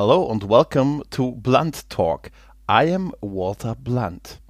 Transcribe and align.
Hello 0.00 0.30
and 0.30 0.48
welcome 0.48 1.02
to 1.10 1.32
Blunt 1.32 1.90
Talk. 1.90 2.30
I 2.68 2.84
am 2.94 3.12
Walter 3.20 3.74
Blunt. 3.74 4.40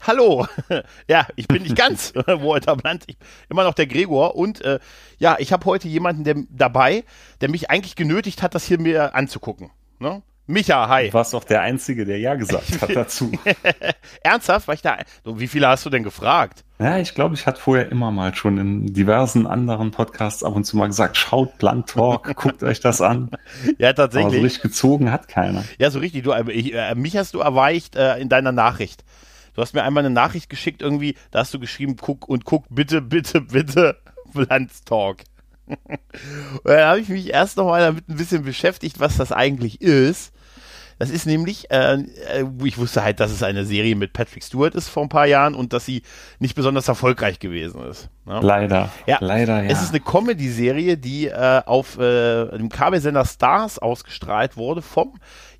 Hallo, 0.00 0.46
ja, 1.08 1.26
ich 1.36 1.46
bin 1.46 1.62
nicht 1.62 1.76
ganz 1.76 2.14
Walter 2.26 2.74
Blunt, 2.74 3.04
ich, 3.06 3.18
immer 3.50 3.64
noch 3.64 3.74
der 3.74 3.86
Gregor 3.86 4.34
und 4.34 4.62
äh, 4.62 4.78
ja, 5.18 5.36
ich 5.38 5.52
habe 5.52 5.66
heute 5.66 5.88
jemanden 5.88 6.24
der, 6.24 6.36
dabei, 6.48 7.04
der 7.42 7.50
mich 7.50 7.68
eigentlich 7.68 7.96
genötigt 7.96 8.42
hat, 8.42 8.54
das 8.54 8.64
hier 8.64 8.80
mir 8.80 9.14
anzugucken. 9.14 9.72
Ne? 9.98 10.22
Micha, 10.46 10.88
hi. 10.88 11.06
Du 11.06 11.14
warst 11.14 11.32
doch 11.32 11.44
der 11.44 11.62
Einzige, 11.62 12.04
der 12.04 12.18
Ja 12.18 12.34
gesagt 12.34 12.82
hat 12.82 12.90
dazu. 12.94 13.32
Ernsthaft? 14.22 14.68
War 14.68 14.74
ich 14.74 14.82
da? 14.82 14.98
Wie 15.24 15.48
viele 15.48 15.68
hast 15.68 15.86
du 15.86 15.90
denn 15.90 16.02
gefragt? 16.02 16.64
Ja, 16.78 16.98
ich 16.98 17.14
glaube, 17.14 17.34
ich 17.34 17.46
hatte 17.46 17.60
vorher 17.60 17.90
immer 17.90 18.10
mal 18.10 18.34
schon 18.34 18.58
in 18.58 18.86
diversen 18.92 19.46
anderen 19.46 19.90
Podcasts 19.90 20.42
ab 20.44 20.54
und 20.54 20.64
zu 20.64 20.76
mal 20.76 20.88
gesagt, 20.88 21.16
schaut 21.16 21.56
Blunt 21.56 21.88
Talk, 21.88 22.36
guckt 22.36 22.62
euch 22.62 22.80
das 22.80 23.00
an. 23.00 23.30
Ja, 23.78 23.94
tatsächlich. 23.94 24.26
Aber 24.26 24.36
so 24.36 24.42
richtig 24.42 24.62
gezogen 24.62 25.10
hat 25.10 25.28
keiner. 25.28 25.64
Ja, 25.78 25.90
so 25.90 25.98
richtig. 25.98 26.24
Du, 26.24 26.32
äh, 26.32 26.50
ich, 26.52 26.74
äh, 26.74 26.94
mich 26.94 27.16
hast 27.16 27.32
du 27.32 27.40
erweicht 27.40 27.96
äh, 27.96 28.18
in 28.18 28.28
deiner 28.28 28.52
Nachricht. 28.52 29.02
Du 29.54 29.62
hast 29.62 29.72
mir 29.72 29.82
einmal 29.84 30.04
eine 30.04 30.12
Nachricht 30.12 30.50
geschickt 30.50 30.82
irgendwie, 30.82 31.14
da 31.30 31.38
hast 31.38 31.54
du 31.54 31.60
geschrieben, 31.60 31.96
guck 31.96 32.28
und 32.28 32.44
guck 32.44 32.64
bitte, 32.68 33.00
bitte, 33.00 33.40
bitte 33.40 33.96
Blunt 34.32 34.84
Talk. 34.84 35.18
Da 36.64 36.88
habe 36.88 37.00
ich 37.00 37.08
mich 37.08 37.32
erst 37.32 37.56
noch 37.56 37.66
mal 37.66 37.80
damit 37.80 38.08
ein 38.08 38.16
bisschen 38.16 38.44
beschäftigt, 38.44 39.00
was 39.00 39.16
das 39.16 39.32
eigentlich 39.32 39.80
ist. 39.80 40.32
Das 40.98 41.10
ist 41.10 41.26
nämlich, 41.26 41.70
äh, 41.70 41.94
äh, 41.94 42.44
ich 42.62 42.78
wusste 42.78 43.02
halt, 43.02 43.18
dass 43.18 43.32
es 43.32 43.42
eine 43.42 43.64
Serie 43.64 43.96
mit 43.96 44.12
Patrick 44.12 44.44
Stewart 44.44 44.74
ist 44.74 44.88
vor 44.88 45.02
ein 45.02 45.08
paar 45.08 45.26
Jahren 45.26 45.54
und 45.54 45.72
dass 45.72 45.84
sie 45.84 46.02
nicht 46.38 46.54
besonders 46.54 46.86
erfolgreich 46.86 47.40
gewesen 47.40 47.82
ist. 47.82 48.10
Ne? 48.26 48.38
Leider. 48.40 48.90
Ja, 49.06 49.18
leider, 49.20 49.62
ja. 49.64 49.70
Es 49.70 49.82
ist 49.82 49.90
eine 49.90 50.00
Comedy-Serie, 50.00 50.96
die 50.96 51.26
äh, 51.26 51.62
auf 51.66 51.98
äh, 51.98 52.46
dem 52.56 52.68
Kabelsender 52.68 53.24
Stars 53.24 53.78
ausgestrahlt 53.78 54.56
wurde 54.56 54.82
vom 54.82 55.14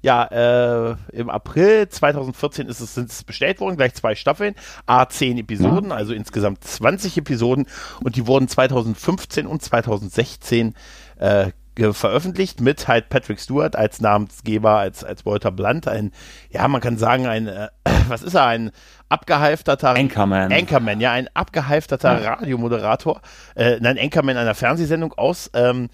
ja, 0.04 0.24
äh, 0.24 0.96
im 1.12 1.30
April 1.30 1.88
2014 1.88 2.68
ist 2.68 2.80
es, 2.80 2.94
sind 2.94 3.10
es 3.10 3.24
bestellt 3.24 3.58
worden, 3.60 3.78
gleich 3.78 3.94
zwei 3.94 4.14
Staffeln, 4.14 4.54
A10 4.86 5.40
Episoden, 5.40 5.92
also 5.92 6.12
insgesamt 6.12 6.62
20 6.62 7.16
Episoden 7.16 7.66
und 8.02 8.14
die 8.14 8.26
wurden 8.26 8.46
2015 8.46 9.46
und 9.46 9.62
2016 9.62 10.74
äh, 11.16 11.52
veröffentlicht 11.92 12.60
mit 12.60 12.86
halt 12.86 13.08
Patrick 13.08 13.40
Stewart 13.40 13.76
als 13.76 14.02
Namensgeber, 14.02 14.76
als, 14.76 15.04
als 15.04 15.24
Walter 15.24 15.50
Blunt, 15.50 15.88
ein, 15.88 16.12
ja, 16.50 16.68
man 16.68 16.82
kann 16.82 16.98
sagen, 16.98 17.26
ein, 17.26 17.48
äh, 17.48 17.68
was 18.08 18.22
ist 18.22 18.34
er, 18.34 18.44
ein 18.44 18.72
abgehalfterter 19.08 19.94
Anchorman. 19.96 20.52
Anchorman, 20.52 21.00
ja, 21.00 21.12
ein 21.12 21.30
abgehalfterter 21.32 22.20
ja. 22.20 22.34
Radiomoderator, 22.34 23.22
äh, 23.56 23.78
nein, 23.80 23.98
Anchorman 23.98 24.36
einer 24.36 24.54
Fernsehsendung 24.54 25.14
aus, 25.14 25.50
ähm, 25.54 25.88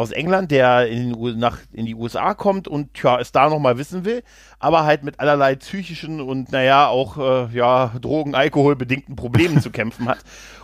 aus 0.00 0.10
England, 0.10 0.50
der 0.50 0.88
in, 0.88 1.38
nach, 1.38 1.58
in 1.72 1.86
die 1.86 1.94
USA 1.94 2.34
kommt 2.34 2.66
und 2.66 2.90
ja, 3.02 3.20
es 3.20 3.32
da 3.32 3.48
nochmal 3.48 3.78
wissen 3.78 4.04
will, 4.04 4.22
aber 4.58 4.84
halt 4.84 5.04
mit 5.04 5.20
allerlei 5.20 5.54
psychischen 5.56 6.20
und 6.20 6.50
naja, 6.52 6.88
auch 6.88 7.18
äh, 7.18 7.56
ja, 7.56 7.92
Drogen, 8.00 8.34
Alkohol 8.34 8.76
bedingten 8.76 9.16
Problemen 9.16 9.60
zu 9.60 9.70
kämpfen 9.70 10.08
hat. 10.08 10.18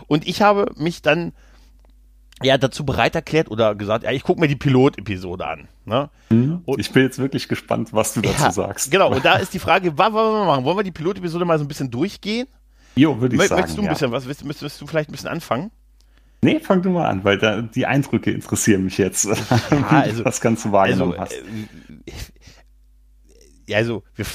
Und 0.07 0.27
ich 0.27 0.41
habe 0.41 0.71
mich 0.75 1.01
dann 1.01 1.33
ja 2.43 2.57
dazu 2.57 2.85
bereit 2.85 3.15
erklärt 3.15 3.49
oder 3.49 3.75
gesagt, 3.75 4.03
ja, 4.03 4.11
ich 4.11 4.23
gucke 4.23 4.39
mir 4.39 4.47
die 4.47 4.55
Pilot-Episode 4.55 5.47
an. 5.47 5.67
Ne? 5.85 6.09
Mhm. 6.29 6.63
ich 6.77 6.91
bin 6.91 7.03
jetzt 7.03 7.17
wirklich 7.17 7.47
gespannt, 7.47 7.93
was 7.93 8.13
du 8.13 8.21
dazu 8.21 8.43
ja, 8.43 8.51
sagst. 8.51 8.91
Genau, 8.91 9.11
und 9.13 9.25
da 9.25 9.35
ist 9.37 9.53
die 9.53 9.59
Frage, 9.59 9.97
was 9.97 10.13
wollen 10.13 10.33
wir 10.33 10.45
machen? 10.45 10.63
Wollen 10.65 10.77
wir 10.77 10.83
die 10.83 10.91
Pilot-Episode 10.91 11.45
mal 11.45 11.57
so 11.57 11.65
ein 11.65 11.67
bisschen 11.67 11.89
durchgehen? 11.89 12.47
Jo, 12.95 13.19
würde 13.21 13.35
ich 13.35 13.41
Mö 13.41 13.47
sagen. 13.47 13.61
Möchtest 13.61 13.77
du 13.77 13.81
ein 13.83 13.89
bisschen, 13.89 14.11
was, 14.11 14.27
willst, 14.27 14.45
möchtest 14.45 14.81
du 14.81 14.87
vielleicht 14.87 15.09
ein 15.09 15.13
bisschen 15.13 15.29
anfangen? 15.29 15.71
Nee, 16.47 16.59
fang 16.59 16.81
du 16.81 16.89
mal 16.89 17.07
an, 17.07 17.23
weil 17.23 17.37
da, 17.37 17.61
die 17.61 17.85
Eindrücke 17.85 18.31
interessieren 18.31 18.83
mich 18.83 18.97
jetzt, 18.97 19.25
ja, 19.25 19.87
also, 19.89 20.23
das 20.23 20.41
Ganze 20.41 20.71
wahrgenommen 20.71 21.13
also, 21.17 21.35
hast. 21.35 22.26
Ja, 23.67 23.77
also, 23.77 24.03
wir, 24.15 24.25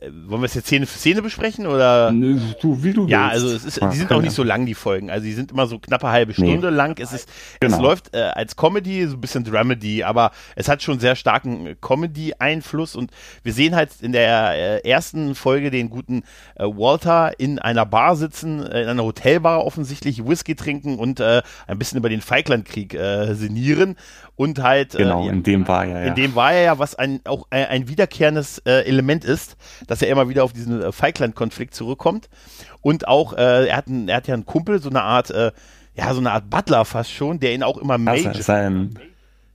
äh, 0.00 0.10
wollen 0.26 0.42
wir 0.42 0.46
es 0.46 0.54
jetzt 0.54 0.66
Szene 0.66 0.84
für 0.84 0.98
Szene 0.98 1.22
besprechen 1.22 1.66
oder? 1.66 2.12
Nö, 2.12 2.38
du, 2.60 2.84
wie 2.84 2.92
du 2.92 3.06
Ja, 3.06 3.30
willst. 3.30 3.32
also 3.32 3.56
es 3.56 3.64
ist, 3.64 3.80
die 3.80 3.96
sind 3.96 4.12
auch 4.12 4.20
nicht 4.20 4.34
so 4.34 4.42
lang, 4.42 4.66
die 4.66 4.74
Folgen. 4.74 5.10
Also 5.10 5.24
die 5.24 5.32
sind 5.32 5.50
immer 5.50 5.66
so 5.66 5.78
knappe 5.78 6.08
halbe 6.08 6.34
Stunde 6.34 6.70
nee. 6.70 6.76
lang. 6.76 6.98
Es 7.00 7.14
ist, 7.14 7.26
genau. 7.58 7.76
es 7.76 7.82
läuft 7.82 8.14
äh, 8.14 8.20
als 8.20 8.54
Comedy, 8.54 9.06
so 9.06 9.16
ein 9.16 9.20
bisschen 9.22 9.44
Dramedy, 9.44 10.04
aber 10.04 10.30
es 10.56 10.68
hat 10.68 10.82
schon 10.82 11.00
sehr 11.00 11.16
starken 11.16 11.68
äh, 11.68 11.76
Comedy-Einfluss 11.80 12.94
und 12.94 13.12
wir 13.42 13.54
sehen 13.54 13.74
halt 13.74 13.92
in 14.02 14.12
der 14.12 14.82
äh, 14.84 14.88
ersten 14.88 15.34
Folge 15.34 15.70
den 15.70 15.88
guten 15.88 16.22
äh, 16.56 16.64
Walter 16.64 17.32
in 17.40 17.58
einer 17.58 17.86
Bar 17.86 18.16
sitzen, 18.16 18.62
äh, 18.66 18.82
in 18.82 18.88
einer 18.88 19.04
Hotelbar 19.04 19.64
offensichtlich, 19.64 20.26
Whisky 20.26 20.54
trinken 20.54 20.98
und 20.98 21.20
ein 21.22 21.78
bisschen 21.78 21.98
über 21.98 22.08
den 22.08 22.20
Falklandkrieg 22.20 22.96
sinnieren 23.32 23.96
und 24.42 24.60
halt 24.60 24.96
genau, 24.96 25.24
äh, 25.24 25.30
in 25.30 25.42
dem 25.44 25.68
war 25.68 25.86
er 25.86 26.02
ja. 26.02 26.08
In 26.08 26.14
dem 26.16 26.34
war 26.34 26.52
er 26.52 26.62
ja, 26.62 26.78
was 26.78 26.96
ein 26.96 27.20
auch 27.24 27.46
ein, 27.50 27.66
ein 27.66 27.88
wiederkehrendes 27.88 28.58
äh, 28.66 28.84
Element 28.84 29.24
ist, 29.24 29.56
dass 29.86 30.02
er 30.02 30.08
immer 30.08 30.28
wieder 30.28 30.42
auf 30.42 30.52
diesen 30.52 30.82
äh, 30.82 30.90
Falkland-Konflikt 30.90 31.74
zurückkommt. 31.74 32.28
Und 32.80 33.06
auch, 33.06 33.34
äh, 33.34 33.68
er, 33.68 33.76
hat 33.76 33.86
ein, 33.86 34.08
er 34.08 34.16
hat 34.16 34.26
ja 34.26 34.34
einen 34.34 34.44
Kumpel, 34.44 34.82
so 34.82 34.90
eine 34.90 35.02
Art, 35.02 35.30
äh, 35.30 35.52
ja, 35.94 36.12
so 36.12 36.18
eine 36.18 36.32
Art 36.32 36.50
Butler 36.50 36.84
fast 36.84 37.12
schon, 37.12 37.38
der 37.38 37.54
ihn 37.54 37.62
auch 37.62 37.78
immer 37.78 37.98
Major. 37.98 38.30
Also 38.30 38.42
sein, 38.42 38.98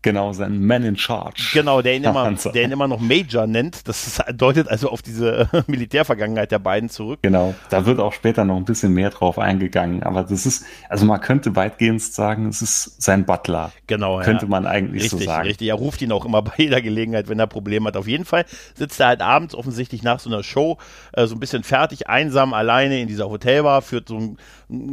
Genau, 0.08 0.32
sein 0.32 0.66
Man 0.66 0.84
in 0.84 0.96
Charge. 0.96 1.50
Genau, 1.54 1.82
der 1.82 1.96
ihn 1.96 2.06
immer, 2.06 2.32
der 2.32 2.64
ihn 2.64 2.72
immer 2.72 2.88
noch 2.88 3.02
Major 3.02 3.46
nennt. 3.46 3.88
Das 3.90 4.22
deutet 4.34 4.70
also 4.70 4.90
auf 4.90 5.02
diese 5.02 5.50
Militärvergangenheit 5.68 6.52
der 6.52 6.60
beiden 6.60 6.90
zurück. 6.90 7.20
Genau, 7.24 7.54
da 7.70 7.86
wird 7.86 8.00
auch 8.00 8.14
später 8.14 8.46
noch 8.46 8.56
ein 8.56 8.64
bisschen 8.64 8.94
mehr 8.94 9.10
drauf 9.10 9.38
eingegangen. 9.38 10.04
Aber 10.04 10.24
das 10.24 10.46
ist, 10.46 10.66
also 10.88 11.06
man 11.06 11.20
könnte 11.20 11.58
weitgehend 11.58 12.02
sagen, 12.02 12.48
es 12.48 12.62
ist 12.62 13.02
sein 13.02 13.26
Butler. 13.26 13.74
Genau, 13.88 14.20
Könnte 14.22 14.46
ja. 14.46 14.50
man 14.50 14.66
eigentlich 14.66 15.04
richtig, 15.04 15.20
so 15.20 15.26
sagen. 15.26 15.48
Richtig, 15.48 15.68
er 15.68 15.76
ruft 15.76 16.02
ihn 16.02 16.12
auch 16.14 16.24
immer 16.26 16.42
bei 16.44 16.54
jeder 16.56 16.82
Gelegenheit, 16.82 17.28
wenn 17.28 17.40
er 17.40 17.48
Probleme 17.48 17.88
hat. 17.88 17.98
Auf 17.98 18.08
jeden 18.08 18.24
Fall 18.26 18.46
sitzt 18.76 19.00
er 19.02 19.08
halt 19.08 19.22
abends 19.22 19.56
offensichtlich 19.56 20.04
nach 20.04 20.20
so 20.20 20.30
einer 20.30 20.42
Show 20.44 20.78
äh, 21.14 21.28
so 21.28 21.36
ein 21.36 21.40
bisschen 21.42 21.64
fertig, 21.64 22.08
einsam, 22.08 22.54
alleine 22.54 23.02
in 23.02 23.08
dieser 23.10 23.30
Hotelbar, 23.30 23.82
führt 23.82 24.08
so 24.08 24.18
ein, 24.18 24.38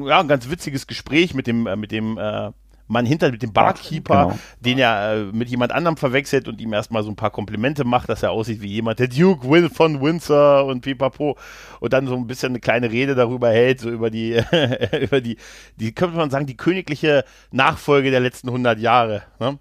ja, 0.06 0.19
ein 0.19 0.28
ganz 0.28 0.50
witziges 0.50 0.86
Gespräch 0.86 1.34
mit 1.34 1.46
dem, 1.46 1.69
äh, 1.69 1.76
mit 1.76 1.92
dem, 1.92 2.19
äh, 2.19 2.50
Mann 2.87 3.06
hinter 3.06 3.31
mit 3.31 3.43
dem 3.43 3.53
Barkeeper, 3.53 4.27
genau. 4.27 4.39
den 4.61 4.78
er 4.78 5.15
äh, 5.15 5.25
mit 5.33 5.49
jemand 5.49 5.72
anderem 5.72 5.97
verwechselt 5.97 6.49
und 6.49 6.61
ihm 6.61 6.72
erstmal 6.72 7.03
so 7.03 7.11
ein 7.11 7.17
paar 7.17 7.31
Komplimente 7.31 7.84
macht, 7.84 8.09
dass 8.09 8.22
er 8.22 8.31
aussieht 8.31 8.61
wie 8.61 8.69
jemand, 8.69 8.99
der 8.99 9.09
Duke 9.09 9.49
Will 9.49 9.71
von 9.71 10.03
Windsor 10.03 10.67
und 10.67 10.83
pipapo 10.83 11.37
und 11.81 11.93
dann 11.93 12.06
so 12.06 12.15
ein 12.15 12.27
bisschen 12.27 12.53
eine 12.53 12.61
kleine 12.61 12.91
Rede 12.91 13.15
darüber 13.15 13.50
hält, 13.50 13.81
so 13.81 13.91
über 13.91 14.11
die, 14.11 14.41
über 15.00 15.21
die, 15.21 15.39
die 15.77 15.93
könnte 15.93 16.17
man 16.17 16.31
sagen, 16.31 16.47
die 16.47 16.56
königliche 16.56 17.25
Nachfolge 17.50 18.11
der 18.11 18.21
letzten 18.21 18.49
100 18.49 18.78
Jahre. 18.78 19.23
Ne? 19.41 19.59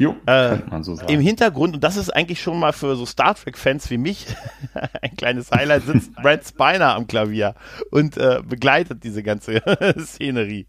Jo, 0.00 0.16
äh, 0.24 0.56
man 0.70 0.82
so 0.82 0.94
sagen. 0.94 1.12
Im 1.12 1.20
Hintergrund, 1.20 1.74
und 1.74 1.84
das 1.84 1.98
ist 1.98 2.08
eigentlich 2.08 2.40
schon 2.40 2.58
mal 2.58 2.72
für 2.72 2.96
so 2.96 3.04
Star 3.04 3.34
Trek-Fans 3.34 3.90
wie 3.90 3.98
mich 3.98 4.28
ein 5.02 5.14
kleines 5.14 5.50
Highlight, 5.50 5.84
sitzt 5.84 6.14
Brad 6.22 6.42
Spiner 6.46 6.94
am 6.94 7.06
Klavier 7.06 7.54
und 7.90 8.16
äh, 8.16 8.40
begleitet 8.42 9.04
diese 9.04 9.22
ganze 9.22 9.62
Szenerie. 9.98 10.66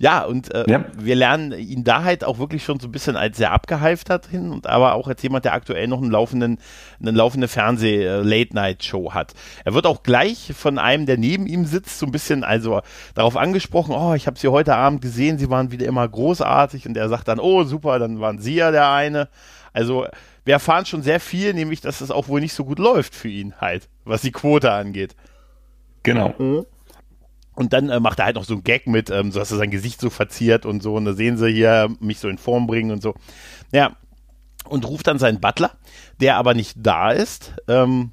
Ja, 0.00 0.22
und 0.22 0.54
äh, 0.54 0.64
ja. 0.70 0.84
wir 0.96 1.16
lernen 1.16 1.52
ihn 1.52 1.82
da 1.82 2.04
halt 2.04 2.22
auch 2.22 2.38
wirklich 2.38 2.62
schon 2.62 2.78
so 2.78 2.86
ein 2.86 2.92
bisschen 2.92 3.16
als 3.16 3.36
sehr 3.36 3.50
abgehalftert 3.50 4.26
hin 4.26 4.52
und 4.52 4.68
aber 4.68 4.94
auch 4.94 5.08
als 5.08 5.20
jemand, 5.22 5.44
der 5.44 5.54
aktuell 5.54 5.88
noch 5.88 6.00
einen 6.00 6.12
laufenden, 6.12 6.58
eine 7.00 7.10
laufende 7.10 7.48
Fernseh-Late-Night-Show 7.48 9.12
hat. 9.12 9.34
Er 9.64 9.74
wird 9.74 9.86
auch 9.86 10.04
gleich 10.04 10.52
von 10.56 10.78
einem, 10.78 11.06
der 11.06 11.18
neben 11.18 11.46
ihm 11.46 11.64
sitzt, 11.64 11.98
so 11.98 12.06
ein 12.06 12.12
bisschen 12.12 12.44
also 12.44 12.80
darauf 13.14 13.36
angesprochen, 13.36 13.92
oh, 13.92 14.14
ich 14.14 14.28
habe 14.28 14.38
Sie 14.38 14.46
heute 14.46 14.76
Abend 14.76 15.00
gesehen, 15.00 15.36
Sie 15.36 15.50
waren 15.50 15.72
wieder 15.72 15.86
immer 15.86 16.06
großartig 16.06 16.86
und 16.86 16.96
er 16.96 17.08
sagt 17.08 17.26
dann, 17.26 17.40
oh, 17.40 17.64
super, 17.64 17.98
dann 17.98 18.20
waren 18.20 18.38
Sie 18.38 18.54
ja 18.54 18.70
der 18.70 18.90
eine. 18.92 19.28
Also 19.72 20.06
wir 20.44 20.54
erfahren 20.54 20.86
schon 20.86 21.02
sehr 21.02 21.18
viel, 21.18 21.54
nämlich, 21.54 21.80
dass 21.80 22.00
es 22.00 22.12
auch 22.12 22.28
wohl 22.28 22.40
nicht 22.40 22.54
so 22.54 22.64
gut 22.64 22.78
läuft 22.78 23.16
für 23.16 23.28
ihn 23.28 23.54
halt, 23.60 23.88
was 24.04 24.22
die 24.22 24.32
Quote 24.32 24.70
angeht. 24.70 25.16
Genau. 26.04 26.34
Mhm. 26.38 26.64
Und 27.58 27.72
dann 27.72 27.88
äh, 27.88 27.98
macht 27.98 28.20
er 28.20 28.26
halt 28.26 28.36
noch 28.36 28.44
so 28.44 28.54
einen 28.54 28.62
Gag 28.62 28.86
mit, 28.86 29.10
ähm, 29.10 29.32
so 29.32 29.40
dass 29.40 29.50
er 29.50 29.56
sein 29.56 29.72
Gesicht 29.72 30.00
so 30.00 30.10
verziert 30.10 30.64
und 30.64 30.80
so. 30.80 30.94
Und 30.94 31.06
da 31.06 31.12
sehen 31.12 31.36
sie 31.36 31.50
hier 31.50 31.88
mich 31.98 32.20
so 32.20 32.28
in 32.28 32.38
Form 32.38 32.68
bringen 32.68 32.92
und 32.92 33.02
so. 33.02 33.14
Ja. 33.72 33.96
Und 34.68 34.86
ruft 34.86 35.08
dann 35.08 35.18
seinen 35.18 35.40
Butler, 35.40 35.72
der 36.20 36.36
aber 36.36 36.54
nicht 36.54 36.76
da 36.76 37.10
ist. 37.10 37.54
Ähm, 37.66 38.12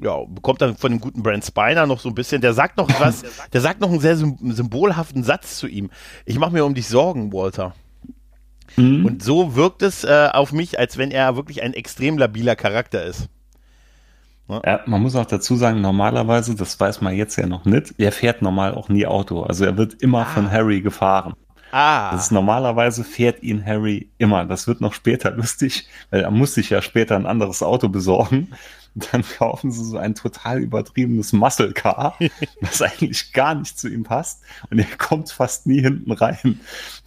ja, 0.00 0.24
bekommt 0.24 0.62
dann 0.62 0.74
von 0.74 0.90
dem 0.90 1.00
guten 1.00 1.22
Brent 1.22 1.44
Spiner 1.44 1.86
noch 1.86 2.00
so 2.00 2.08
ein 2.08 2.14
bisschen, 2.14 2.40
der 2.40 2.54
sagt 2.54 2.78
noch 2.78 2.88
was, 2.98 3.24
der 3.52 3.60
sagt 3.60 3.82
noch 3.82 3.90
einen 3.90 4.00
sehr 4.00 4.16
symbolhaften 4.16 5.22
Satz 5.22 5.58
zu 5.58 5.66
ihm. 5.66 5.90
Ich 6.24 6.38
mache 6.38 6.52
mir 6.52 6.64
um 6.64 6.72
dich 6.72 6.88
Sorgen, 6.88 7.30
Walter. 7.30 7.74
Mhm. 8.76 9.04
Und 9.04 9.22
so 9.22 9.54
wirkt 9.54 9.82
es 9.82 10.04
äh, 10.04 10.30
auf 10.32 10.52
mich, 10.52 10.78
als 10.78 10.96
wenn 10.96 11.10
er 11.10 11.36
wirklich 11.36 11.60
ein 11.60 11.74
extrem 11.74 12.16
labiler 12.16 12.56
Charakter 12.56 13.04
ist. 13.04 13.28
Ne? 14.48 14.60
Ja, 14.64 14.80
man 14.86 15.02
muss 15.02 15.14
auch 15.14 15.26
dazu 15.26 15.56
sagen, 15.56 15.80
normalerweise, 15.80 16.54
das 16.54 16.78
weiß 16.78 17.00
man 17.00 17.14
jetzt 17.14 17.36
ja 17.36 17.46
noch 17.46 17.64
nicht, 17.64 17.94
er 17.98 18.12
fährt 18.12 18.42
normal 18.42 18.74
auch 18.74 18.88
nie 18.88 19.06
Auto. 19.06 19.42
Also 19.42 19.64
er 19.64 19.76
wird 19.76 20.02
immer 20.02 20.20
ah. 20.20 20.24
von 20.24 20.50
Harry 20.50 20.80
gefahren. 20.80 21.34
Ah. 21.70 22.12
Das 22.12 22.24
ist 22.24 22.32
normalerweise 22.32 23.04
fährt 23.04 23.42
ihn 23.42 23.64
Harry 23.64 24.10
immer. 24.18 24.46
Das 24.46 24.66
wird 24.66 24.80
noch 24.80 24.94
später 24.94 25.30
lustig, 25.36 25.86
weil 26.10 26.22
er 26.22 26.30
muss 26.30 26.54
sich 26.54 26.70
ja 26.70 26.80
später 26.82 27.16
ein 27.16 27.26
anderes 27.26 27.62
Auto 27.62 27.88
besorgen. 27.88 28.52
Dann 28.98 29.22
kaufen 29.22 29.70
sie 29.70 29.84
so 29.84 29.98
ein 29.98 30.14
total 30.14 30.58
übertriebenes 30.60 31.32
Muscle 31.32 31.72
Car, 31.72 32.16
das 32.60 32.82
eigentlich 32.82 33.32
gar 33.32 33.54
nicht 33.54 33.78
zu 33.78 33.88
ihm 33.88 34.04
passt 34.04 34.40
und 34.70 34.78
er 34.78 34.86
kommt 34.98 35.30
fast 35.30 35.66
nie 35.66 35.80
hinten 35.80 36.12
rein. 36.12 36.60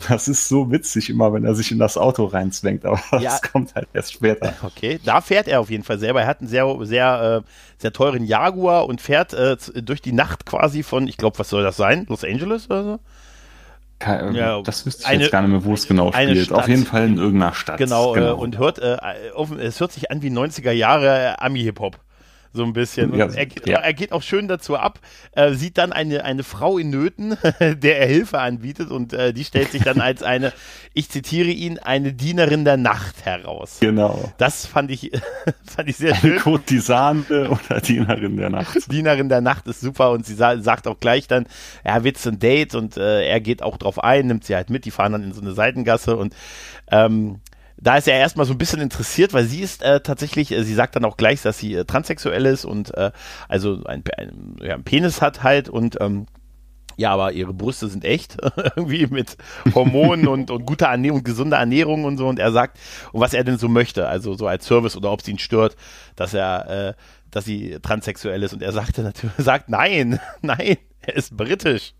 Das 0.07 0.27
ist 0.27 0.47
so 0.47 0.71
witzig 0.71 1.09
immer, 1.09 1.33
wenn 1.33 1.45
er 1.45 1.55
sich 1.55 1.71
in 1.71 1.79
das 1.79 1.97
Auto 1.97 2.25
reinzwängt, 2.25 2.85
aber 2.85 3.01
das 3.11 3.23
ja. 3.23 3.39
kommt 3.51 3.75
halt 3.75 3.87
erst 3.93 4.13
später. 4.13 4.53
Okay, 4.63 4.99
da 5.03 5.21
fährt 5.21 5.47
er 5.47 5.59
auf 5.59 5.69
jeden 5.69 5.83
Fall 5.83 5.99
selber. 5.99 6.21
Er 6.21 6.27
hat 6.27 6.39
einen 6.39 6.49
sehr, 6.49 6.65
sehr, 6.81 7.43
äh, 7.43 7.49
sehr 7.77 7.93
teuren 7.93 8.23
Jaguar 8.23 8.85
und 8.85 9.01
fährt 9.01 9.33
äh, 9.33 9.57
durch 9.81 10.01
die 10.01 10.13
Nacht 10.13 10.45
quasi 10.45 10.83
von, 10.83 11.07
ich 11.07 11.17
glaube, 11.17 11.39
was 11.39 11.49
soll 11.49 11.63
das 11.63 11.77
sein? 11.77 12.05
Los 12.09 12.23
Angeles 12.23 12.69
oder 12.69 12.83
so? 12.83 12.99
Kein, 14.01 14.33
ja, 14.33 14.61
das 14.63 14.85
wüsste 14.85 15.03
ich 15.03 15.07
eine, 15.07 15.21
jetzt 15.23 15.31
gar 15.31 15.41
nicht 15.41 15.51
mehr, 15.51 15.63
wo 15.63 15.73
es 15.73 15.87
genau 15.87 16.11
spielt. 16.11 16.45
Stadt. 16.45 16.57
Auf 16.57 16.67
jeden 16.67 16.85
Fall 16.85 17.05
in 17.05 17.17
irgendeiner 17.17 17.53
Stadt. 17.53 17.77
Genau, 17.77 18.13
genau. 18.13 18.31
Äh, 18.31 18.33
und 18.33 18.57
hört, 18.57 18.79
äh, 18.79 18.97
es 19.59 19.79
hört 19.79 19.91
sich 19.91 20.09
an 20.09 20.21
wie 20.23 20.29
90er 20.29 20.71
Jahre 20.71 21.39
Ami-Hip-Hop 21.39 21.99
so 22.53 22.63
ein 22.63 22.73
bisschen. 22.73 23.15
Ja, 23.15 23.27
er, 23.27 23.47
ja. 23.65 23.79
er, 23.79 23.93
geht 23.93 24.11
auch 24.11 24.21
schön 24.21 24.47
dazu 24.47 24.75
ab, 24.75 24.99
äh, 25.33 25.53
sieht 25.53 25.77
dann 25.77 25.93
eine, 25.93 26.25
eine 26.25 26.43
Frau 26.43 26.77
in 26.77 26.89
Nöten, 26.89 27.37
der 27.59 27.99
er 27.99 28.07
Hilfe 28.07 28.39
anbietet 28.39 28.91
und 28.91 29.13
äh, 29.13 29.33
die 29.33 29.43
stellt 29.43 29.71
sich 29.71 29.83
dann 29.83 30.01
als 30.01 30.23
eine, 30.23 30.53
ich 30.93 31.09
zitiere 31.09 31.49
ihn, 31.49 31.79
eine 31.79 32.13
Dienerin 32.13 32.65
der 32.65 32.77
Nacht 32.77 33.25
heraus. 33.25 33.77
Genau. 33.79 34.31
Das 34.37 34.65
fand 34.65 34.91
ich, 34.91 35.11
fand 35.65 35.89
ich 35.89 35.97
sehr 35.97 36.15
schön. 36.15 36.39
Kurtisane 36.39 37.49
oder 37.49 37.81
Dienerin 37.81 38.37
der 38.37 38.49
Nacht. 38.49 38.91
Dienerin 38.91 39.29
der 39.29 39.41
Nacht 39.41 39.67
ist 39.67 39.81
super 39.81 40.11
und 40.11 40.25
sie 40.25 40.35
sa 40.35 40.57
sagt 40.59 40.87
auch 40.87 40.99
gleich 40.99 41.27
dann, 41.27 41.45
er 41.83 42.03
wird 42.03 42.23
ein 42.25 42.39
Date 42.39 42.75
und 42.75 42.97
äh, 42.97 43.25
er 43.25 43.39
geht 43.39 43.63
auch 43.63 43.77
drauf 43.77 44.03
ein, 44.03 44.27
nimmt 44.27 44.43
sie 44.43 44.55
halt 44.55 44.69
mit, 44.69 44.85
die 44.85 44.91
fahren 44.91 45.13
dann 45.13 45.23
in 45.23 45.33
so 45.33 45.41
eine 45.41 45.53
Seitengasse 45.53 46.17
und 46.17 46.35
ähm, 46.91 47.39
da 47.81 47.97
ist 47.97 48.07
er 48.07 48.17
erstmal 48.17 48.45
so 48.45 48.53
ein 48.53 48.57
bisschen 48.57 48.79
interessiert, 48.79 49.33
weil 49.33 49.45
sie 49.45 49.61
ist 49.61 49.81
äh, 49.81 49.99
tatsächlich, 50.01 50.51
äh, 50.51 50.63
sie 50.63 50.75
sagt 50.75 50.95
dann 50.95 51.05
auch 51.05 51.17
gleich, 51.17 51.41
dass 51.41 51.57
sie 51.57 51.73
äh, 51.73 51.85
transsexuell 51.85 52.45
ist 52.45 52.63
und 52.63 52.95
äh, 52.95 53.11
also 53.49 53.83
ein, 53.85 54.03
ein, 54.17 54.55
ja, 54.61 54.75
ein 54.75 54.83
Penis 54.83 55.21
hat 55.21 55.43
halt 55.43 55.67
und 55.67 55.99
ähm, 55.99 56.27
ja, 56.97 57.11
aber 57.11 57.31
ihre 57.31 57.53
Brüste 57.53 57.87
sind 57.87 58.05
echt, 58.05 58.37
irgendwie 58.75 59.07
mit 59.07 59.35
Hormonen 59.73 60.27
und, 60.27 60.51
und 60.51 60.65
guter 60.65 60.87
Ernährung, 60.87 61.23
gesunder 61.23 61.57
Ernährung 61.57 62.03
und 62.03 62.17
so. 62.17 62.27
Und 62.27 62.37
er 62.37 62.51
sagt, 62.51 62.77
und 63.11 63.21
was 63.21 63.33
er 63.33 63.43
denn 63.43 63.57
so 63.57 63.67
möchte, 63.67 64.07
also 64.07 64.35
so 64.35 64.45
als 64.45 64.65
Service 64.65 64.95
oder 64.95 65.11
ob 65.11 65.21
es 65.21 65.27
ihn 65.27 65.39
stört, 65.39 65.75
dass 66.15 66.35
er, 66.35 66.89
äh, 66.89 66.93
dass 67.31 67.45
sie 67.45 67.79
transsexuell 67.81 68.43
ist. 68.43 68.53
Und 68.53 68.61
er 68.61 68.71
sagte 68.71 69.01
natürlich, 69.01 69.35
sagt, 69.37 69.69
nein, 69.69 70.19
nein, 70.41 70.77
er 70.99 71.15
ist 71.15 71.35
britisch. 71.35 71.93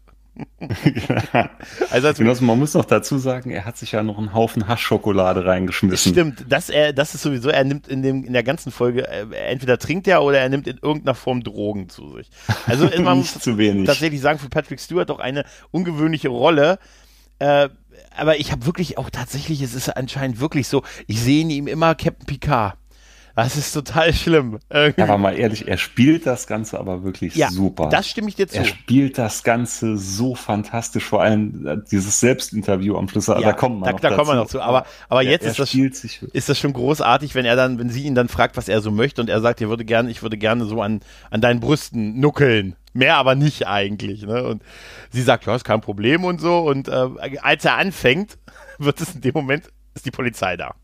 also 1.90 2.14
Genossen, 2.14 2.48
man 2.48 2.58
muss 2.58 2.74
noch 2.74 2.86
dazu 2.86 3.18
sagen, 3.18 3.52
er 3.52 3.66
hat 3.66 3.78
sich 3.78 3.92
ja 3.92 4.02
noch 4.02 4.18
einen 4.18 4.34
Haufen 4.34 4.68
Haschschokolade 4.68 5.46
reingeschmissen. 5.46 6.14
Stimmt, 6.14 6.46
das, 6.48 6.70
er, 6.70 6.94
das 6.94 7.14
ist 7.14 7.22
sowieso, 7.22 7.50
er 7.50 7.64
nimmt 7.64 7.88
in, 7.88 8.02
dem, 8.02 8.24
in 8.24 8.34
der 8.34 8.44
ganzen 8.44 8.72
Folge, 8.72 9.08
äh, 9.08 9.26
entweder 9.50 9.78
trinkt 9.78 10.08
er 10.08 10.24
oder 10.24 10.40
er 10.40 10.50
nimmt 10.50 10.68
in 10.68 10.78
irgendeiner 10.82 11.16
Form 11.16 11.44
Drogen 11.44 11.90
zu 11.90 12.16
sich. 12.16 12.30
Also 12.66 12.90
man 13.02 13.18
muss 13.18 13.34
tatsächlich 13.34 14.22
sagen, 14.22 14.40
für 14.40 14.50
Patrick 14.50 14.80
Stewart 14.80 15.10
doch 15.10 15.20
eine 15.20 15.44
ungewöhnliche 15.72 16.30
Rolle. 16.30 16.80
Äh, 17.40 17.70
aber 18.16 18.40
ich 18.40 18.52
habe 18.52 18.66
wirklich 18.66 18.98
auch 18.98 19.10
tatsächlich, 19.10 19.62
es 19.62 19.74
ist 19.74 19.90
anscheinend 19.90 20.40
wirklich 20.40 20.68
so, 20.68 20.84
ich 21.08 21.22
sehe 21.22 21.42
in 21.42 21.50
ihm 21.50 21.68
immer 21.68 21.96
Captain 21.96 22.26
Picard. 22.26 22.78
Das 23.44 23.58
ist 23.58 23.74
total 23.74 24.14
schlimm. 24.14 24.60
Irgendwie. 24.70 25.02
Aber 25.02 25.18
mal 25.18 25.32
ehrlich, 25.38 25.68
er 25.68 25.78
spielt 25.78 26.26
das 26.26 26.48
Ganze 26.48 26.80
aber 26.80 27.04
wirklich 27.04 27.36
ja, 27.36 27.50
super. 27.50 27.90
Das 27.90 28.08
stimme 28.08 28.30
ich 28.30 28.36
dir 28.36 28.48
zu. 28.48 28.58
Er 28.58 28.66
spielt 28.66 29.18
das 29.18 29.44
Ganze 29.44 29.98
so 29.98 30.36
fantastisch, 30.36 31.04
vor 31.04 31.22
allem 31.22 31.68
äh, 31.68 31.78
dieses 31.90 32.20
Selbstinterview 32.20 32.98
am 32.98 33.08
Schluss. 33.08 33.28
Ja, 33.28 33.40
da 33.40 33.54
kommt 33.54 33.80
man 33.80 33.88
da, 33.88 33.92
noch 33.94 34.00
da 34.00 34.16
kommen 34.16 34.30
wir 34.30 34.36
noch 34.36 34.48
zu. 34.48 34.62
Aber, 34.62 34.86
aber 35.10 35.22
jetzt 35.22 35.46
ist, 35.46 35.60
das, 35.60 35.74
ist 35.74 36.50
das 36.50 36.60
schon 36.60 36.74
großartig, 36.74 37.36
wenn 37.36 37.46
er 37.46 37.56
dann, 37.56 37.80
wenn 37.80 37.90
sie 37.90 38.04
ihn 38.04 38.16
dann 38.16 38.28
fragt, 38.28 38.58
was 38.58 38.68
er 38.68 38.82
so 38.82 38.92
möchte 38.92 39.22
und 39.22 39.30
er 39.30 39.42
sagt, 39.42 39.62
er 39.62 39.70
würde 39.70 39.86
gerne, 39.86 40.10
ich 40.12 40.22
würde 40.22 40.38
gerne 40.38 40.66
so 40.66 40.82
an, 40.82 41.02
an 41.30 41.42
deinen 41.42 41.60
Brüsten 41.60 42.20
nuckeln. 42.20 42.76
Mehr 42.94 43.16
aber 43.16 43.36
nicht 43.36 43.68
eigentlich. 43.68 44.24
Ne? 44.24 44.44
Und 44.44 44.64
sie 45.12 45.22
sagt, 45.22 45.46
ja, 45.46 45.56
ist 45.56 45.64
kein 45.64 45.82
Problem 45.82 46.26
und 46.26 46.42
so. 46.42 46.60
Und 46.60 46.90
äh, 46.90 47.08
als 47.42 47.64
er 47.66 47.78
anfängt, 47.78 48.38
wird 48.78 49.00
es 49.00 49.16
in 49.16 49.22
dem 49.22 49.34
Moment, 49.34 49.70
ist 49.94 50.06
die 50.06 50.12
Polizei 50.12 50.58
da. 50.58 50.76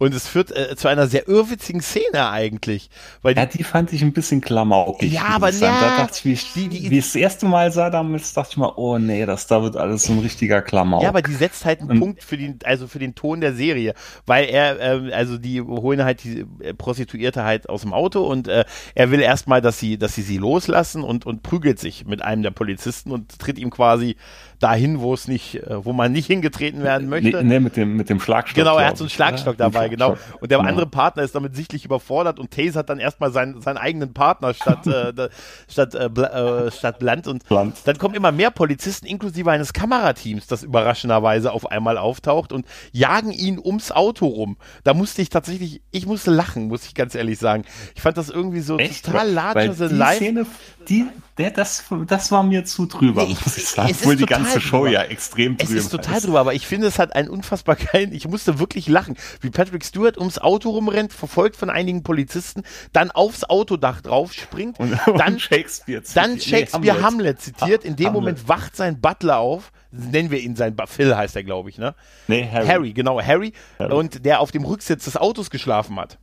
Und 0.00 0.14
es 0.14 0.26
führt 0.26 0.50
äh, 0.50 0.74
zu 0.76 0.88
einer 0.88 1.06
sehr 1.08 1.28
irrwitzigen 1.28 1.82
Szene 1.82 2.30
eigentlich. 2.30 2.88
Weil 3.20 3.34
die, 3.34 3.40
ja, 3.40 3.46
die 3.46 3.62
fand 3.62 3.92
ich 3.92 4.00
ein 4.00 4.14
bisschen 4.14 4.40
klamaukig. 4.40 5.12
Ja, 5.12 5.26
aber 5.26 5.50
ja, 5.50 5.78
Da 5.78 5.96
dachte 5.98 6.14
ich, 6.16 6.24
wie 6.24 6.32
ich, 6.32 6.52
die, 6.54 6.68
die, 6.70 6.90
wie 6.90 6.98
ich 6.98 7.04
das 7.04 7.16
erste 7.16 7.44
Mal 7.44 7.70
sah 7.70 7.90
damals, 7.90 8.32
dachte 8.32 8.52
ich 8.52 8.56
mal, 8.56 8.72
oh 8.76 8.96
nee, 8.96 9.26
das 9.26 9.46
da 9.46 9.62
wird 9.62 9.76
alles 9.76 10.04
so 10.04 10.14
ein 10.14 10.20
richtiger 10.20 10.62
Klamauk. 10.62 11.02
Ja, 11.02 11.10
aber 11.10 11.20
die 11.20 11.34
setzt 11.34 11.66
halt 11.66 11.80
einen 11.80 11.90
Und, 11.90 12.00
Punkt 12.00 12.24
für 12.24 12.38
den, 12.38 12.58
also 12.64 12.86
für 12.86 12.98
den 12.98 13.14
Ton 13.14 13.42
der 13.42 13.52
Serie. 13.52 13.92
Weil 14.24 14.46
er, 14.46 14.80
äh, 14.80 15.12
also 15.12 15.36
die 15.36 15.60
holen 15.60 16.02
halt 16.02 16.24
die 16.24 16.46
äh, 16.60 16.72
Prostituierte 16.72 17.44
halt 17.44 17.68
aus 17.68 17.82
dem 17.82 17.92
Auto 17.92 18.26
und 18.26 18.48
äh, 18.48 18.64
er 18.94 19.10
will 19.10 19.20
erstmal, 19.20 19.60
dass 19.60 19.78
sie, 19.78 19.98
dass 19.98 20.14
sie 20.14 20.22
sie 20.22 20.38
loslassen 20.38 21.04
und, 21.04 21.26
und 21.26 21.42
prügelt 21.42 21.78
sich 21.78 22.06
mit 22.06 22.22
einem 22.22 22.42
der 22.42 22.52
Polizisten 22.52 23.10
und 23.10 23.38
tritt 23.38 23.58
ihm 23.58 23.68
quasi 23.68 24.16
dahin, 24.60 25.00
wo 25.00 25.14
es 25.14 25.26
nicht, 25.26 25.56
äh, 25.56 25.84
wo 25.84 25.92
man 25.92 26.12
nicht 26.12 26.26
hingetreten 26.26 26.82
werden 26.82 27.08
möchte. 27.08 27.38
Nee, 27.38 27.42
nee 27.42 27.60
mit 27.60 27.76
dem, 27.76 27.96
mit 27.96 28.08
dem 28.08 28.20
Schlagstock. 28.20 28.56
Genau, 28.56 28.78
er 28.78 28.88
hat 28.88 28.98
so 28.98 29.04
einen 29.04 29.10
Schlagstock 29.10 29.54
oder? 29.54 29.70
dabei, 29.70 29.88
genau. 29.88 30.16
Und 30.40 30.50
der 30.50 30.58
genau. 30.58 30.68
andere 30.68 30.86
Partner 30.86 31.22
ist 31.22 31.34
damit 31.34 31.56
sichtlich 31.56 31.84
überfordert 31.84 32.38
und 32.38 32.50
Taze 32.50 32.78
hat 32.78 32.90
dann 32.90 32.98
erstmal 32.98 33.32
seinen, 33.32 33.60
seinen 33.62 33.78
eigenen 33.78 34.12
Partner 34.12 34.54
statt, 34.54 34.86
äh, 34.86 35.28
statt, 35.68 35.94
äh, 35.94 36.06
äh, 36.06 36.70
statt 36.70 36.98
Blunt. 36.98 37.26
Und 37.26 37.48
Blunt. 37.48 37.76
dann 37.84 37.98
kommen 37.98 38.14
immer 38.14 38.32
mehr 38.32 38.50
Polizisten, 38.50 39.06
inklusive 39.06 39.50
eines 39.50 39.72
Kamerateams, 39.72 40.46
das 40.46 40.62
überraschenderweise 40.62 41.52
auf 41.52 41.70
einmal 41.70 41.96
auftaucht 41.96 42.52
und 42.52 42.66
jagen 42.92 43.32
ihn 43.32 43.58
ums 43.58 43.90
Auto 43.90 44.26
rum. 44.26 44.58
Da 44.84 44.92
musste 44.92 45.22
ich 45.22 45.30
tatsächlich, 45.30 45.80
ich 45.90 46.06
musste 46.06 46.30
lachen, 46.30 46.68
muss 46.68 46.84
ich 46.84 46.94
ganz 46.94 47.14
ehrlich 47.14 47.38
sagen. 47.38 47.64
Ich 47.94 48.02
fand 48.02 48.18
das 48.18 48.28
irgendwie 48.28 48.60
so 48.60 48.78
Echt? 48.78 49.06
total 49.06 49.30
larger 49.30 49.74
than 49.74 49.96
life. 49.96 50.16
Szene, 50.16 50.46
die, 50.90 51.06
der, 51.38 51.52
das, 51.52 51.84
das 52.06 52.32
war 52.32 52.42
mir 52.42 52.64
zu 52.64 52.86
drüber, 52.86 53.22
nee, 53.22 53.36
muss 53.44 53.56
ich 53.56 53.68
sagen. 53.68 53.90
Obwohl 53.92 54.16
die 54.16 54.26
ganze 54.26 54.60
Show 54.60 54.78
drüber. 54.78 54.90
ja 54.90 55.02
extrem 55.04 55.56
drüber 55.56 55.62
ist. 55.62 55.78
Es 55.78 55.84
ist 55.84 55.90
total 55.90 56.16
ist. 56.16 56.26
drüber, 56.26 56.40
aber 56.40 56.54
ich 56.54 56.66
finde, 56.66 56.88
es 56.88 56.98
hat 56.98 57.14
einen 57.14 57.28
unfassbar 57.28 57.76
geilen, 57.76 58.12
ich 58.12 58.26
musste 58.26 58.58
wirklich 58.58 58.88
lachen, 58.88 59.16
wie 59.40 59.50
Patrick 59.50 59.84
Stewart 59.84 60.18
ums 60.18 60.38
Auto 60.38 60.70
rumrennt, 60.70 61.12
verfolgt 61.12 61.56
von 61.56 61.70
einigen 61.70 62.02
Polizisten, 62.02 62.64
dann 62.92 63.10
aufs 63.12 63.44
Autodach 63.44 64.00
drauf 64.00 64.32
springt, 64.32 64.80
und, 64.80 64.98
dann 65.06 65.34
und 65.34 65.40
Shakespeare, 65.40 66.02
zitiert. 66.02 66.16
dann 66.16 66.40
Shakespeare 66.40 66.82
nee, 66.82 66.90
Hamlet. 66.90 67.02
Hamlet. 67.04 67.40
zitiert, 67.40 67.84
in 67.84 67.96
dem 67.96 68.06
Hamlet. 68.06 68.20
Moment 68.20 68.48
wacht 68.48 68.76
sein 68.76 69.00
Butler 69.00 69.38
auf, 69.38 69.70
nennen 69.92 70.30
wir 70.30 70.40
ihn 70.40 70.56
sein, 70.56 70.76
Phil 70.86 71.16
heißt 71.16 71.36
er, 71.36 71.44
glaube 71.44 71.70
ich, 71.70 71.78
ne? 71.78 71.94
Nee, 72.26 72.48
Harry. 72.50 72.66
Harry, 72.66 72.92
genau, 72.92 73.22
Harry, 73.22 73.52
Harry, 73.78 73.92
und 73.92 74.24
der 74.24 74.40
auf 74.40 74.50
dem 74.50 74.64
Rücksitz 74.64 75.04
des 75.04 75.16
Autos 75.16 75.50
geschlafen 75.50 75.98
hat 76.00 76.18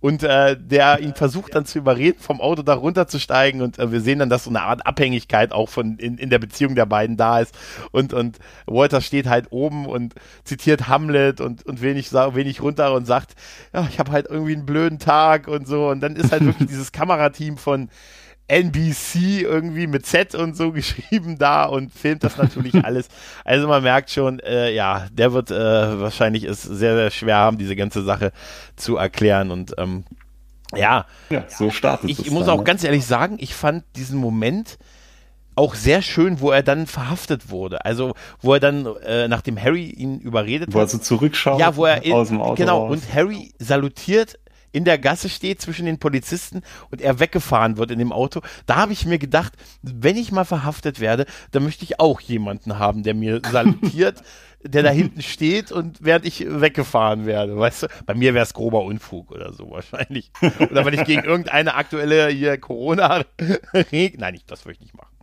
und 0.00 0.22
äh, 0.22 0.56
der 0.60 1.00
ihn 1.00 1.14
versucht 1.14 1.54
dann 1.54 1.64
zu 1.64 1.78
überreden, 1.78 2.18
vom 2.20 2.40
Auto 2.40 2.62
da 2.62 2.74
runterzusteigen. 2.74 3.62
Und 3.62 3.78
äh, 3.78 3.90
wir 3.90 4.00
sehen 4.00 4.18
dann, 4.18 4.28
dass 4.28 4.44
so 4.44 4.50
eine 4.50 4.62
Art 4.62 4.86
Abhängigkeit 4.86 5.52
auch 5.52 5.70
von 5.70 5.96
in, 5.96 6.18
in 6.18 6.28
der 6.28 6.38
Beziehung 6.38 6.74
der 6.74 6.84
beiden 6.84 7.16
da 7.16 7.40
ist. 7.40 7.54
Und 7.90 8.12
und 8.12 8.38
Walter 8.66 9.00
steht 9.00 9.26
halt 9.26 9.46
oben 9.50 9.86
und 9.86 10.14
zitiert 10.44 10.88
Hamlet 10.88 11.40
und 11.40 11.64
und 11.64 11.80
wenig 11.80 12.12
wenig 12.12 12.60
runter 12.60 12.92
und 12.92 13.06
sagt, 13.06 13.34
ja, 13.72 13.86
ich 13.88 13.98
habe 13.98 14.12
halt 14.12 14.26
irgendwie 14.28 14.52
einen 14.52 14.66
blöden 14.66 14.98
Tag 14.98 15.48
und 15.48 15.66
so. 15.66 15.88
Und 15.88 16.00
dann 16.00 16.16
ist 16.16 16.32
halt 16.32 16.44
wirklich 16.44 16.68
dieses 16.70 16.92
Kamerateam 16.92 17.56
von 17.56 17.88
NBC 18.48 19.42
irgendwie 19.42 19.86
mit 19.86 20.06
Z 20.06 20.34
und 20.34 20.56
so 20.56 20.72
geschrieben 20.72 21.38
da 21.38 21.64
und 21.64 21.92
filmt 21.92 22.24
das 22.24 22.36
natürlich 22.36 22.74
alles. 22.84 23.08
Also 23.44 23.68
man 23.68 23.82
merkt 23.82 24.10
schon, 24.10 24.40
äh, 24.40 24.72
ja, 24.72 25.06
der 25.12 25.32
wird 25.32 25.50
äh, 25.50 26.00
wahrscheinlich 26.00 26.44
es 26.44 26.62
sehr, 26.62 26.94
sehr 26.96 27.10
schwer 27.10 27.36
haben, 27.36 27.58
diese 27.58 27.76
ganze 27.76 28.02
Sache 28.02 28.32
zu 28.76 28.96
erklären 28.96 29.50
und 29.50 29.74
ähm, 29.78 30.04
ja, 30.74 31.06
ja, 31.30 31.44
so 31.48 31.70
startet 31.70 32.10
ich, 32.10 32.30
muss 32.30 32.46
dann, 32.46 32.54
auch 32.54 32.58
ne? 32.58 32.64
ganz 32.64 32.82
ehrlich 32.84 33.06
sagen, 33.06 33.36
ich 33.38 33.54
fand 33.54 33.84
diesen 33.96 34.18
Moment 34.18 34.78
auch 35.56 35.74
sehr 35.74 36.02
schön, 36.02 36.40
wo 36.40 36.50
er 36.50 36.62
dann 36.62 36.86
verhaftet 36.86 37.50
wurde. 37.50 37.84
Also, 37.84 38.14
wo 38.40 38.54
er 38.54 38.60
dann, 38.60 38.86
äh, 39.06 39.28
nachdem 39.28 39.60
Harry 39.60 39.86
ihn 39.86 40.18
überredet 40.18 40.68
wo 40.68 40.72
hat. 40.72 40.74
Wo 40.74 40.80
er 40.80 40.88
so 40.88 40.98
zurückschaut. 40.98 41.60
Ja, 41.60 41.76
wo 41.76 41.84
er 41.84 42.02
in, 42.02 42.12
aus 42.12 42.28
dem 42.28 42.40
Auto 42.40 42.56
Genau, 42.56 42.86
raus. 42.86 42.92
und 42.92 43.14
Harry 43.14 43.52
salutiert 43.58 44.36
in 44.74 44.84
der 44.84 44.98
Gasse 44.98 45.28
steht 45.28 45.62
zwischen 45.62 45.86
den 45.86 45.98
Polizisten 45.98 46.62
und 46.90 47.00
er 47.00 47.20
weggefahren 47.20 47.76
wird 47.76 47.92
in 47.92 48.00
dem 48.00 48.12
Auto. 48.12 48.40
Da 48.66 48.76
habe 48.76 48.92
ich 48.92 49.06
mir 49.06 49.18
gedacht, 49.18 49.52
wenn 49.82 50.16
ich 50.16 50.32
mal 50.32 50.44
verhaftet 50.44 50.98
werde, 50.98 51.26
dann 51.52 51.62
möchte 51.62 51.84
ich 51.84 52.00
auch 52.00 52.20
jemanden 52.20 52.76
haben, 52.78 53.04
der 53.04 53.14
mir 53.14 53.40
salutiert, 53.48 54.22
der 54.64 54.82
da 54.82 54.90
hinten 54.90 55.22
steht 55.22 55.70
und 55.70 55.98
während 56.00 56.26
ich 56.26 56.44
weggefahren 56.48 57.24
werde. 57.24 57.56
Weißt 57.56 57.84
du, 57.84 57.86
bei 58.04 58.14
mir 58.14 58.34
wäre 58.34 58.42
es 58.42 58.52
grober 58.52 58.82
Unfug 58.82 59.30
oder 59.30 59.52
so 59.52 59.70
wahrscheinlich. 59.70 60.32
Oder 60.58 60.84
wenn 60.84 60.94
ich 60.94 61.04
gegen 61.04 61.22
irgendeine 61.24 61.74
aktuelle 61.74 62.28
hier 62.28 62.58
Corona-Regel. 62.58 64.18
Nein, 64.18 64.34
ich, 64.34 64.44
das 64.46 64.64
würde 64.64 64.74
ich 64.74 64.80
nicht 64.80 64.96
machen. 64.96 65.13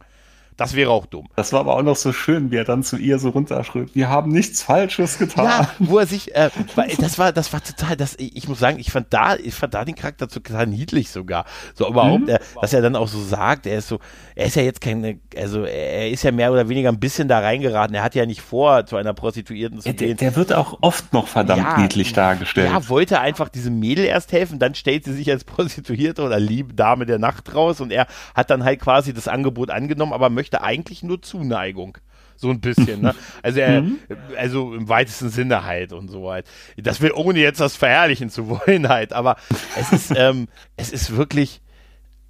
Das 0.62 0.76
wäre 0.76 0.92
auch 0.92 1.08
dumm. 1.08 1.28
Das 1.36 1.54
war 1.54 1.62
aber 1.62 1.76
auch 1.76 1.82
noch 1.82 1.96
so 1.96 2.14
schön, 2.14 2.52
wie 2.52 2.58
er 2.58 2.66
dann 2.66 2.84
zu 2.84 2.98
ihr 2.98 3.18
so 3.18 3.30
runterschritt. 3.30 3.96
Wir 3.96 4.10
haben 4.10 4.32
nichts 4.32 4.62
Falsches 4.62 5.18
getan. 5.18 5.46
Ja, 5.46 5.70
wo 5.80 5.98
er 5.98 6.06
sich, 6.06 6.36
äh, 6.36 6.52
das 7.00 7.18
war, 7.18 7.32
das 7.32 7.52
war 7.52 7.64
total, 7.64 7.98
das, 7.98 8.16
ich 8.20 8.48
muss 8.48 8.60
sagen, 8.60 8.78
ich 8.78 8.92
fand 8.92 9.08
da, 9.10 9.36
ich 9.36 9.56
fand 9.56 9.74
da 9.74 9.84
den 9.86 9.96
Charakter 9.96 10.28
total 10.28 10.68
niedlich 10.68 11.10
sogar. 11.10 11.46
So 11.74 11.88
überhaupt, 11.88 12.22
mhm. 12.22 12.30
äh, 12.30 12.40
dass 12.62 12.74
er 12.74 12.84
dann 12.84 12.96
auch 12.96 13.08
so 13.08 13.20
sagt, 13.20 13.66
er 13.66 13.80
ist 13.80 13.88
so, 13.88 13.98
er 14.36 14.46
ist 14.46 14.56
ja 14.56 14.62
jetzt 14.62 14.82
keine, 14.82 15.20
also 15.36 15.64
er 15.64 16.12
ist 16.12 16.22
ja 16.24 16.32
mehr 16.32 16.52
oder 16.52 16.70
weniger 16.70 16.90
ein 16.90 17.00
bisschen 17.00 17.28
da 17.28 17.40
reingeraten. 17.40 17.96
Er 17.96 18.04
hat 18.04 18.14
ja 18.14 18.28
nicht 18.28 18.42
vor, 18.42 18.86
zu 18.86 18.98
einer 18.98 19.14
Prostituierten 19.14 19.80
zu 19.80 19.92
gehen. 19.92 19.98
Der, 19.98 20.16
der 20.16 20.36
wird 20.36 20.54
auch 20.54 20.78
oft 20.82 21.12
noch 21.12 21.28
verdammt 21.28 21.64
ja, 21.64 21.78
niedlich 21.80 22.14
dargestellt. 22.14 22.70
Ja, 22.72 22.88
wollte 22.88 23.20
einfach 23.20 23.50
diesem 23.50 23.80
Mädel 23.80 24.06
erst 24.06 24.32
helfen, 24.32 24.60
dann 24.60 24.76
stellt 24.76 25.06
sie 25.06 25.14
sich 25.14 25.32
als 25.32 25.44
Prostituierte 25.44 26.22
oder 26.22 26.40
liebe 26.40 26.76
Dame 26.76 27.08
der 27.08 27.18
Nacht 27.18 27.56
raus 27.56 27.82
und 27.82 27.92
er 27.92 28.06
hat 28.36 28.52
dann 28.52 28.64
halt 28.64 28.80
quasi 28.80 29.12
das 29.12 29.28
Angebot 29.28 29.72
angenommen, 29.72 30.14
aber 30.14 30.30
möchte 30.30 30.51
möchte 30.52 30.64
eigentlich 30.64 31.04
nur 31.04 31.22
Zuneigung. 31.22 31.98
So 32.36 32.50
ein 32.50 32.60
bisschen, 32.60 33.02
ne? 33.02 33.14
Also 33.44 33.60
er, 33.60 33.82
mhm. 33.82 34.00
also 34.36 34.74
im 34.74 34.90
weitesten 34.90 35.30
Sinne 35.30 35.64
halt 35.64 35.94
und 35.94 36.10
so 36.10 36.32
halt. 36.32 36.48
Das 36.78 37.00
will, 37.00 37.12
ohne 37.12 37.40
jetzt 37.40 37.60
das 37.60 37.76
verherrlichen 37.76 38.30
zu 38.30 38.50
wollen 38.50 38.90
halt, 38.90 39.14
aber 39.14 39.38
es 39.78 39.92
ist, 39.92 40.12
ähm, 40.16 40.48
es 40.76 40.92
ist 40.92 41.16
wirklich, 41.16 41.62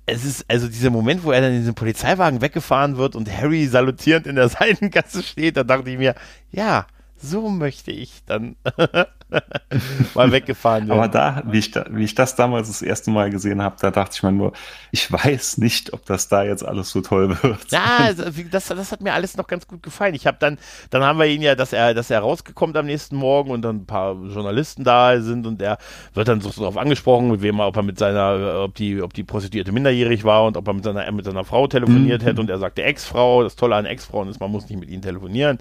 es 0.06 0.26
ist 0.26 0.46
also 0.50 0.68
dieser 0.68 0.90
Moment, 0.90 1.24
wo 1.24 1.32
er 1.32 1.42
dann 1.42 1.54
in 1.54 1.60
diesem 1.60 1.76
Polizeiwagen 1.76 2.42
weggefahren 2.42 2.98
wird 2.98 3.16
und 3.16 3.32
Harry 3.32 3.66
salutierend 3.68 4.28
in 4.28 4.36
der 4.36 4.50
Seitengasse 4.50 5.24
steht, 5.24 5.56
da 5.56 5.64
dachte 5.64 5.90
ich 5.90 5.98
mir, 5.98 6.16
ja, 6.52 6.88
so 7.22 7.50
möchte 7.50 7.92
ich 7.92 8.24
dann 8.26 8.56
mal 10.16 10.32
weggefahren 10.32 10.88
werden. 10.88 11.00
Aber 11.00 11.08
da 11.08 11.44
wie, 11.46 11.60
ich 11.60 11.72
da, 11.72 11.86
wie 11.90 12.04
ich 12.04 12.16
das 12.16 12.36
damals 12.36 12.68
das 12.68 12.82
erste 12.82 13.12
Mal 13.12 13.30
gesehen 13.30 13.62
habe, 13.62 13.76
da 13.80 13.92
dachte 13.92 14.16
ich 14.16 14.24
mir 14.24 14.32
nur, 14.32 14.54
ich 14.92 15.12
weiß 15.12 15.58
nicht, 15.60 15.94
ob 15.94 16.06
das 16.06 16.28
da 16.28 16.44
jetzt 16.44 16.66
alles 16.66 16.90
so 16.90 17.02
toll 17.02 17.38
wird. 17.42 17.72
Ja, 17.72 17.98
also, 18.00 18.24
das, 18.52 18.68
das 18.68 18.92
hat 18.92 19.02
mir 19.02 19.14
alles 19.14 19.38
noch 19.38 19.48
ganz 19.48 19.68
gut 19.68 19.84
gefallen. 19.84 20.16
Ich 20.16 20.28
habe 20.28 20.38
dann, 20.40 20.58
dann 20.90 21.04
haben 21.04 21.20
wir 21.20 21.28
ihn 21.28 21.42
ja, 21.42 21.56
dass 21.56 21.74
er, 21.74 21.94
dass 21.94 22.10
er 22.10 22.20
rausgekommen 22.20 22.76
am 22.76 22.86
nächsten 22.86 23.16
Morgen 23.16 23.52
und 23.52 23.62
dann 23.62 23.78
ein 23.78 23.86
paar 23.86 24.16
Journalisten 24.16 24.84
da 24.84 25.20
sind 25.22 25.48
und 25.48 25.62
er 25.62 25.78
wird 26.14 26.28
dann 26.28 26.42
so 26.42 26.50
darauf 26.50 26.78
angesprochen, 26.78 27.32
mit 27.32 27.42
wem 27.42 27.60
er, 27.60 27.68
ob 27.68 27.78
er 27.78 27.84
mit 27.84 28.00
seiner, 28.00 28.64
ob 28.64 28.76
die, 28.76 29.02
ob 29.02 29.14
die 29.14 29.24
Prostituierte 29.24 29.72
minderjährig 29.72 30.24
war 30.24 30.46
und 30.46 30.58
ob 30.58 30.68
er 30.68 30.74
mit 30.74 30.84
seiner, 30.84 31.10
mit 31.12 31.26
seiner 31.26 31.46
Frau 31.46 31.68
telefoniert 31.68 32.22
mhm. 32.22 32.26
hätte 32.26 32.42
und 32.42 32.50
er 32.50 32.58
sagte 32.58 32.84
Ex-Frau. 32.84 33.44
Das 33.44 33.56
Tolle 33.56 33.76
an 33.76 33.86
Ex-Frauen 33.86 34.28
ist, 34.28 34.40
man 34.40 34.52
muss 34.52 34.68
nicht 34.70 34.80
mit 34.80 34.90
ihnen 34.90 35.02
telefonieren 35.02 35.60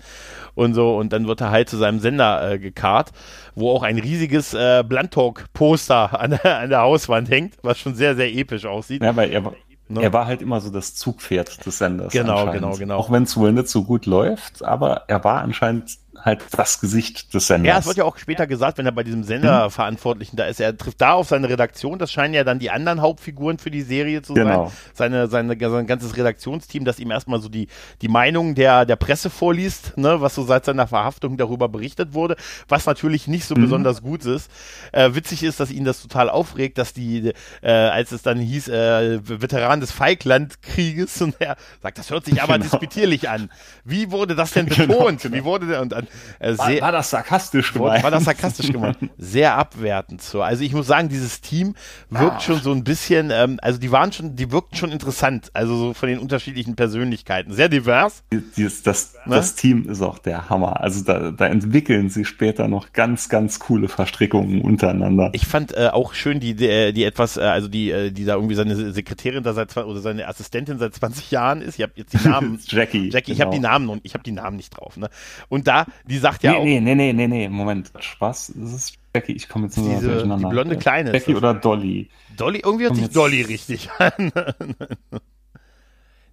und 0.54 0.74
so 0.74 0.96
und 0.96 1.12
dann 1.12 1.26
wird 1.26 1.40
er 1.40 1.49
halt 1.50 1.68
zu 1.68 1.76
seinem 1.76 2.00
Sender 2.00 2.52
äh, 2.52 2.58
gekarrt 2.58 3.12
wo 3.54 3.70
auch 3.70 3.82
ein 3.82 3.98
riesiges 3.98 4.54
äh, 4.54 4.82
Blunt-Talk-Poster 4.86 6.18
an, 6.18 6.32
an, 6.34 6.70
der 6.70 6.80
Hauswand 6.80 7.30
hängt, 7.30 7.54
was 7.62 7.78
schon 7.78 7.94
sehr, 7.94 8.16
sehr 8.16 8.32
episch 8.32 8.66
aussieht. 8.66 9.02
Ja, 9.02 9.14
weil 9.14 9.30
er, 9.30 9.42
ne? 9.88 10.02
er 10.02 10.12
war 10.12 10.26
halt 10.26 10.42
immer 10.42 10.60
so 10.60 10.70
das 10.70 10.94
Zugpferd 10.94 11.64
des 11.64 11.78
Senders. 11.78 12.12
Genau, 12.12 12.50
genau, 12.50 12.76
genau. 12.76 12.96
Auch 12.96 13.10
wenn 13.10 13.24
es 13.24 13.36
wohl 13.36 13.52
nicht 13.52 13.68
so 13.68 13.84
gut 13.84 14.06
läuft, 14.06 14.64
aber 14.64 15.04
er 15.08 15.22
war 15.24 15.42
anscheinend 15.42 15.98
halt 16.18 16.42
das 16.52 16.80
Gesicht 16.80 17.32
des 17.34 17.46
Senders. 17.46 17.68
Ja, 17.68 17.78
es 17.78 17.86
wird 17.86 17.96
ja 17.96 18.04
auch 18.04 18.16
später 18.18 18.46
gesagt, 18.46 18.78
wenn 18.78 18.86
er 18.86 18.92
bei 18.92 19.04
diesem 19.04 19.22
Senderverantwortlichen 19.22 20.36
da 20.36 20.44
ist. 20.44 20.60
Er 20.60 20.76
trifft 20.76 21.00
da 21.00 21.12
auf 21.12 21.28
seine 21.28 21.48
Redaktion. 21.48 21.98
Das 21.98 22.10
scheinen 22.12 22.34
ja 22.34 22.44
dann 22.44 22.58
die 22.58 22.70
anderen 22.70 23.00
Hauptfiguren 23.00 23.58
für 23.58 23.70
die 23.70 23.82
Serie 23.82 24.22
zu 24.22 24.34
genau. 24.34 24.66
sein. 24.66 24.76
Seine, 24.94 25.28
seine, 25.28 25.70
sein 25.70 25.86
ganzes 25.86 26.16
Redaktionsteam, 26.16 26.84
das 26.84 26.98
ihm 26.98 27.10
erstmal 27.10 27.40
so 27.40 27.48
die, 27.48 27.68
die 28.02 28.08
Meinung 28.08 28.54
der, 28.54 28.84
der 28.86 28.96
Presse 28.96 29.30
vorliest, 29.30 29.96
ne, 29.96 30.20
was 30.20 30.34
so 30.34 30.44
seit 30.44 30.64
seiner 30.64 30.86
Verhaftung 30.86 31.36
darüber 31.36 31.68
berichtet 31.68 32.12
wurde, 32.12 32.36
was 32.68 32.86
natürlich 32.86 33.28
nicht 33.28 33.44
so 33.44 33.54
mhm. 33.54 33.62
besonders 33.62 34.02
gut 34.02 34.24
ist. 34.24 34.50
Äh, 34.92 35.14
witzig 35.14 35.42
ist, 35.42 35.60
dass 35.60 35.70
ihn 35.70 35.84
das 35.84 36.02
total 36.02 36.28
aufregt, 36.28 36.78
dass 36.78 36.92
die, 36.92 37.32
äh, 37.62 37.70
als 37.70 38.12
es 38.12 38.22
dann 38.22 38.38
hieß, 38.38 38.68
äh, 38.68 39.20
Veteran 39.22 39.80
des 39.80 39.92
Feiglandkrieges, 39.92 41.22
und 41.30 41.36
er 41.38 41.56
sagt, 41.82 41.98
das 41.98 42.10
hört 42.10 42.24
sich 42.24 42.42
aber 42.42 42.54
genau. 42.54 42.64
disputierlich 42.64 43.28
an. 43.28 43.50
Wie 43.84 44.10
wurde 44.10 44.34
das 44.34 44.52
denn 44.52 44.66
genau, 44.66 44.86
betont? 44.86 45.22
Genau, 45.22 45.34
genau. 45.34 45.36
Wie 45.36 45.44
wurde 45.44 45.66
der, 45.66 45.80
und 45.82 45.99
dann 46.00 46.54
äh, 46.54 46.58
war, 46.58 46.80
war, 46.80 46.92
das 46.92 47.10
sarkastisch 47.10 47.72
gemeint? 47.72 48.02
War 48.02 48.10
das 48.10 48.24
sarkastisch 48.24 48.72
gemeint? 48.72 48.98
Sehr 49.18 49.56
abwertend 49.56 50.22
so. 50.22 50.42
Also 50.42 50.64
ich 50.64 50.72
muss 50.72 50.86
sagen, 50.86 51.08
dieses 51.08 51.40
Team 51.40 51.74
wirkt 52.08 52.36
ah. 52.36 52.40
schon 52.40 52.60
so 52.60 52.72
ein 52.72 52.84
bisschen, 52.84 53.30
ähm, 53.32 53.58
also 53.62 53.78
die 53.78 53.90
waren 53.92 54.12
schon, 54.12 54.36
die 54.36 54.50
wirkten 54.50 54.76
schon 54.76 54.90
interessant, 54.90 55.50
also 55.52 55.76
so 55.76 55.94
von 55.94 56.08
den 56.08 56.18
unterschiedlichen 56.18 56.76
Persönlichkeiten. 56.76 57.52
Sehr 57.52 57.68
divers. 57.68 58.22
Dieses, 58.56 58.82
das, 58.82 59.14
ne? 59.26 59.36
das 59.36 59.54
Team 59.54 59.88
ist 59.88 60.02
auch 60.02 60.18
der 60.18 60.48
Hammer. 60.48 60.80
Also 60.80 61.04
da, 61.04 61.30
da 61.30 61.46
entwickeln 61.46 62.08
sie 62.08 62.24
später 62.24 62.68
noch 62.68 62.92
ganz, 62.92 63.28
ganz 63.28 63.58
coole 63.58 63.88
Verstrickungen 63.88 64.62
untereinander. 64.62 65.30
Ich 65.32 65.46
fand 65.46 65.76
äh, 65.76 65.88
auch 65.92 66.14
schön 66.14 66.40
die, 66.40 66.54
die, 66.54 66.92
die 66.92 67.04
etwas, 67.04 67.36
äh, 67.36 67.40
also 67.40 67.68
die, 67.68 67.90
äh, 67.90 68.10
die 68.10 68.24
da 68.24 68.34
irgendwie 68.34 68.54
seine 68.54 68.92
Sekretärin 68.92 69.42
da 69.42 69.52
seit 69.52 69.76
oder 69.76 70.00
seine 70.00 70.28
Assistentin 70.28 70.78
seit 70.78 70.94
20 70.94 71.30
Jahren 71.30 71.62
ist. 71.62 71.78
Ich 71.78 71.82
habe 71.82 71.92
jetzt 71.96 72.12
die 72.12 72.18
Namen. 72.28 72.58
Jackie. 72.66 73.10
Jackie, 73.10 73.32
genau. 73.32 73.34
ich 73.34 73.40
habe 73.40 73.50
die 73.52 73.60
Namen 73.60 73.88
und 73.88 74.00
ich 74.04 74.14
habe 74.14 74.24
die 74.24 74.32
Namen 74.32 74.56
nicht 74.56 74.70
drauf. 74.70 74.96
Ne? 74.96 75.08
Und 75.48 75.66
da, 75.66 75.86
die 76.06 76.18
sagt 76.18 76.42
ja 76.42 76.52
nee, 76.52 76.58
auch. 76.58 76.64
Nee, 76.64 76.80
nee, 76.80 76.94
nee, 76.94 77.12
nee, 77.12 77.26
nee, 77.26 77.48
Moment. 77.48 77.92
Spaß. 77.98 78.52
Das 78.56 78.72
ist 78.72 78.94
Jackie, 79.14 79.32
ich 79.32 79.48
komme 79.48 79.66
jetzt 79.66 79.76
nur 79.76 79.94
Diese, 79.94 80.08
durcheinander. 80.08 80.48
Die 80.48 80.54
blonde 80.54 80.76
Kleine. 80.76 81.12
Jackie 81.12 81.34
oder 81.34 81.54
Dolly? 81.54 82.08
Dolly, 82.36 82.60
irgendwie 82.64 82.84
hört 82.84 82.96
sich 82.96 83.10
Dolly 83.10 83.42
richtig 83.42 83.90
an. 83.98 84.32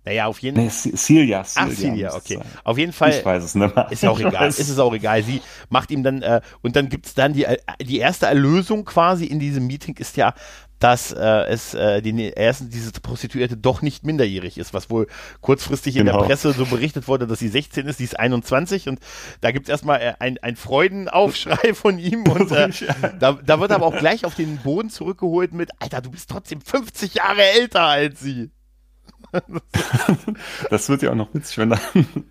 Naja, 0.07 0.27
auf 0.27 0.39
jeden 0.39 0.55
Fall. 0.55 0.63
Nee, 0.85 0.95
Celia, 0.95 1.43
Ach, 1.55 1.69
Celia, 1.69 2.15
okay. 2.15 2.39
Auf 2.63 2.77
jeden 2.77 2.93
Fall. 2.93 3.09
Ich 3.09 3.25
weiß 3.25 3.43
es 3.43 3.55
nicht 3.55 3.75
mehr. 3.75 3.91
Ist 3.91 4.05
auch 4.05 4.17
egal. 4.17 4.47
Ist 4.47 4.69
es 4.69 4.79
auch 4.79 4.93
egal. 4.93 5.21
Sie 5.21 5.41
macht 5.69 5.91
ihm 5.91 6.01
dann, 6.01 6.21
äh, 6.21 6.39
und 6.61 6.77
dann 6.77 6.87
gibt's 6.87 7.13
dann 7.13 7.33
die, 7.33 7.43
äh, 7.43 7.57
die 7.81 7.97
erste 7.97 8.27
Erlösung 8.27 8.85
quasi 8.85 9.25
in 9.25 9.41
diesem 9.41 9.67
Meeting 9.67 9.97
ist 9.97 10.15
ja, 10.15 10.33
dass 10.79 11.11
äh, 11.11 11.19
es 11.47 11.73
äh, 11.73 12.01
die 12.01 12.33
ersten 12.33 12.69
diese 12.69 12.91
Prostituierte 12.91 13.57
doch 13.57 13.81
nicht 13.81 14.05
minderjährig 14.05 14.57
ist, 14.57 14.73
was 14.73 14.89
wohl 14.89 15.07
kurzfristig 15.41 15.95
in 15.95 16.05
genau. 16.05 16.19
der 16.19 16.25
Presse 16.25 16.53
so 16.53 16.65
berichtet 16.65 17.07
wurde, 17.07 17.27
dass 17.27 17.39
sie 17.39 17.47
16 17.47 17.87
ist, 17.87 17.97
sie 17.97 18.03
ist 18.03 18.19
21 18.19 18.87
und 18.89 18.99
da 19.41 19.51
gibt 19.51 19.67
es 19.67 19.69
erstmal 19.69 20.01
äh, 20.01 20.13
ein, 20.19 20.37
ein 20.39 20.55
Freudenaufschrei 20.55 21.73
von 21.73 21.99
ihm 21.99 22.23
und 22.27 22.51
äh, 22.51 22.69
da, 23.19 23.33
da 23.33 23.59
wird 23.59 23.71
aber 23.71 23.85
auch 23.85 23.97
gleich 23.97 24.25
auf 24.25 24.35
den 24.35 24.57
Boden 24.57 24.89
zurückgeholt 24.89 25.53
mit, 25.53 25.71
Alter, 25.79 26.01
du 26.01 26.11
bist 26.11 26.29
trotzdem 26.29 26.61
50 26.61 27.15
Jahre 27.15 27.43
älter 27.43 27.83
als 27.83 28.19
sie. 28.19 28.51
das 30.69 30.89
wird 30.89 31.01
ja 31.01 31.11
auch 31.11 31.15
noch 31.15 31.33
witzig, 31.33 31.57
wenn, 31.57 31.69
dann, 31.69 31.79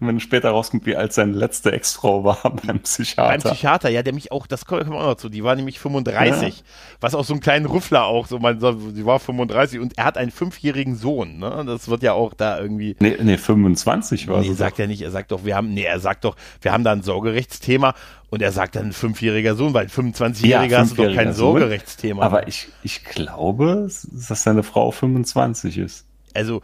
wenn 0.00 0.21
später 0.21 0.50
rauskommt, 0.50 0.87
wie 0.87 0.97
alt 0.97 1.12
seine 1.12 1.33
letzte 1.33 1.73
Ex-Frau 1.73 2.25
war 2.25 2.38
beim 2.67 2.81
Psychiater. 2.81 3.43
Beim 3.45 3.53
Psychiater, 3.53 3.88
ja, 3.91 4.03
der 4.03 4.15
mich 4.15 4.33
auch, 4.33 4.47
das 4.47 4.65
kommt 4.65 4.83
auch 4.87 4.88
noch 4.88 5.15
zu, 5.17 5.29
die 5.29 5.45
war 5.45 5.55
nämlich 5.57 5.79
35, 5.79 6.59
ja. 6.59 6.65
was 7.00 7.15
auch 7.15 7.25
so 7.25 7.35
ein 7.35 7.41
kleinen 7.41 7.67
Rüffler 7.67 8.05
auch, 8.05 8.26
so 8.26 8.38
man 8.38 8.61
sie 8.61 9.05
war 9.05 9.19
35 9.19 9.81
und 9.81 9.99
er 9.99 10.05
hat 10.05 10.17
einen 10.17 10.31
fünfjährigen 10.31 10.97
Sohn, 10.97 11.38
ne? 11.38 11.65
Das 11.67 11.88
wird 11.88 12.03
ja 12.03 12.12
auch 12.12 12.35
da 12.35 12.59
irgendwie. 12.59 12.97
Nee, 13.00 13.17
nee 13.21 13.37
25 13.37 14.29
war 14.29 14.41
Nee, 14.41 14.53
sagt 14.53 14.79
er 14.79 14.87
nicht, 14.87 15.03
er 15.03 15.11
sagt 15.11 15.33
doch, 15.33 15.45
wir 15.45 15.57
haben, 15.57 15.75
nee, 15.75 15.85
er 15.85 16.00
sagt 16.00 16.25
doch, 16.25 16.37
wir 16.61 16.73
haben 16.73 16.85
da 16.85 16.93
ein 16.93 17.03
Sorgerechtsthema 17.03 17.95
und 18.31 18.43
er 18.43 18.53
sagt 18.53 18.76
dann 18.76 18.87
ein 18.87 18.93
fünfjähriger 18.93 19.55
Sohn, 19.55 19.73
weil 19.75 19.87
ein 19.87 19.91
25-Jähriger 19.91 20.69
ja, 20.69 20.79
hast 20.79 20.99
du 20.99 21.05
doch 21.05 21.15
kein 21.15 21.33
Sorgerechtsthema. 21.33 22.23
Aber 22.23 22.49
ich, 22.49 22.69
ich 22.83 23.05
glaube, 23.05 23.88
dass 23.88 24.43
seine 24.43 24.62
Frau 24.62 24.91
25 24.91 25.79
ist. 25.79 26.07
Also, 26.35 26.61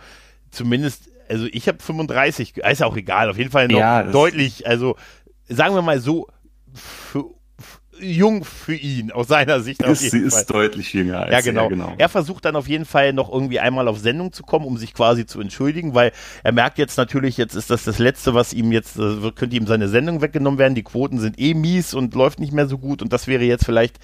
zumindest, 0.53 1.11
also 1.29 1.47
ich 1.51 1.67
habe 1.67 1.83
35, 1.83 2.59
ist 2.59 2.81
ja 2.81 2.87
auch 2.87 2.97
egal, 2.97 3.29
auf 3.29 3.39
jeden 3.39 3.51
Fall 3.51 3.67
noch 3.67 3.79
ja, 3.79 4.05
deutlich, 4.05 4.67
also 4.67 4.97
sagen 5.49 5.75
wir 5.75 5.83
mal 5.83 6.01
so, 6.01 6.29
für, 6.75 7.25
jung 8.03 8.45
für 8.45 8.75
ihn, 8.75 9.13
aus 9.13 9.29
seiner 9.29 9.61
Sicht 9.61 9.83
jeden 9.83 9.95
sie 9.95 10.11
Fall. 10.11 10.21
ist 10.21 10.47
deutlich 10.47 10.93
jünger 10.93 11.21
als 11.21 11.33
ja, 11.33 11.41
genau. 11.41 11.65
er, 11.65 11.69
genau. 11.69 11.95
Er 11.99 12.09
versucht 12.09 12.45
dann 12.45 12.57
auf 12.57 12.69
jeden 12.69 12.85
Fall 12.85 13.13
noch 13.13 13.33
irgendwie 13.33 13.61
einmal 13.61 13.89
auf 13.89 13.99
Sendung 13.99 14.33
zu 14.33 14.43
kommen, 14.43 14.67
um 14.67 14.77
sich 14.77 14.95
quasi 14.95 15.27
zu 15.27 15.41
entschuldigen, 15.41 15.95
weil 15.95 16.13
er 16.43 16.53
merkt 16.53 16.79
jetzt 16.79 16.97
natürlich, 16.97 17.37
jetzt 17.37 17.55
ist 17.55 17.71
das 17.71 17.85
das 17.85 17.99
Letzte, 17.99 18.35
was 18.35 18.53
ihm 18.53 18.73
jetzt, 18.73 18.99
äh, 18.99 19.31
könnte 19.35 19.57
ihm 19.57 19.67
seine 19.67 19.89
Sendung 19.89 20.21
weggenommen 20.21 20.59
werden, 20.59 20.75
die 20.75 20.83
Quoten 20.83 21.19
sind 21.19 21.39
eh 21.39 21.55
mies 21.55 21.95
und 21.95 22.15
läuft 22.15 22.41
nicht 22.41 22.53
mehr 22.53 22.67
so 22.67 22.79
gut 22.79 23.03
und 23.03 23.13
das 23.13 23.27
wäre 23.27 23.45
jetzt 23.45 23.65
vielleicht 23.65 23.99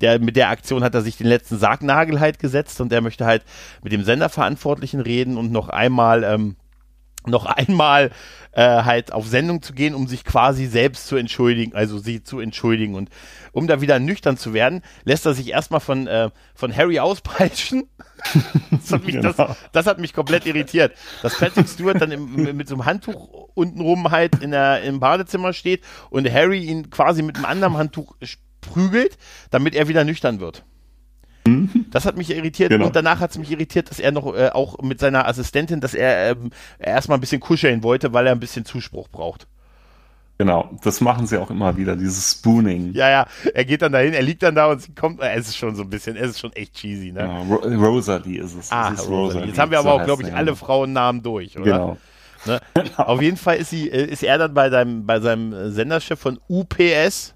der, 0.00 0.18
mit 0.18 0.36
der 0.36 0.50
Aktion 0.50 0.84
hat 0.84 0.94
er 0.94 1.02
sich 1.02 1.16
den 1.16 1.28
letzten 1.28 1.58
Sargnagel 1.58 2.20
halt 2.20 2.38
gesetzt 2.38 2.80
und 2.80 2.92
er 2.92 3.00
möchte 3.00 3.24
halt 3.24 3.44
mit 3.82 3.92
dem 3.92 4.04
Senderverantwortlichen 4.04 5.00
reden 5.00 5.36
und 5.36 5.52
noch 5.52 5.68
einmal, 5.68 6.24
ähm, 6.24 6.56
noch 7.26 7.46
einmal 7.46 8.10
äh, 8.52 8.82
halt 8.82 9.12
auf 9.12 9.26
Sendung 9.26 9.62
zu 9.62 9.72
gehen, 9.72 9.94
um 9.94 10.06
sich 10.06 10.24
quasi 10.24 10.66
selbst 10.66 11.06
zu 11.06 11.16
entschuldigen, 11.16 11.74
also 11.74 11.98
sie 11.98 12.22
zu 12.22 12.38
entschuldigen. 12.38 12.94
Und 12.94 13.10
um 13.52 13.66
da 13.66 13.80
wieder 13.80 13.98
nüchtern 13.98 14.36
zu 14.36 14.52
werden, 14.52 14.82
lässt 15.04 15.26
er 15.26 15.34
sich 15.34 15.48
erstmal 15.48 15.80
von, 15.80 16.06
äh, 16.06 16.30
von 16.54 16.74
Harry 16.74 16.98
auspeitschen. 16.98 17.84
das, 18.70 18.92
hat 18.92 19.04
mich, 19.04 19.14
genau. 19.16 19.32
das, 19.32 19.56
das, 19.72 19.86
hat 19.86 19.98
mich 19.98 20.12
komplett 20.12 20.46
irritiert. 20.46 20.92
Dass 21.22 21.38
Patrick 21.38 21.68
Stewart 21.68 22.00
dann 22.00 22.12
im, 22.12 22.56
mit 22.56 22.68
so 22.68 22.74
einem 22.74 22.84
Handtuch 22.84 23.48
untenrum 23.54 24.10
halt 24.10 24.40
in 24.42 24.50
der, 24.50 24.82
im 24.82 25.00
Badezimmer 25.00 25.52
steht 25.52 25.82
und 26.10 26.30
Harry 26.30 26.64
ihn 26.64 26.90
quasi 26.90 27.22
mit 27.22 27.36
einem 27.36 27.46
anderen 27.46 27.76
Handtuch 27.76 28.16
prügelt, 28.60 29.18
damit 29.50 29.74
er 29.74 29.88
wieder 29.88 30.04
nüchtern 30.04 30.40
wird. 30.40 30.64
Das 31.92 32.04
hat 32.06 32.16
mich 32.16 32.30
irritiert 32.30 32.70
genau. 32.70 32.86
und 32.86 32.96
danach 32.96 33.20
hat 33.20 33.30
es 33.30 33.38
mich 33.38 33.50
irritiert, 33.50 33.90
dass 33.90 34.00
er 34.00 34.10
noch 34.12 34.34
äh, 34.34 34.48
auch 34.52 34.80
mit 34.82 34.98
seiner 34.98 35.28
Assistentin, 35.28 35.80
dass 35.80 35.94
er 35.94 36.32
ähm, 36.32 36.50
erstmal 36.78 37.18
ein 37.18 37.20
bisschen 37.20 37.40
kuscheln 37.40 37.82
wollte, 37.82 38.12
weil 38.12 38.26
er 38.26 38.32
ein 38.32 38.40
bisschen 38.40 38.64
Zuspruch 38.64 39.08
braucht. 39.08 39.46
Genau, 40.38 40.70
das 40.82 41.00
machen 41.00 41.26
sie 41.26 41.40
auch 41.40 41.50
immer 41.50 41.76
wieder, 41.76 41.94
dieses 41.94 42.32
Spooning. 42.32 42.94
Ja, 42.94 43.08
ja, 43.10 43.26
er 43.54 43.64
geht 43.64 43.82
dann 43.82 43.92
dahin, 43.92 44.12
er 44.12 44.22
liegt 44.22 44.42
dann 44.42 44.54
da 44.54 44.66
und 44.66 44.82
sie 44.82 44.92
kommt, 44.92 45.20
äh, 45.22 45.34
es 45.34 45.48
ist 45.48 45.56
schon 45.56 45.76
so 45.76 45.82
ein 45.82 45.90
bisschen, 45.90 46.16
es 46.16 46.30
ist 46.30 46.40
schon 46.40 46.52
echt 46.54 46.74
cheesy, 46.74 47.12
ne? 47.12 47.20
Ja, 47.20 47.76
Rosalie 47.86 48.40
ist 48.40 48.56
es. 48.58 48.72
Ah, 48.72 48.88
ist 48.88 49.02
Rosalie. 49.02 49.16
Rosalie. 49.18 49.46
Jetzt 49.48 49.58
haben 49.58 49.70
wir 49.70 49.78
aber 49.78 49.90
so 49.90 50.00
auch, 50.00 50.04
glaube 50.04 50.22
ich, 50.24 50.34
alle 50.34 50.56
Frauennamen 50.56 51.22
durch, 51.22 51.56
oder? 51.56 51.64
Genau. 51.64 51.98
Ne? 52.46 52.60
Genau. 52.74 52.96
Auf 52.96 53.22
jeden 53.22 53.36
Fall 53.36 53.58
ist, 53.58 53.70
sie, 53.70 53.88
äh, 53.88 54.04
ist 54.04 54.24
er 54.24 54.38
dann 54.38 54.52
bei 54.54 54.68
seinem, 54.68 55.06
bei 55.06 55.20
seinem 55.20 55.70
Senderchef 55.70 56.18
von 56.18 56.40
UPS. 56.48 57.34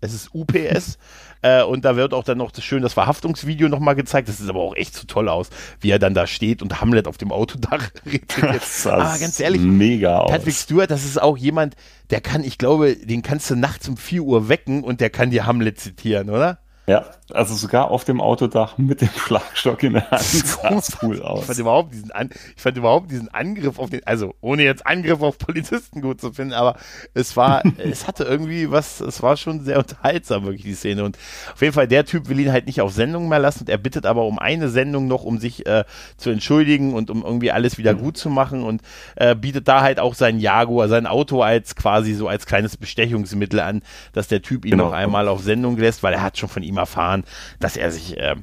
Es 0.00 0.14
ist 0.14 0.34
UPS. 0.34 0.98
Äh, 1.42 1.62
und 1.62 1.84
da 1.84 1.96
wird 1.96 2.12
auch 2.12 2.24
dann 2.24 2.38
noch 2.38 2.50
das 2.50 2.64
schön 2.64 2.82
das 2.82 2.92
Verhaftungsvideo 2.92 3.68
nochmal 3.68 3.94
gezeigt. 3.94 4.28
Das 4.28 4.38
sieht 4.38 4.48
aber 4.48 4.60
auch 4.60 4.76
echt 4.76 4.94
zu 4.94 5.06
toll 5.06 5.28
aus, 5.28 5.50
wie 5.80 5.90
er 5.90 5.98
dann 5.98 6.14
da 6.14 6.26
steht 6.26 6.62
und 6.62 6.80
Hamlet 6.80 7.08
auf 7.08 7.16
dem 7.16 7.32
Autodach 7.32 7.90
redet. 8.06 8.86
aber 8.86 9.18
ganz 9.18 9.40
ehrlich, 9.40 9.60
mega 9.60 10.24
Patrick 10.24 10.54
aus. 10.54 10.60
Stewart, 10.60 10.90
das 10.90 11.04
ist 11.04 11.20
auch 11.20 11.36
jemand, 11.36 11.76
der 12.10 12.20
kann, 12.20 12.44
ich 12.44 12.58
glaube, 12.58 12.96
den 12.96 13.22
kannst 13.22 13.50
du 13.50 13.56
nachts 13.56 13.88
um 13.88 13.96
4 13.96 14.22
Uhr 14.22 14.48
wecken 14.48 14.84
und 14.84 15.00
der 15.00 15.10
kann 15.10 15.30
dir 15.30 15.46
Hamlet 15.46 15.80
zitieren, 15.80 16.30
oder? 16.30 16.58
Ja, 16.90 17.04
also 17.32 17.54
sogar 17.54 17.92
auf 17.92 18.02
dem 18.02 18.20
Autodach 18.20 18.76
mit 18.76 19.00
dem 19.00 19.10
Schlagstock 19.10 19.84
in 19.84 19.92
der 19.92 20.10
Hand 20.10 20.22
sah 20.22 20.82
cool 21.02 21.22
aus. 21.22 21.42
Ich 21.42 21.46
fand, 21.46 21.58
überhaupt 21.60 21.92
diesen 21.92 22.10
An 22.10 22.30
ich 22.56 22.60
fand 22.60 22.76
überhaupt 22.76 23.12
diesen 23.12 23.28
Angriff 23.28 23.78
auf 23.78 23.90
den, 23.90 24.04
also 24.08 24.34
ohne 24.40 24.64
jetzt 24.64 24.84
Angriff 24.88 25.22
auf 25.22 25.38
Polizisten 25.38 26.00
gut 26.00 26.20
zu 26.20 26.32
finden, 26.32 26.52
aber 26.52 26.74
es 27.14 27.36
war, 27.36 27.62
es 27.78 28.08
hatte 28.08 28.24
irgendwie 28.24 28.72
was, 28.72 29.00
es 29.00 29.22
war 29.22 29.36
schon 29.36 29.62
sehr 29.62 29.78
unterhaltsam, 29.78 30.42
wirklich 30.42 30.64
die 30.64 30.74
Szene. 30.74 31.04
Und 31.04 31.16
auf 31.54 31.60
jeden 31.60 31.72
Fall, 31.72 31.86
der 31.86 32.04
Typ 32.04 32.28
will 32.28 32.40
ihn 32.40 32.50
halt 32.50 32.66
nicht 32.66 32.80
auf 32.80 32.92
Sendung 32.92 33.28
mehr 33.28 33.38
lassen 33.38 33.60
und 33.60 33.68
er 33.68 33.78
bittet 33.78 34.04
aber 34.04 34.24
um 34.24 34.40
eine 34.40 34.68
Sendung 34.68 35.06
noch, 35.06 35.22
um 35.22 35.38
sich 35.38 35.66
äh, 35.66 35.84
zu 36.16 36.30
entschuldigen 36.30 36.94
und 36.94 37.08
um 37.08 37.22
irgendwie 37.22 37.52
alles 37.52 37.78
wieder 37.78 37.94
mhm. 37.94 37.98
gut 37.98 38.16
zu 38.16 38.30
machen 38.30 38.64
und 38.64 38.82
äh, 39.14 39.36
bietet 39.36 39.68
da 39.68 39.82
halt 39.82 40.00
auch 40.00 40.14
sein 40.14 40.40
Jaguar, 40.40 40.88
sein 40.88 41.06
Auto 41.06 41.40
als 41.40 41.76
quasi 41.76 42.14
so 42.14 42.26
als 42.26 42.46
kleines 42.46 42.76
Bestechungsmittel 42.76 43.60
an, 43.60 43.82
dass 44.12 44.26
der 44.26 44.42
Typ 44.42 44.64
ihn 44.64 44.72
genau. 44.72 44.86
noch 44.86 44.92
einmal 44.92 45.28
auf 45.28 45.42
Sendung 45.42 45.76
lässt, 45.76 46.02
weil 46.02 46.14
er 46.14 46.22
hat 46.22 46.36
schon 46.36 46.48
von 46.48 46.64
ihm 46.64 46.79
erfahren, 46.80 47.24
dass 47.58 47.76
er 47.76 47.90
sich, 47.90 48.16
äh, 48.18 48.36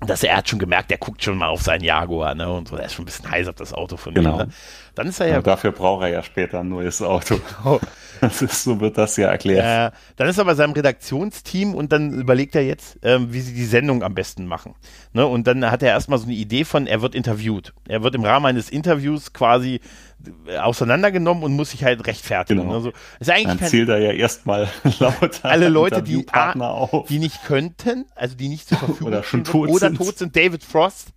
dass 0.00 0.22
er 0.22 0.36
hat 0.36 0.48
schon 0.48 0.58
gemerkt, 0.58 0.90
der 0.90 0.98
guckt 0.98 1.22
schon 1.22 1.38
mal 1.38 1.48
auf 1.48 1.62
seinen 1.62 1.84
Jaguar, 1.84 2.34
ne? 2.34 2.50
Und 2.50 2.68
so, 2.68 2.76
der 2.76 2.86
ist 2.86 2.94
schon 2.94 3.04
ein 3.04 3.06
bisschen 3.06 3.30
heiß 3.30 3.48
auf 3.48 3.54
das 3.54 3.72
Auto 3.72 3.96
von 3.96 4.14
genau. 4.14 4.32
ihm. 4.32 4.46
Ne? 4.46 4.48
Dann 4.96 5.08
ist 5.08 5.20
er 5.20 5.28
ja. 5.28 5.36
Und 5.38 5.46
dafür 5.46 5.72
braucht 5.72 6.02
er 6.02 6.08
ja 6.08 6.22
später 6.22 6.60
ein 6.60 6.68
neues 6.68 7.00
Auto. 7.00 7.38
Oh. 7.64 7.78
Das 8.18 8.40
ist, 8.40 8.64
so 8.64 8.80
wird 8.80 8.96
das 8.96 9.18
ja 9.18 9.28
erklärt. 9.28 9.92
Äh, 9.92 9.96
dann 10.16 10.26
ist 10.26 10.38
er 10.38 10.46
bei 10.46 10.54
seinem 10.54 10.72
Redaktionsteam 10.72 11.74
und 11.74 11.92
dann 11.92 12.14
überlegt 12.14 12.54
er 12.54 12.64
jetzt, 12.64 12.98
ähm, 13.02 13.30
wie 13.30 13.40
sie 13.40 13.52
die 13.52 13.66
Sendung 13.66 14.02
am 14.02 14.14
besten 14.14 14.46
machen. 14.46 14.74
Ne? 15.12 15.26
Und 15.26 15.46
dann 15.46 15.70
hat 15.70 15.82
er 15.82 15.90
erstmal 15.90 16.18
so 16.18 16.24
eine 16.24 16.32
Idee 16.32 16.64
von, 16.64 16.86
er 16.86 17.02
wird 17.02 17.14
interviewt. 17.14 17.74
Er 17.86 18.02
wird 18.02 18.14
im 18.14 18.24
Rahmen 18.24 18.46
eines 18.46 18.70
Interviews 18.70 19.34
quasi 19.34 19.80
auseinandergenommen 20.58 21.42
und 21.44 21.52
muss 21.52 21.70
sich 21.70 21.84
halt 21.84 22.06
rechtfertigen. 22.06 22.62
Genau. 22.62 22.74
Also, 22.74 22.92
ist 23.20 23.30
eigentlich 23.30 23.46
Dann 23.48 23.58
kein, 23.58 23.68
zählt 23.68 23.88
er 23.88 23.98
ja 23.98 24.12
erstmal 24.12 24.68
laut 24.98 25.40
alle 25.42 25.68
Leute, 25.68 26.02
die, 26.02 26.26
A, 26.32 26.88
die 27.08 27.18
nicht 27.18 27.44
könnten, 27.44 28.06
also 28.14 28.34
die 28.34 28.48
nicht 28.48 28.68
zur 28.68 28.78
Verfügung 28.78 29.08
oder 29.08 29.22
schon 29.22 29.44
tot 29.44 29.68
oder 29.68 29.88
sind. 29.88 29.96
tot 29.98 30.18
sind. 30.18 30.34
David 30.36 30.64
Frost, 30.64 31.08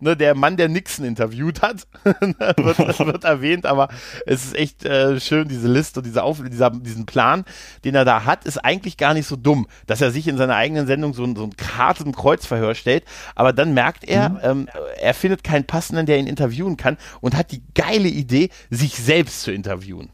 ne, 0.00 0.16
der 0.16 0.34
Mann, 0.34 0.56
der 0.56 0.68
Nixon 0.68 1.04
interviewt 1.04 1.62
hat, 1.62 1.86
wird, 2.04 2.78
wird, 2.98 3.24
erwähnt, 3.24 3.66
aber 3.66 3.88
es 4.26 4.46
ist 4.46 4.56
echt 4.56 4.84
äh, 4.84 5.20
schön, 5.20 5.48
diese 5.48 5.68
Liste 5.68 6.00
und 6.00 6.06
diese 6.06 6.22
Auf 6.22 6.42
dieser, 6.48 6.70
diesen 6.70 7.06
Plan, 7.06 7.44
den 7.84 7.94
er 7.94 8.04
da 8.04 8.24
hat, 8.24 8.44
ist 8.44 8.58
eigentlich 8.58 8.96
gar 8.96 9.14
nicht 9.14 9.26
so 9.26 9.36
dumm, 9.36 9.66
dass 9.86 10.00
er 10.00 10.10
sich 10.10 10.28
in 10.28 10.36
seiner 10.36 10.56
eigenen 10.56 10.86
Sendung 10.86 11.14
so, 11.14 11.24
so 11.34 11.44
ein 11.44 11.54
harten 11.76 12.12
Kreuzverhör 12.12 12.74
stellt, 12.74 13.04
aber 13.34 13.52
dann 13.52 13.74
merkt 13.74 14.04
er, 14.04 14.30
mhm. 14.30 14.38
ähm, 14.42 14.68
er 15.00 15.14
findet 15.14 15.44
keinen 15.44 15.64
passenden, 15.64 16.06
der 16.06 16.18
ihn 16.18 16.26
interviewen 16.26 16.76
kann 16.76 16.96
und 17.20 17.36
hat 17.36 17.52
die 17.52 17.62
geile 17.74 18.08
Idee, 18.08 18.50
sich 18.70 18.94
selbst 18.94 19.42
zu 19.42 19.52
interviewen 19.52 20.10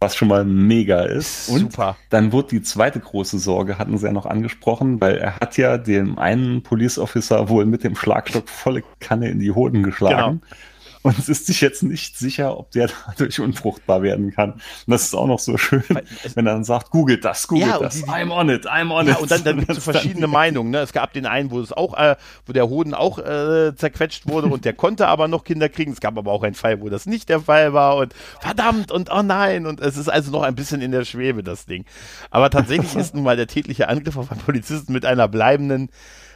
was 0.00 0.14
schon 0.14 0.28
mal 0.28 0.44
mega 0.44 1.02
ist. 1.02 1.48
Und 1.48 1.72
Super. 1.72 1.96
dann 2.10 2.32
wurde 2.32 2.48
die 2.48 2.62
zweite 2.62 3.00
große 3.00 3.38
Sorge, 3.38 3.78
hatten 3.78 3.98
sie 3.98 4.06
ja 4.06 4.12
noch 4.12 4.26
angesprochen, 4.26 5.00
weil 5.00 5.18
er 5.18 5.36
hat 5.36 5.56
ja 5.56 5.76
dem 5.78 6.18
einen 6.18 6.62
Police 6.62 6.98
Officer 6.98 7.48
wohl 7.48 7.66
mit 7.66 7.84
dem 7.84 7.96
Schlagstock 7.96 8.48
volle 8.48 8.82
Kanne 9.00 9.28
in 9.28 9.40
die 9.40 9.50
Hoden 9.50 9.82
geschlagen. 9.82 10.40
Genau 10.40 10.56
und 11.02 11.18
es 11.18 11.28
ist 11.28 11.46
sich 11.46 11.60
jetzt 11.60 11.82
nicht 11.82 12.18
sicher, 12.18 12.58
ob 12.58 12.70
der 12.72 12.90
dadurch 13.06 13.40
unfruchtbar 13.40 14.02
werden 14.02 14.32
kann. 14.32 14.52
Und 14.52 14.62
das 14.86 15.04
ist 15.04 15.14
auch 15.14 15.26
noch 15.26 15.38
so 15.38 15.56
schön, 15.56 15.84
wenn 15.88 16.46
er 16.46 16.54
dann 16.54 16.64
sagt, 16.64 16.90
googelt 16.90 17.24
das, 17.24 17.46
googelt 17.46 17.68
ja, 17.68 17.78
das, 17.78 17.96
die, 17.96 18.04
I'm 18.04 18.30
on 18.30 18.48
it, 18.48 18.66
I'm 18.66 18.92
on 18.92 19.06
ja, 19.06 19.14
it. 19.14 19.20
Und 19.20 19.30
dann, 19.30 19.44
dann 19.44 19.58
gibt 19.58 19.70
es 19.70 19.84
verschiedene 19.84 20.26
Meinungen. 20.28 20.70
Ne? 20.70 20.78
Es 20.78 20.92
gab 20.92 21.12
den 21.12 21.26
einen, 21.26 21.50
wo 21.50 21.60
es 21.60 21.72
auch, 21.72 21.96
äh, 21.96 22.16
wo 22.46 22.52
der 22.52 22.68
Hoden 22.68 22.94
auch 22.94 23.18
äh, 23.18 23.74
zerquetscht 23.76 24.28
wurde 24.28 24.48
und 24.48 24.64
der 24.64 24.72
konnte 24.72 25.08
aber 25.08 25.28
noch 25.28 25.44
Kinder 25.44 25.68
kriegen. 25.68 25.92
Es 25.92 26.00
gab 26.00 26.18
aber 26.18 26.32
auch 26.32 26.42
einen 26.42 26.54
Fall, 26.54 26.80
wo 26.80 26.88
das 26.88 27.06
nicht 27.06 27.28
der 27.28 27.40
Fall 27.40 27.72
war 27.72 27.96
und 27.96 28.14
verdammt 28.40 28.90
und 28.90 29.10
oh 29.12 29.22
nein 29.22 29.66
und 29.66 29.80
es 29.80 29.96
ist 29.96 30.08
also 30.08 30.30
noch 30.30 30.42
ein 30.42 30.54
bisschen 30.54 30.80
in 30.80 30.90
der 30.90 31.04
Schwebe, 31.04 31.42
das 31.42 31.66
Ding. 31.66 31.84
Aber 32.30 32.50
tatsächlich 32.50 32.94
ist 32.96 33.14
nun 33.14 33.24
mal 33.24 33.36
der 33.36 33.46
tätliche 33.46 33.88
Angriff 33.88 34.16
auf 34.16 34.30
einen 34.30 34.40
Polizisten 34.40 34.92
mit 34.92 35.04
einer 35.04 35.28
bleibenden 35.28 35.90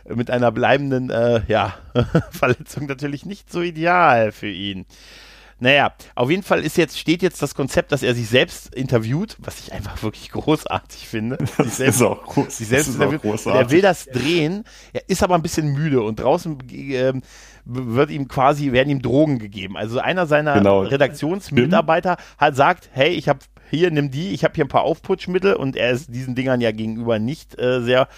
mit 0.08 0.30
einer 0.30 0.52
bleibenden 0.52 1.10
äh, 1.10 1.42
ja, 1.48 1.74
Verletzung 2.30 2.86
natürlich 2.86 3.26
nicht 3.26 3.50
so 3.52 3.62
ideal 3.62 4.32
für 4.32 4.48
ihn. 4.48 4.86
Naja, 5.62 5.92
auf 6.16 6.28
jeden 6.28 6.42
Fall 6.42 6.64
ist 6.64 6.76
jetzt, 6.76 6.98
steht 6.98 7.22
jetzt 7.22 7.40
das 7.40 7.54
Konzept, 7.54 7.92
dass 7.92 8.02
er 8.02 8.16
sich 8.16 8.28
selbst 8.28 8.74
interviewt, 8.74 9.36
was 9.38 9.60
ich 9.60 9.72
einfach 9.72 10.02
wirklich 10.02 10.32
großartig 10.32 11.06
finde. 11.06 11.38
Das 11.56 11.76
selbst, 11.76 12.00
ist 12.00 12.02
auch, 12.02 12.24
groß, 12.24 12.56
sich 12.56 12.66
selbst 12.66 12.88
ist 12.88 13.00
auch 13.00 13.12
großartig. 13.12 13.60
Er 13.60 13.70
will 13.70 13.80
das 13.80 14.06
drehen, 14.06 14.64
er 14.92 15.08
ist 15.08 15.22
aber 15.22 15.36
ein 15.36 15.42
bisschen 15.42 15.72
müde 15.72 16.02
und 16.02 16.18
draußen 16.18 16.58
äh, 16.68 17.12
wird 17.64 18.10
ihm 18.10 18.26
quasi, 18.26 18.72
werden 18.72 18.90
ihm 18.90 19.02
Drogen 19.02 19.38
gegeben. 19.38 19.76
Also 19.76 20.00
einer 20.00 20.26
seiner 20.26 20.54
genau. 20.54 20.80
Redaktionsmitarbeiter 20.80 22.16
hat 22.38 22.56
sagt, 22.56 22.90
hey, 22.92 23.10
ich 23.10 23.28
habe 23.28 23.38
hier, 23.70 23.92
nimm 23.92 24.10
die, 24.10 24.30
ich 24.34 24.42
habe 24.42 24.54
hier 24.54 24.64
ein 24.64 24.68
paar 24.68 24.82
Aufputschmittel 24.82 25.54
und 25.54 25.76
er 25.76 25.92
ist 25.92 26.12
diesen 26.12 26.34
Dingern 26.34 26.60
ja 26.60 26.72
gegenüber 26.72 27.20
nicht 27.20 27.56
äh, 27.60 27.80
sehr 27.82 28.08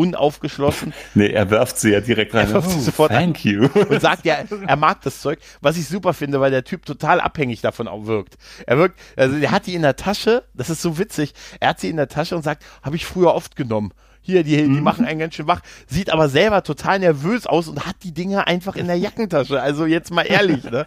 unaufgeschlossen. 0.00 0.94
Nee, 1.14 1.30
er 1.30 1.50
wirft 1.50 1.78
sie 1.78 1.90
ja 1.90 2.00
direkt 2.00 2.34
rein. 2.34 2.46
Er 2.48 2.54
wirft 2.54 2.70
sie 2.70 2.80
sofort 2.80 3.10
thank 3.10 3.44
you. 3.44 3.68
Und 3.88 4.00
sagt 4.00 4.24
ja, 4.24 4.36
er 4.66 4.76
mag 4.76 5.02
das 5.02 5.20
Zeug, 5.20 5.38
was 5.60 5.76
ich 5.76 5.86
super 5.86 6.14
finde, 6.14 6.40
weil 6.40 6.50
der 6.50 6.64
Typ 6.64 6.86
total 6.86 7.20
abhängig 7.20 7.60
davon 7.60 7.88
auch 7.88 8.06
wirkt. 8.06 8.36
Er 8.66 8.78
wirkt, 8.78 8.98
also 9.16 9.38
der 9.38 9.50
hat 9.50 9.66
die 9.66 9.74
in 9.74 9.82
der 9.82 9.96
Tasche, 9.96 10.44
das 10.54 10.70
ist 10.70 10.82
so 10.82 10.98
witzig, 10.98 11.34
er 11.58 11.70
hat 11.70 11.80
sie 11.80 11.88
in 11.88 11.96
der 11.96 12.08
Tasche 12.08 12.36
und 12.36 12.42
sagt, 12.42 12.64
habe 12.82 12.96
ich 12.96 13.04
früher 13.04 13.34
oft 13.34 13.56
genommen. 13.56 13.92
Hier, 14.22 14.44
die, 14.44 14.56
die 14.56 14.62
mhm. 14.68 14.82
machen 14.82 15.04
einen 15.04 15.18
ganz 15.18 15.34
schön 15.34 15.46
wach, 15.46 15.60
sieht 15.86 16.10
aber 16.10 16.28
selber 16.28 16.62
total 16.62 16.98
nervös 16.98 17.46
aus 17.46 17.68
und 17.68 17.86
hat 17.86 17.96
die 18.02 18.12
Dinger 18.12 18.46
einfach 18.46 18.76
in 18.76 18.86
der 18.86 18.96
Jackentasche. 18.96 19.60
Also 19.60 19.86
jetzt 19.86 20.12
mal 20.12 20.22
ehrlich, 20.22 20.64
ne? 20.64 20.86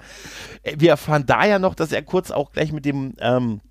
Wir 0.64 0.92
erfahren 0.92 1.26
da 1.26 1.46
ja 1.46 1.60
noch, 1.60 1.76
dass 1.76 1.92
er 1.92 2.04
kurz 2.04 2.32
auch 2.32 2.52
gleich 2.52 2.72
mit 2.72 2.86
dem, 2.86 3.16
ähm, 3.20 3.62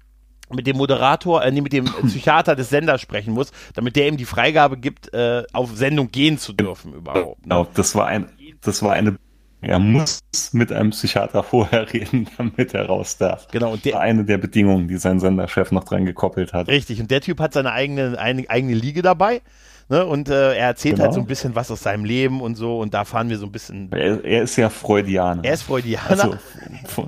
mit 0.55 0.67
dem 0.67 0.77
Moderator, 0.77 1.43
äh, 1.43 1.51
nee, 1.51 1.61
mit 1.61 1.73
dem 1.73 1.85
Psychiater 1.85 2.57
des 2.57 2.71
Senders 2.71 3.01
sprechen 3.01 3.33
muss, 3.33 3.53
damit 3.75 3.97
der 3.97 4.09
ihm 4.09 4.17
die 4.17 4.25
Freigabe 4.25 4.77
gibt, 4.77 5.13
äh, 5.15 5.45
auf 5.53 5.77
Sendung 5.77 6.11
gehen 6.11 6.39
zu 6.39 6.53
dürfen 6.53 6.93
überhaupt. 6.95 7.41
Ne? 7.41 7.55
Genau, 7.55 7.67
das 7.75 7.95
war 7.95 8.07
ein, 8.07 8.27
das 8.61 8.83
war 8.83 8.93
eine, 8.93 9.19
er 9.61 9.79
muss 9.79 10.21
mit 10.53 10.73
einem 10.73 10.91
Psychiater 10.91 11.43
vorher 11.43 11.93
reden, 11.93 12.29
damit 12.37 12.75
er 12.75 12.87
raus 12.87 13.17
darf. 13.17 13.49
Genau, 13.53 13.73
und 13.73 13.85
der, 13.85 14.01
eine 14.01 14.25
der 14.25 14.39
Bedingungen, 14.39 14.89
die 14.89 14.97
sein 14.97 15.21
Senderchef 15.21 15.73
noch 15.73 15.85
dran 15.85 16.05
gekoppelt 16.05 16.53
hat. 16.53 16.69
Richtig, 16.69 17.01
und 17.01 17.11
der 17.11 17.21
Typ 17.21 17.41
hat 17.41 17.53
seine 17.53 17.73
eigene, 17.73 18.19
eine, 18.19 18.49
eigene 18.49 18.75
Liege 18.75 19.03
dabei. 19.03 19.43
Ne, 19.89 20.07
und 20.07 20.29
äh, 20.29 20.55
er 20.55 20.69
erzählt 20.69 20.95
genau. 20.95 21.07
halt 21.07 21.15
so 21.15 21.21
ein 21.21 21.27
bisschen 21.27 21.55
was 21.55 21.71
aus 21.71 21.83
seinem 21.83 22.05
Leben 22.05 22.41
und 22.41 22.55
so, 22.55 22.79
und 22.79 22.95
da 22.95 23.05
fahren 23.05 23.29
wir 23.29 23.37
so 23.37 23.47
ein 23.47 23.53
bisschen. 23.53 23.91
Er, 23.93 24.25
er 24.25 24.43
ist 24.45 24.57
ja 24.57 24.71
Freudianer. 24.71 25.45
Er 25.45 25.55
ist 25.55 25.63
Freudianer. 25.63 26.09
Also, 26.09 26.37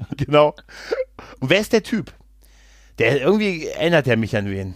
genau. 0.17 0.55
Und 1.41 1.51
wer 1.51 1.61
ist 1.61 1.73
der 1.73 1.83
Typ? 1.83 2.13
Der 2.99 3.21
irgendwie 3.21 3.67
erinnert 3.67 4.07
er 4.07 4.17
mich 4.17 4.37
an 4.37 4.51
wen. 4.51 4.75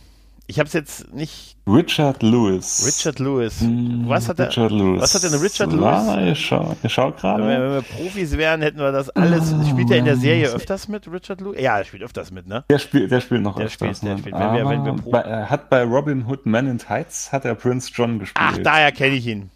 Ich 0.50 0.58
habe 0.58 0.66
es 0.66 0.72
jetzt 0.72 1.12
nicht. 1.12 1.56
Richard 1.66 2.22
Lewis. 2.22 2.82
Richard 2.86 3.18
Lewis. 3.18 3.60
Hm, 3.60 4.04
was 4.06 4.30
hat 4.30 4.40
Richard 4.40 4.72
er? 4.72 4.78
Lewis. 4.78 5.02
Was 5.02 5.14
hat 5.14 5.22
denn 5.22 5.38
Richard 5.38 5.72
Lewis? 5.74 6.32
ich 6.32 6.46
schau, 6.46 6.74
ich 6.82 6.90
schau 6.90 7.12
gerade. 7.12 7.42
Wenn, 7.42 7.60
wenn, 7.60 7.72
wir 7.72 7.82
Profis 7.82 8.38
wären, 8.38 8.62
hätten 8.62 8.78
wir 8.78 8.90
das 8.90 9.10
alles. 9.10 9.52
Oh, 9.52 9.62
spielt 9.68 9.90
er 9.90 9.98
in 9.98 10.06
der 10.06 10.16
Serie 10.16 10.48
öfters 10.48 10.88
mit, 10.88 11.06
Richard 11.12 11.42
Lewis? 11.42 11.60
Ja, 11.60 11.76
er 11.76 11.84
spielt 11.84 12.02
öfters 12.02 12.30
mit, 12.30 12.48
ne? 12.48 12.64
Der 12.70 12.78
spielt, 12.78 13.10
der 13.10 13.20
spielt 13.20 13.42
noch 13.42 13.56
der 13.56 13.66
öfters. 13.66 13.98
Spielt, 13.98 14.10
der 14.10 14.18
spielt. 14.18 14.34
Wenn 14.34 14.54
wir, 14.54 14.66
wenn 14.66 14.84
wir 14.86 14.94
bei, 15.12 15.20
er 15.20 15.50
hat 15.50 15.68
bei 15.68 15.82
Robin 15.84 16.26
Hood 16.26 16.46
Men 16.46 16.66
in 16.66 16.78
Tights 16.78 17.30
hat 17.30 17.44
er 17.44 17.54
Prince 17.54 17.90
John 17.94 18.18
gespielt. 18.18 18.48
Ach, 18.50 18.56
daher 18.56 18.90
kenne 18.90 19.16
ich 19.16 19.26
ihn. 19.26 19.50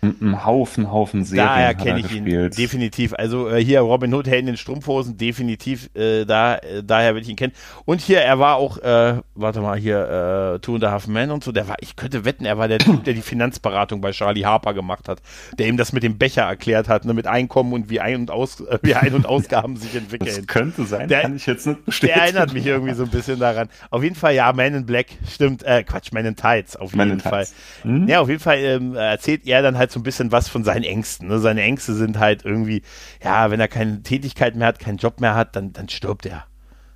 Ein 0.00 0.46
Haufen, 0.46 0.92
Haufen 0.92 1.24
Serien. 1.24 1.44
Daher 1.44 1.74
kenne 1.74 1.98
ich 1.98 2.14
ihn 2.14 2.24
definitiv. 2.24 3.14
Also 3.14 3.48
äh, 3.48 3.62
hier 3.62 3.80
Robin 3.80 4.14
Hood, 4.14 4.28
Helden 4.28 4.46
in 4.46 4.52
den 4.52 4.56
Strumpfhosen, 4.56 5.16
definitiv. 5.16 5.90
Äh, 5.96 6.24
da, 6.24 6.56
äh, 6.56 6.84
daher 6.84 7.16
will 7.16 7.22
ich 7.22 7.28
ihn 7.28 7.34
kennen. 7.34 7.52
Und 7.84 8.00
hier, 8.00 8.20
er 8.20 8.38
war 8.38 8.56
auch, 8.56 8.78
äh, 8.78 9.20
warte 9.34 9.60
mal, 9.60 9.76
hier 9.76 10.54
äh, 10.54 10.58
Two 10.60 10.76
and 10.76 10.84
a 10.84 10.92
Half 10.92 11.08
Men 11.08 11.32
und 11.32 11.42
so. 11.42 11.50
Der 11.50 11.66
war, 11.66 11.74
ich 11.80 11.96
könnte 11.96 12.24
wetten, 12.24 12.44
er 12.44 12.56
war 12.58 12.68
der 12.68 12.78
Typ, 12.78 13.02
der 13.02 13.14
die 13.14 13.22
Finanzberatung 13.22 14.00
bei 14.00 14.12
Charlie 14.12 14.44
Harper 14.44 14.72
gemacht 14.72 15.08
hat, 15.08 15.20
der 15.58 15.66
ihm 15.66 15.76
das 15.76 15.92
mit 15.92 16.04
dem 16.04 16.16
Becher 16.16 16.42
erklärt 16.42 16.88
hat, 16.88 17.04
ne, 17.04 17.12
mit 17.12 17.26
Einkommen 17.26 17.72
und 17.72 17.90
wie 17.90 17.98
Ein- 17.98 18.20
und, 18.20 18.30
Aus, 18.30 18.60
äh, 18.60 18.78
wie 18.82 18.94
Ein- 18.94 19.14
und 19.14 19.26
Ausgaben 19.26 19.76
sich 19.76 19.96
entwickeln. 19.96 20.32
Das 20.32 20.46
könnte 20.46 20.84
sein, 20.84 21.08
der, 21.08 21.22
kann 21.22 21.34
ich 21.34 21.46
jetzt 21.46 21.66
nicht 21.66 21.84
bestätigen. 21.84 22.14
Der 22.14 22.24
erinnert 22.24 22.52
mich 22.52 22.64
irgendwie 22.64 22.94
so 22.94 23.02
ein 23.02 23.10
bisschen 23.10 23.40
daran. 23.40 23.68
Auf 23.90 24.04
jeden 24.04 24.14
Fall, 24.14 24.36
ja, 24.36 24.52
Man 24.52 24.74
in 24.74 24.86
Black, 24.86 25.06
stimmt, 25.28 25.64
äh, 25.64 25.82
Quatsch, 25.82 26.12
Man 26.12 26.24
in 26.24 26.36
Tights, 26.36 26.76
auf 26.76 26.94
Man 26.94 27.08
jeden 27.08 27.20
Fall. 27.20 27.48
Mhm. 27.82 28.06
Ja, 28.06 28.20
auf 28.20 28.28
jeden 28.28 28.40
Fall 28.40 28.58
ähm, 28.58 28.94
erzählt 28.94 29.44
er 29.44 29.60
dann 29.60 29.76
halt 29.76 29.87
so 29.90 30.00
ein 30.00 30.02
bisschen 30.02 30.32
was 30.32 30.48
von 30.48 30.64
seinen 30.64 30.84
Ängsten. 30.84 31.28
Ne? 31.28 31.38
Seine 31.38 31.62
Ängste 31.62 31.94
sind 31.94 32.18
halt 32.18 32.44
irgendwie, 32.44 32.82
ja, 33.22 33.50
wenn 33.50 33.60
er 33.60 33.68
keine 33.68 34.02
Tätigkeit 34.02 34.56
mehr 34.56 34.68
hat, 34.68 34.78
keinen 34.78 34.98
Job 34.98 35.20
mehr 35.20 35.34
hat, 35.34 35.56
dann, 35.56 35.72
dann 35.72 35.88
stirbt 35.88 36.26
er. 36.26 36.46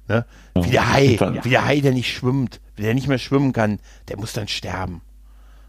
Ne? 0.08 0.26
Wie 0.54 0.70
der 0.70 0.92
Hai, 0.92 1.18
wie 1.42 1.50
der 1.50 1.64
Hai, 1.64 1.80
der 1.80 1.92
nicht 1.92 2.12
schwimmt, 2.12 2.60
der 2.78 2.94
nicht 2.94 3.08
mehr 3.08 3.18
schwimmen 3.18 3.52
kann, 3.52 3.78
der 4.08 4.18
muss 4.18 4.32
dann 4.32 4.48
sterben. 4.48 5.02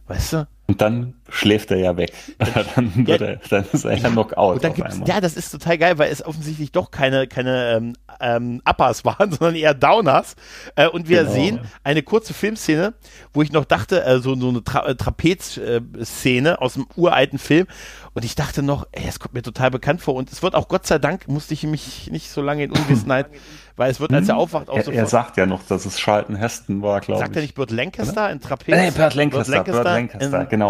Weißt 0.08 0.34
du? 0.34 0.48
Und 0.74 0.82
dann 0.82 1.14
schläft 1.30 1.70
er 1.70 1.78
ja 1.78 1.98
weg. 1.98 2.12
dann, 2.76 3.06
ja, 3.06 3.16
er, 3.18 3.36
dann 3.48 3.64
ist 3.72 3.86
er 3.86 3.96
ja 3.96 4.10
Knockout. 4.10 4.64
Dann 4.64 4.74
gibt's, 4.74 5.00
ja, 5.06 5.22
das 5.22 5.36
ist 5.36 5.52
total 5.52 5.78
geil, 5.78 6.00
weil 6.00 6.12
es 6.12 6.26
offensichtlich 6.26 6.72
doch 6.72 6.90
keine, 6.90 7.28
keine 7.28 7.76
ähm, 7.76 7.94
ähm, 8.20 8.62
Uppers 8.68 9.06
waren, 9.06 9.32
sondern 9.32 9.54
eher 9.54 9.76
Downers. 9.76 10.36
Äh, 10.76 10.88
und 10.88 11.10
wir 11.10 11.22
genau. 11.22 11.32
sehen 11.32 11.60
eine 11.84 12.02
kurze 12.02 12.34
Filmszene, 12.34 12.96
wo 13.34 13.44
ich 13.44 13.52
noch 13.52 13.66
dachte, 13.66 14.04
äh, 14.04 14.18
so, 14.18 14.36
so 14.36 14.50
eine 14.50 14.64
Tra 14.64 14.88
äh, 14.88 14.96
Trapez-Szene 14.96 16.60
aus 16.60 16.76
einem 16.76 16.88
uralten 16.96 17.38
Film. 17.38 17.68
Und 18.16 18.26
ich 18.26 18.34
dachte 18.34 18.64
noch, 18.64 18.88
ey, 18.94 19.06
es 19.08 19.20
kommt 19.20 19.36
mir 19.36 19.44
total 19.44 19.70
bekannt 19.70 20.02
vor. 20.02 20.16
Und 20.16 20.32
es 20.32 20.42
wird 20.42 20.56
auch 20.56 20.70
Gott 20.70 20.88
sei 20.88 20.98
Dank, 20.98 21.28
musste 21.28 21.54
ich 21.54 21.62
mich 21.62 22.10
nicht 22.10 22.32
so 22.32 22.42
lange 22.42 22.64
in 22.64 22.72
Unwissenheit 22.72 23.28
weil 23.76 23.90
es 23.90 24.00
wird, 24.00 24.14
als 24.14 24.30
er 24.30 24.36
hm? 24.36 24.42
aufwacht, 24.42 24.70
auch 24.70 24.78
er, 24.78 24.84
sofort. 24.84 24.98
Er 24.98 25.08
sagt 25.08 25.38
ja 25.38 25.46
noch, 25.46 25.64
dass 25.64 25.86
es 25.86 25.98
Charlton 25.98 26.36
Heston 26.36 26.82
war, 26.82 27.02
glaube 27.02 27.20
ich. 27.20 27.26
Sagt 27.26 27.36
er 27.36 27.42
nicht 27.42 27.56
Burt 27.56 27.72
Lancaster 27.72 28.30
in 28.30 28.40
Trapez? 28.40 28.76
Nee, 28.76 28.92
Burt 28.92 29.16
Lancaster, 29.16 29.64
Burt 29.64 29.66
Lancaster, 29.66 29.72
Burt 29.74 29.86
Lancaster 29.86 30.20
Burt 30.20 30.32
Lancaster. 30.32 30.46
genau. 30.46 30.63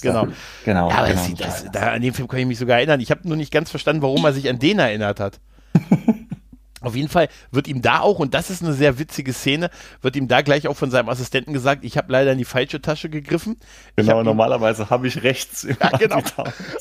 Genau. 0.00 0.90
Ja, 0.90 0.98
aber 0.98 1.08
genau, 1.08 1.22
das, 1.38 1.62
das, 1.62 1.72
da, 1.72 1.92
an 1.92 2.02
den 2.02 2.14
Film 2.14 2.28
kann 2.28 2.40
ich 2.40 2.46
mich 2.46 2.58
sogar 2.58 2.78
erinnern. 2.78 3.00
Ich 3.00 3.10
habe 3.10 3.26
nur 3.28 3.36
nicht 3.36 3.52
ganz 3.52 3.70
verstanden, 3.70 4.02
warum 4.02 4.24
er 4.24 4.32
sich 4.32 4.48
an 4.48 4.58
den 4.58 4.78
erinnert 4.78 5.20
hat. 5.20 5.40
Auf 6.82 6.94
jeden 6.94 7.08
Fall 7.08 7.28
wird 7.50 7.66
ihm 7.66 7.82
da 7.82 8.00
auch, 8.00 8.18
und 8.20 8.34
das 8.34 8.48
ist 8.48 8.62
eine 8.62 8.72
sehr 8.72 8.98
witzige 8.98 9.32
Szene, 9.32 9.70
wird 10.02 10.14
ihm 10.14 10.28
da 10.28 10.42
gleich 10.42 10.68
auch 10.68 10.76
von 10.76 10.90
seinem 10.90 11.08
Assistenten 11.08 11.52
gesagt, 11.52 11.84
ich 11.84 11.96
habe 11.96 12.12
leider 12.12 12.30
in 12.30 12.38
die 12.38 12.44
falsche 12.44 12.80
Tasche 12.80 13.08
gegriffen. 13.08 13.56
Genau, 13.96 14.18
hab 14.18 14.24
normalerweise 14.24 14.88
habe 14.88 15.08
ich 15.08 15.22
rechts 15.24 15.64
immer 15.64 15.78
ja, 15.80 15.98
genau. 15.98 16.20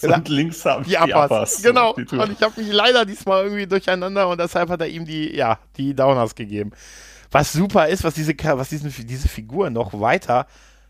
die 0.02 0.08
und 0.08 0.30
links 0.30 0.64
habe 0.66 0.84
ich 0.84 0.90
die 0.90 0.98
Uppers. 0.98 1.26
Uppers 1.26 1.64
genau, 1.64 1.94
und 1.94 2.32
ich 2.32 2.42
habe 2.42 2.62
mich 2.62 2.72
leider 2.72 3.06
diesmal 3.06 3.46
irgendwie 3.46 3.66
durcheinander 3.66 4.28
und 4.28 4.40
deshalb 4.40 4.70
hat 4.70 4.82
er 4.82 4.88
ihm 4.88 5.06
die, 5.06 5.36
ja, 5.36 5.58
die 5.78 5.96
Downers 5.96 6.36
gegeben. 6.36 6.72
Was 7.32 7.54
super 7.54 7.88
ist, 7.88 8.04
was 8.04 8.14
diese, 8.14 8.34
was 8.38 8.70
diesen, 8.70 8.94
diese 9.08 9.28
Figur 9.28 9.70
noch 9.70 10.00
weiter 10.00 10.46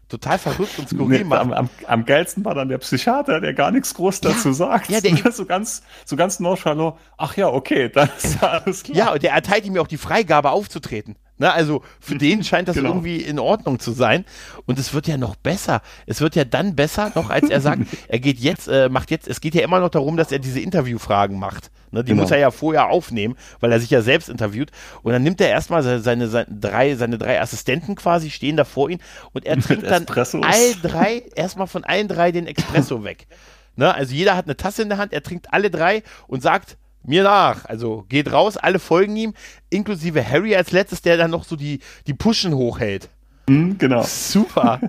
total 0.10 0.38
verrückt 0.38 0.78
und 0.78 0.90
skurril 0.90 1.24
nee, 1.24 1.36
am, 1.36 1.52
am, 1.52 1.70
am, 1.88 2.06
geilsten 2.06 2.46
war 2.46 2.54
dann 2.54 2.70
der 2.70 2.78
Psychiater, 2.78 3.42
der 3.42 3.54
gar 3.54 3.72
nichts 3.72 3.94
groß 3.94 4.22
dazu 4.22 4.50
ja, 4.50 4.54
sagt. 4.54 4.90
Ja, 4.90 5.02
der 5.02 5.32
so 5.32 5.46
ganz, 5.46 5.84
so 6.06 6.16
ganz 6.16 6.40
nonchalant, 6.40 6.96
ach 7.18 7.36
ja, 7.36 7.48
okay, 7.48 7.90
dann 7.90 8.10
ist 8.18 8.44
alles 8.44 8.84
klar. 8.84 8.98
Ja, 8.98 9.14
und 9.14 9.24
der 9.24 9.32
erteilt 9.32 9.66
ihm 9.66 9.76
ja 9.76 9.82
auch 9.82 9.88
die 9.88 9.98
Freigabe 9.98 10.52
aufzutreten. 10.52 11.16
Ne, 11.38 11.52
also 11.52 11.84
für 12.00 12.18
den 12.18 12.46
scheint 12.46 12.70
das 12.70 12.78
genau. 12.78 12.90
irgendwie 12.90 13.18
in 13.18 13.40
Ordnung 13.40 13.80
zu 13.80 13.92
sein. 13.92 14.24
Und 14.66 14.80
es 14.80 14.94
wird 14.94 15.06
ja 15.08 15.18
noch 15.18 15.36
besser. 15.36 15.82
Es 16.06 16.22
wird 16.22 16.36
ja 16.36 16.46
dann 16.46 16.76
besser, 16.76 17.12
noch 17.14 17.30
als 17.30 17.50
er 17.50 17.60
sagt, 17.60 17.82
er 18.08 18.20
geht 18.20 18.40
jetzt, 18.40 18.70
äh, 18.70 18.88
macht 18.88 19.12
jetzt, 19.12 19.28
es 19.28 19.42
geht 19.42 19.54
ja 19.54 19.62
immer 19.62 19.82
noch 19.82 19.90
darum, 19.90 20.16
dass 20.16 20.32
er 20.32 20.40
diese 20.40 20.62
Interviewfragen 20.62 21.38
macht. 21.38 21.72
Ne, 21.92 22.04
die 22.04 22.12
genau. 22.12 22.22
muss 22.22 22.32
er 22.32 22.38
ja 22.38 22.52
vorher 22.52 22.90
aufnehmen, 22.90 23.36
weil 23.60 23.72
er 23.72 23.82
sich 23.82 23.90
ja 23.90 24.02
selbst 24.02 24.30
interviewt. 24.30 24.72
Und 25.04 25.12
dann 25.12 25.24
nimmt 25.24 25.42
er 25.42 25.50
erstmal 25.50 25.84
seine, 25.84 26.30
seine, 26.30 26.48
drei, 26.50 26.96
seine 26.96 27.18
drei 27.18 27.42
Assistenten 27.42 27.96
quasi, 27.96 28.30
stehen 28.30 28.56
da 28.56 28.64
vor 28.64 28.90
ihm 28.90 29.00
und 29.34 29.46
er 29.46 29.60
trinkt 29.60 29.84
dann 29.90 30.06
all 30.42 30.74
drei, 30.82 31.24
erstmal 31.36 31.68
von 31.68 31.84
allen 31.84 32.08
drei 32.08 32.32
den 32.32 32.48
Espresso 32.48 33.04
weg. 33.04 33.28
Ne, 33.76 33.94
also 33.94 34.14
jeder 34.14 34.38
hat 34.38 34.46
eine 34.46 34.56
Tasse 34.56 34.84
in 34.84 34.90
der 34.90 34.98
Hand, 34.98 35.12
er 35.12 35.22
trinkt 35.22 35.54
alle 35.54 35.70
drei 35.70 36.04
und 36.28 36.42
sagt, 36.42 36.78
mir 37.08 37.24
nach. 37.24 37.66
Also 37.66 38.06
geht 38.10 38.32
raus, 38.32 38.58
alle 38.58 38.80
folgen 38.80 39.16
ihm, 39.16 39.34
inklusive 39.70 40.28
Harry 40.28 40.56
als 40.56 40.72
letztes, 40.72 41.02
der 41.02 41.18
dann 41.18 41.32
noch 41.32 41.44
so 41.44 41.56
die, 41.56 41.80
die 42.08 42.14
Pushen 42.14 42.54
hochhält. 42.56 43.10
Mhm, 43.48 43.78
genau. 43.78 44.04
Super. 44.04 44.80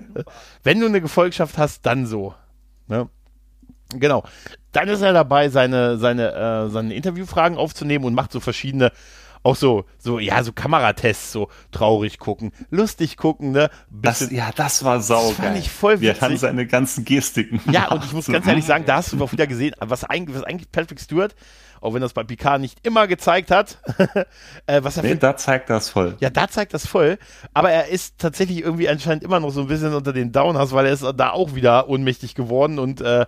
Wenn 0.63 0.81
du 0.81 0.87
eine 0.87 1.01
Gefolgschaft 1.01 1.59
hast, 1.59 1.85
dann 1.85 2.07
so. 2.07 2.35
Ne? 2.89 3.09
Genau. 3.91 4.25
Dann 4.73 4.89
ist 4.89 5.03
er 5.03 5.13
dabei, 5.13 5.49
seine, 5.49 5.99
seine, 5.99 6.33
äh, 6.33 6.71
seine 6.71 6.95
Interviewfragen 6.95 7.57
aufzunehmen 7.57 8.05
und 8.05 8.15
macht 8.15 8.33
so 8.33 8.41
verschiedene, 8.41 8.93
auch 9.43 9.57
so, 9.57 9.85
so, 9.99 10.19
ja, 10.19 10.43
so 10.43 10.53
Kameratests, 10.53 11.33
so 11.33 11.49
traurig 11.71 12.19
gucken, 12.19 12.53
lustig 12.71 13.17
gucken, 13.17 13.53
ne? 13.53 13.71
Das, 13.91 14.31
ja, 14.31 14.51
das 14.55 14.85
war 14.85 15.01
saugeil. 15.01 15.29
Das 15.29 15.37
fand 15.37 15.59
ich 15.59 15.71
voll 15.71 16.01
witzig. 16.01 16.21
Wir 16.21 16.29
haben 16.29 16.37
seine 16.37 16.67
ganzen 16.67 17.05
Gestiken. 17.05 17.61
Ja, 17.71 17.93
und 17.93 18.05
ich 18.05 18.13
muss 18.13 18.27
ganz 18.33 18.47
ehrlich 18.47 18.65
sagen, 18.65 18.85
da 18.87 18.97
hast 18.97 19.13
du 19.13 19.23
auch 19.23 19.33
wieder 19.33 19.47
gesehen, 19.47 19.75
was 19.79 20.05
eigentlich, 20.05 20.37
was 20.37 20.45
eigentlich 20.45 20.73
Patrick 20.73 21.01
Stewart 21.01 21.35
auch 21.87 21.95
wenn 21.95 22.03
das 22.03 22.13
bei 22.13 22.25
Picard 22.25 22.61
nicht 22.61 22.85
immer 22.85 23.07
gezeigt 23.07 23.51
hat. 23.51 23.79
äh, 24.67 24.83
was 24.83 24.97
er 24.97 25.05
nee, 25.05 25.15
da 25.15 25.37
zeigt 25.37 25.71
das 25.71 25.89
voll. 25.89 26.17
Ja, 26.21 26.31
da 26.31 26.49
zeigt 26.49 26.75
das 26.75 26.87
voll. 26.87 27.19
Aber 27.55 27.71
er 27.71 27.89
ist 27.89 28.19
tatsächlich 28.19 28.61
irgendwie 28.61 28.89
anscheinend 28.89 29.23
immer 29.23 29.41
noch 29.41 29.51
so 29.51 29.61
ein 29.63 29.69
bisschen 29.69 29.95
unter 29.95 30.13
den 30.13 30.33
Downers, 30.33 30.73
weil 30.73 30.87
er 30.87 30.93
ist 30.93 31.05
da 31.17 31.31
auch 31.31 31.55
wieder 31.55 31.89
ohnmächtig 31.89 32.35
geworden 32.35 32.79
und 32.79 33.01
äh, 33.01 33.27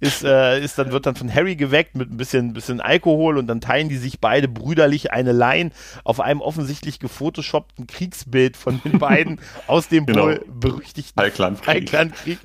ist, 0.00 0.22
äh, 0.22 0.60
ist 0.60 0.78
dann, 0.78 0.92
wird 0.92 1.06
dann 1.06 1.16
von 1.16 1.32
Harry 1.32 1.56
geweckt 1.56 1.96
mit 1.96 2.10
ein 2.10 2.16
bisschen, 2.16 2.52
bisschen 2.52 2.80
Alkohol 2.80 3.36
und 3.36 3.46
dann 3.46 3.60
teilen 3.60 3.88
die 3.88 3.96
sich 3.96 4.20
beide 4.20 4.48
brüderlich 4.48 5.12
eine 5.12 5.32
Line 5.32 5.70
auf 6.04 6.20
einem 6.20 6.40
offensichtlich 6.40 7.00
gefotoshoppten 7.00 7.86
Kriegsbild 7.86 8.56
von 8.56 8.80
den 8.84 8.98
beiden 8.98 9.40
aus 9.66 9.88
dem 9.88 10.06
genau. 10.06 10.34
berüchtigten 10.46 11.20
Falklandkrieg. 11.20 12.38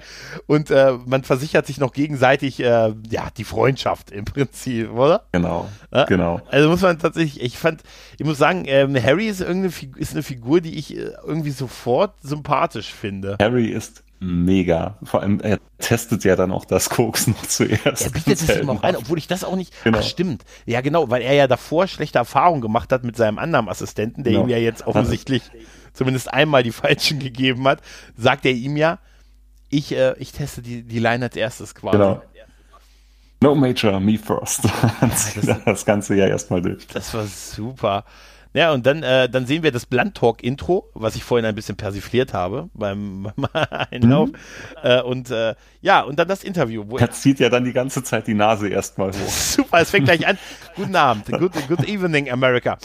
Und 0.48 0.72
äh, 0.72 0.94
man 1.06 1.24
versichert 1.24 1.68
sich 1.68 1.78
noch 1.78 1.94
gegenseitig 1.94 2.60
äh, 2.60 2.94
ja, 3.10 3.30
die 3.38 3.44
Freundschaft 3.44 4.12
im 4.12 4.26
Prinzip, 4.26 4.92
oder? 4.92 5.26
Genau. 5.32 5.53
Ja? 5.92 6.06
genau. 6.06 6.42
Also 6.50 6.70
muss 6.70 6.82
man 6.82 7.00
tatsächlich, 7.00 7.42
ich 7.42 7.58
fand, 7.58 7.84
ich 8.18 8.26
muss 8.26 8.38
sagen, 8.38 8.64
ähm, 8.68 8.96
Harry 9.02 9.28
ist, 9.28 9.42
irgendeine, 9.42 9.74
ist 9.98 10.14
eine 10.14 10.24
Figur, 10.24 10.62
die 10.62 10.78
ich 10.78 10.96
äh, 10.96 11.12
irgendwie 11.26 11.52
sofort 11.52 12.16
sympathisch 12.22 12.94
finde. 12.94 13.38
Harry 13.40 13.68
ist 13.68 14.04
mega. 14.24 14.98
Vor 15.04 15.22
allem, 15.22 15.40
er 15.42 15.60
testet 15.78 16.24
ja 16.24 16.36
dann 16.36 16.52
auch 16.52 16.66
das 16.66 16.90
Koks 16.90 17.28
noch 17.28 17.46
zuerst. 17.46 18.06
Er 18.06 18.12
bietet 18.12 18.42
es 18.42 18.62
ihm 18.62 18.70
auch 18.70 18.82
ein, 18.84 18.96
obwohl 18.96 19.18
ich 19.18 19.28
das 19.28 19.44
auch 19.44 19.56
nicht. 19.56 19.74
Genau. 19.84 20.00
Ach, 20.00 20.04
stimmt. 20.04 20.44
Ja, 20.66 20.82
genau, 20.82 21.10
weil 21.10 21.22
er 21.22 21.34
ja 21.34 21.48
davor 21.48 21.88
schlechte 21.88 22.20
Erfahrungen 22.20 22.62
gemacht 22.62 22.92
hat 22.92 23.04
mit 23.04 23.18
seinem 23.18 23.38
anderen 23.38 23.70
Assistenten, 23.70 24.24
der 24.24 24.34
genau. 24.34 24.46
ihm 24.46 24.50
ja 24.50 24.58
jetzt 24.58 24.88
offensichtlich 24.88 25.44
zumindest 25.94 26.34
einmal 26.34 26.64
die 26.64 26.72
falschen 26.74 27.20
gegeben 27.20 27.68
hat, 27.68 27.82
sagt 28.18 28.46
er 28.46 28.54
ihm 28.54 28.78
ja, 28.78 29.00
ich, 29.70 29.92
äh, 29.92 30.14
ich 30.20 30.32
teste 30.32 30.62
die, 30.62 30.84
die 30.84 31.00
Line 31.00 31.26
als 31.26 31.36
erstes 31.36 31.74
quasi. 31.76 31.98
Genau. 31.98 32.22
No 33.44 33.56
Major, 33.56 34.00
me 34.00 34.18
first. 34.18 34.64
das, 35.02 35.36
das 35.66 35.86
Ganze 35.86 36.16
ja 36.16 36.28
erstmal 36.28 36.62
durch. 36.62 36.88
Das 36.88 37.14
war 37.14 37.26
super. 37.26 38.06
Ja, 38.54 38.72
und 38.72 38.86
dann, 38.86 39.04
äh, 39.04 39.28
dann 39.28 39.46
sehen 39.46 39.64
wir 39.64 39.74
das 39.74 39.86
Blunt 39.86 40.16
Talk 40.16 40.42
Intro, 40.42 40.90
was 40.94 41.18
ich 41.18 41.26
vorhin 41.26 41.46
ein 41.46 41.54
bisschen 41.54 41.76
persifliert 41.76 42.34
habe 42.34 42.70
beim, 42.74 43.28
Einlauf. 43.92 44.30
Mhm. 44.30 44.36
Äh, 44.82 45.02
und 45.02 45.30
äh, 45.30 45.56
ja, 45.82 46.02
und 46.04 46.20
dann 46.20 46.30
das 46.30 46.46
Interview. 46.46 46.86
Wo 46.88 46.98
er 46.98 47.12
zieht 47.12 47.42
ja 47.42 47.50
dann 47.50 47.66
die 47.66 47.74
ganze 47.74 48.02
Zeit 48.02 48.28
die 48.28 48.34
Nase 48.34 48.70
erstmal 48.70 49.10
hoch. 49.10 49.14
Super, 49.28 49.82
es 49.82 49.90
fängt 49.90 50.06
gleich 50.06 50.26
an. 50.26 50.38
Guten 50.78 50.96
Abend, 50.96 51.26
good, 51.26 51.52
good 51.68 51.84
evening, 51.86 52.32
America. 52.32 52.78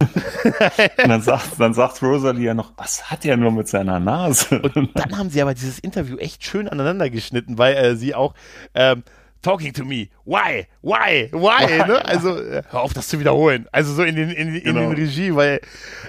und 0.00 1.08
dann 1.08 1.22
sagt, 1.22 1.60
dann 1.60 1.74
sagt 1.74 2.02
Rosalie 2.02 2.46
ja 2.46 2.54
noch, 2.54 2.72
was 2.76 3.08
hat 3.08 3.24
er 3.24 3.36
nur 3.36 3.52
mit 3.52 3.68
seiner 3.68 4.00
Nase? 4.00 4.60
Und 4.62 4.90
dann 4.94 5.16
haben 5.16 5.30
sie 5.30 5.40
aber 5.40 5.54
dieses 5.54 5.78
Interview 5.78 6.16
echt 6.16 6.44
schön 6.44 6.68
aneinander 6.68 7.08
geschnitten, 7.08 7.56
weil 7.56 7.76
äh, 7.76 7.94
sie 7.94 8.16
auch 8.16 8.34
ähm, 8.74 9.04
talking 9.42 9.72
to 9.72 9.84
me. 9.84 10.08
Why? 10.24 10.66
Why? 10.80 11.28
Why? 11.32 11.66
Ne? 11.86 12.04
Also 12.04 12.38
äh, 12.40 12.62
hör 12.70 12.82
auf, 12.82 12.94
das 12.94 13.08
zu 13.08 13.20
wiederholen. 13.20 13.66
Also 13.72 13.92
so 13.92 14.02
in 14.02 14.16
den, 14.16 14.30
in, 14.30 14.54
in 14.54 14.62
genau. 14.62 14.80
den 14.80 14.92
Regie, 14.92 15.34
weil 15.34 15.60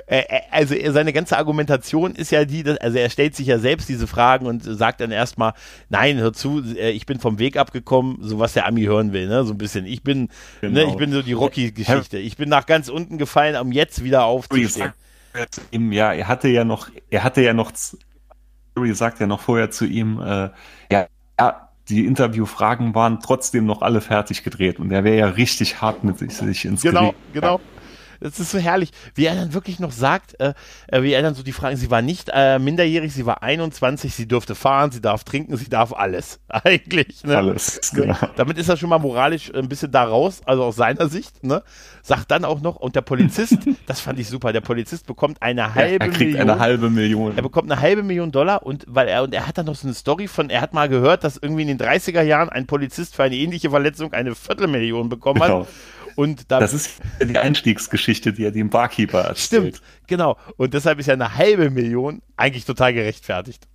äh, 0.07 0.19
äh 0.19 0.41
also 0.51 0.75
seine 0.91 1.11
ganze 1.11 1.37
Argumentation 1.37 2.15
ist 2.15 2.31
ja 2.31 2.45
die, 2.45 2.63
dass, 2.63 2.77
also 2.77 2.97
er 2.97 3.09
stellt 3.09 3.35
sich 3.35 3.47
ja 3.47 3.59
selbst 3.59 3.89
diese 3.89 4.07
Fragen 4.07 4.45
und 4.45 4.63
sagt 4.63 5.01
dann 5.01 5.11
erstmal, 5.11 5.53
nein, 5.89 6.17
hör 6.17 6.33
zu, 6.33 6.63
äh, 6.75 6.91
ich 6.91 7.05
bin 7.05 7.19
vom 7.19 7.39
Weg 7.39 7.57
abgekommen, 7.57 8.19
so 8.21 8.39
was 8.39 8.53
der 8.53 8.67
Ami 8.67 8.83
hören 8.83 9.11
will, 9.13 9.27
ne? 9.27 9.43
So 9.43 9.53
ein 9.53 9.57
bisschen. 9.57 9.85
Ich 9.85 10.03
bin, 10.03 10.23
ne, 10.23 10.29
genau. 10.61 10.85
ne, 10.85 10.91
ich 10.91 10.95
bin 10.95 11.11
so 11.11 11.21
die 11.21 11.33
Rocky-Geschichte. 11.33 12.19
Ich 12.19 12.37
bin 12.37 12.49
nach 12.49 12.65
ganz 12.65 12.87
unten 12.89 13.17
gefallen, 13.17 13.55
um 13.55 13.71
jetzt 13.71 14.03
wieder 14.03 14.25
aufzustehen. 14.25 14.93
Ja, 15.71 16.13
er 16.13 16.27
hatte 16.27 16.47
ja 16.47 16.63
noch, 16.63 16.89
er 17.09 17.23
hatte 17.23 17.41
ja 17.41 17.53
noch, 17.53 17.71
Harry 18.77 18.93
sagt 18.93 19.19
ja 19.19 19.25
noch 19.25 19.39
vorher 19.39 19.71
zu 19.71 19.85
ihm, 19.85 20.21
äh, 20.21 20.49
ja, 20.91 21.07
ja 21.39 21.72
die 21.89 22.05
Interviewfragen 22.05 22.95
waren 22.95 23.19
trotzdem 23.19 23.65
noch 23.65 23.81
alle 23.81 24.01
fertig 24.01 24.43
gedreht 24.43 24.79
und 24.79 24.91
er 24.91 25.03
wäre 25.03 25.17
ja 25.17 25.27
richtig 25.27 25.81
hart 25.81 26.03
mit 26.03 26.17
sich, 26.19 26.33
sich 26.33 26.65
ins 26.65 26.81
Genau, 26.81 27.01
Gericht. 27.01 27.15
genau. 27.33 27.59
Das 28.23 28.39
ist 28.39 28.51
so 28.51 28.57
herrlich, 28.57 28.91
wie 29.15 29.25
er 29.25 29.35
dann 29.35 29.53
wirklich 29.53 29.79
noch 29.79 29.91
sagt, 29.91 30.39
äh, 30.39 30.53
äh, 30.87 31.03
wie 31.03 31.11
er 31.11 31.21
dann 31.21 31.35
so 31.35 31.43
die 31.43 31.51
Fragen, 31.51 31.75
sie 31.75 31.91
war 31.91 32.01
nicht 32.01 32.29
äh, 32.33 32.57
minderjährig, 32.57 33.13
sie 33.13 33.25
war 33.25 33.43
21, 33.43 34.15
sie 34.15 34.27
durfte 34.27 34.55
fahren, 34.55 34.91
sie 34.91 35.01
darf 35.01 35.25
trinken, 35.25 35.57
sie 35.57 35.69
darf 35.69 35.91
alles. 35.91 36.39
Eigentlich. 36.47 37.23
Ne? 37.23 37.37
Alles, 37.37 37.91
genau. 37.93 38.15
Damit 38.37 38.57
ist 38.57 38.69
er 38.69 38.77
schon 38.77 38.89
mal 38.89 38.99
moralisch 38.99 39.53
ein 39.53 39.67
bisschen 39.67 39.91
da 39.91 40.05
raus, 40.05 40.41
also 40.45 40.63
aus 40.63 40.77
seiner 40.77 41.09
Sicht. 41.09 41.43
Ne? 41.43 41.63
Sagt 42.01 42.31
dann 42.31 42.45
auch 42.45 42.61
noch, 42.61 42.77
und 42.77 42.95
der 42.95 43.01
Polizist, 43.01 43.57
das 43.87 43.99
fand 43.99 44.19
ich 44.19 44.29
super, 44.29 44.53
der 44.53 44.61
Polizist 44.61 45.05
bekommt 45.05 45.41
eine 45.41 45.75
halbe 45.75 45.93
ja, 45.93 45.99
er 45.99 46.09
kriegt 46.09 46.31
Million. 46.31 46.49
eine 46.49 46.59
halbe 46.59 46.89
Million. 46.89 47.35
Er 47.35 47.43
bekommt 47.43 47.69
eine 47.69 47.81
halbe 47.81 48.03
Million 48.03 48.31
Dollar 48.31 48.65
und 48.65 48.85
weil 48.87 49.09
er, 49.09 49.23
und 49.23 49.33
er 49.33 49.47
hat 49.47 49.57
dann 49.57 49.65
noch 49.65 49.75
so 49.75 49.85
eine 49.85 49.93
Story 49.93 50.29
von, 50.29 50.49
er 50.49 50.61
hat 50.61 50.73
mal 50.73 50.87
gehört, 50.87 51.25
dass 51.25 51.37
irgendwie 51.37 51.63
in 51.63 51.67
den 51.67 51.79
30er 51.79 52.21
Jahren 52.21 52.49
ein 52.49 52.67
Polizist 52.67 53.15
für 53.15 53.23
eine 53.23 53.35
ähnliche 53.35 53.69
Verletzung 53.69 54.13
eine 54.13 54.33
Viertelmillion 54.33 55.09
bekommen 55.09 55.41
hat. 55.41 55.49
Genau. 55.49 55.67
Und 56.15 56.51
da, 56.51 56.59
das 56.59 56.73
ist 56.73 56.91
die 57.21 57.37
Einstiegsgeschichte, 57.37 58.33
die 58.33 58.45
er 58.45 58.51
dem 58.51 58.69
Barkeeper 58.69 59.21
erzählt. 59.21 59.77
Stimmt, 59.77 59.81
genau. 60.07 60.37
Und 60.57 60.73
deshalb 60.73 60.99
ist 60.99 61.07
ja 61.07 61.13
eine 61.13 61.35
halbe 61.35 61.69
Million 61.69 62.21
eigentlich 62.37 62.65
total 62.65 62.93
gerechtfertigt. 62.93 63.67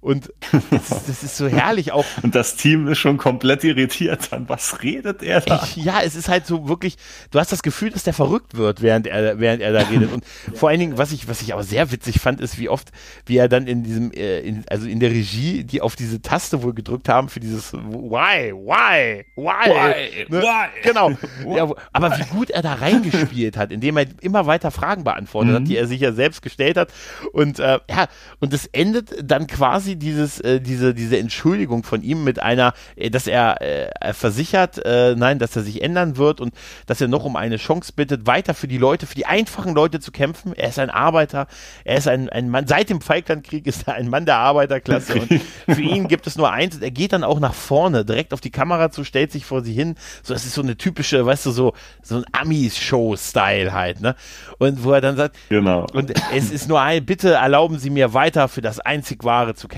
Und 0.00 0.32
das, 0.70 0.88
das, 0.88 1.22
ist 1.24 1.36
so 1.36 1.48
herrlich 1.48 1.90
auch. 1.90 2.04
Und 2.22 2.34
das 2.34 2.54
Team 2.54 2.86
ist 2.86 2.98
schon 2.98 3.16
komplett 3.16 3.64
irritiert 3.64 4.28
dann. 4.30 4.48
Was 4.48 4.82
redet 4.82 5.22
er 5.22 5.40
da? 5.40 5.62
Ich, 5.64 5.76
ja, 5.76 6.00
es 6.00 6.14
ist 6.14 6.28
halt 6.28 6.46
so 6.46 6.68
wirklich, 6.68 6.96
du 7.30 7.40
hast 7.40 7.50
das 7.50 7.62
Gefühl, 7.62 7.90
dass 7.90 8.04
der 8.04 8.12
verrückt 8.12 8.56
wird, 8.56 8.82
während 8.82 9.06
er, 9.06 9.40
während 9.40 9.62
er 9.62 9.72
da 9.72 9.80
redet. 9.80 10.12
Und 10.12 10.24
vor 10.54 10.68
allen 10.68 10.78
Dingen, 10.78 10.98
was 10.98 11.12
ich, 11.12 11.28
was 11.28 11.42
ich 11.42 11.52
aber 11.52 11.64
sehr 11.64 11.90
witzig 11.90 12.20
fand, 12.20 12.40
ist, 12.40 12.58
wie 12.58 12.68
oft, 12.68 12.92
wie 13.24 13.36
er 13.38 13.48
dann 13.48 13.66
in 13.66 13.82
diesem, 13.82 14.12
äh, 14.12 14.40
in, 14.40 14.64
also 14.70 14.86
in 14.86 15.00
der 15.00 15.10
Regie, 15.10 15.64
die 15.64 15.80
auf 15.80 15.96
diese 15.96 16.22
Taste 16.22 16.62
wohl 16.62 16.74
gedrückt 16.74 17.08
haben 17.08 17.28
für 17.28 17.40
dieses 17.40 17.72
Why, 17.72 18.52
why, 18.52 19.24
why, 19.34 19.44
why, 19.66 20.24
ne? 20.28 20.42
why? 20.42 20.68
Genau. 20.84 21.10
Ja, 21.48 21.68
aber 21.92 22.18
wie 22.18 22.26
gut 22.30 22.50
er 22.50 22.62
da 22.62 22.74
reingespielt 22.74 23.56
hat, 23.56 23.72
indem 23.72 23.96
er 23.96 24.06
immer 24.20 24.46
weiter 24.46 24.70
Fragen 24.70 25.04
beantwortet 25.04 25.52
mhm. 25.52 25.56
hat, 25.56 25.68
die 25.68 25.76
er 25.76 25.86
sich 25.86 26.00
ja 26.00 26.12
selbst 26.12 26.42
gestellt 26.42 26.76
hat. 26.76 26.92
Und 27.32 27.58
äh, 27.58 27.80
ja, 27.90 28.06
und 28.40 28.52
es 28.52 28.66
endet 28.66 29.16
dann 29.24 29.46
quasi 29.46 29.85
dieses, 29.94 30.40
äh, 30.40 30.60
diese, 30.60 30.94
diese 30.94 31.18
Entschuldigung 31.18 31.84
von 31.84 32.02
ihm 32.02 32.24
mit 32.24 32.42
einer, 32.42 32.74
äh, 32.96 33.10
dass 33.10 33.28
er 33.28 33.62
äh, 33.62 34.12
versichert, 34.12 34.84
äh, 34.84 35.14
nein, 35.14 35.38
dass 35.38 35.54
er 35.54 35.62
sich 35.62 35.82
ändern 35.82 36.16
wird 36.16 36.40
und 36.40 36.52
dass 36.86 37.00
er 37.00 37.06
noch 37.06 37.24
um 37.24 37.36
eine 37.36 37.58
Chance 37.58 37.92
bittet, 37.94 38.26
weiter 38.26 38.54
für 38.54 38.66
die 38.66 38.78
Leute, 38.78 39.06
für 39.06 39.14
die 39.14 39.26
einfachen 39.26 39.74
Leute 39.74 40.00
zu 40.00 40.10
kämpfen. 40.10 40.52
Er 40.54 40.70
ist 40.70 40.80
ein 40.80 40.90
Arbeiter, 40.90 41.46
er 41.84 41.98
ist 41.98 42.08
ein, 42.08 42.28
ein 42.28 42.50
Mann, 42.50 42.66
seit 42.66 42.90
dem 42.90 43.00
Falklandkrieg 43.00 43.66
ist 43.66 43.86
er 43.86 43.94
ein 43.94 44.08
Mann 44.08 44.26
der 44.26 44.38
Arbeiterklasse 44.38 45.20
und 45.20 45.40
für 45.68 45.82
ihn 45.82 46.08
gibt 46.08 46.26
es 46.26 46.36
nur 46.36 46.50
eins, 46.50 46.78
er 46.78 46.90
geht 46.90 47.12
dann 47.12 47.22
auch 47.22 47.38
nach 47.38 47.54
vorne, 47.54 48.04
direkt 48.04 48.32
auf 48.32 48.40
die 48.40 48.50
Kamera 48.50 48.90
zu, 48.90 49.04
stellt 49.04 49.30
sich 49.30 49.44
vor 49.44 49.62
sie 49.62 49.72
hin, 49.72 49.94
so, 50.22 50.34
es 50.34 50.44
ist 50.44 50.54
so 50.54 50.62
eine 50.62 50.76
typische, 50.76 51.24
weißt 51.24 51.46
du, 51.46 51.50
so, 51.50 51.74
so 52.02 52.16
ein 52.16 52.24
Amis-Show-Style 52.32 53.72
halt, 53.72 54.00
ne? 54.00 54.16
Und 54.58 54.82
wo 54.82 54.92
er 54.92 55.00
dann 55.00 55.16
sagt, 55.16 55.36
genau. 55.48 55.86
Und 55.92 56.12
es 56.34 56.50
ist 56.50 56.68
nur 56.68 56.80
ein, 56.80 57.04
bitte 57.04 57.34
erlauben 57.34 57.78
Sie 57.78 57.90
mir 57.90 58.14
weiter 58.14 58.48
für 58.48 58.62
das 58.62 58.80
einzig 58.80 59.24
Wahre 59.24 59.54
zu 59.54 59.68
kämpfen. 59.68 59.75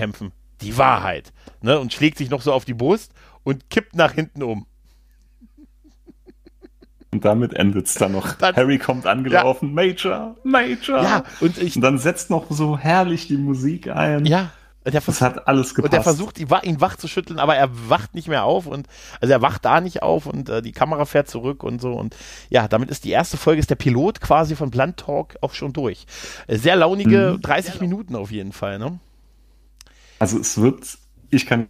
Die 0.61 0.77
Wahrheit. 0.77 1.31
Ne? 1.61 1.79
Und 1.79 1.93
schlägt 1.93 2.17
sich 2.17 2.29
noch 2.29 2.41
so 2.41 2.51
auf 2.51 2.65
die 2.65 2.73
Brust 2.73 3.13
und 3.43 3.69
kippt 3.69 3.95
nach 3.95 4.13
hinten 4.13 4.43
um. 4.43 4.65
Und 7.11 7.25
damit 7.25 7.53
endet 7.53 7.87
es 7.87 7.95
dann 7.95 8.11
noch. 8.11 8.33
Dann, 8.33 8.55
Harry 8.55 8.77
kommt 8.77 9.07
angelaufen, 9.07 9.69
ja. 9.69 9.73
Major, 9.73 10.35
Major. 10.43 11.01
Ja, 11.01 11.23
und, 11.39 11.57
ich, 11.57 11.75
und 11.75 11.81
dann 11.81 11.97
setzt 11.97 12.29
noch 12.29 12.45
so 12.51 12.77
herrlich 12.77 13.27
die 13.27 13.37
Musik 13.37 13.89
ein. 13.89 14.25
Ja, 14.25 14.51
der 14.85 15.01
das 15.01 15.21
hat 15.21 15.47
alles 15.47 15.75
gepasst. 15.75 15.85
Und 15.85 15.93
der 15.93 16.03
versucht, 16.03 16.39
ihn 16.39 16.81
wach 16.81 16.95
zu 16.97 17.07
schütteln, 17.07 17.39
aber 17.39 17.55
er 17.55 17.69
wacht 17.89 18.15
nicht 18.15 18.27
mehr 18.27 18.43
auf 18.43 18.65
und 18.65 18.87
also 19.19 19.33
er 19.33 19.41
wacht 19.41 19.65
da 19.65 19.81
nicht 19.81 20.03
auf 20.03 20.25
und 20.25 20.49
äh, 20.49 20.61
die 20.61 20.71
Kamera 20.71 21.05
fährt 21.05 21.29
zurück 21.29 21.63
und 21.63 21.81
so 21.81 21.93
und 21.93 22.15
ja, 22.49 22.67
damit 22.67 22.89
ist 22.89 23.03
die 23.03 23.11
erste 23.11 23.37
Folge, 23.37 23.59
ist 23.59 23.69
der 23.69 23.75
Pilot 23.75 24.21
quasi 24.21 24.55
von 24.55 24.71
Blunt 24.71 24.97
Talk 24.97 25.35
auch 25.41 25.53
schon 25.53 25.73
durch. 25.73 26.05
Äh, 26.47 26.57
sehr 26.57 26.75
launige 26.75 27.33
mhm. 27.37 27.41
30 27.41 27.81
Minuten 27.81 28.15
auf 28.15 28.31
jeden 28.31 28.51
Fall, 28.51 28.79
ne? 28.79 28.99
Also 30.19 30.37
es 30.39 30.59
wird, 30.59 30.97
ich 31.29 31.45
kann 31.45 31.67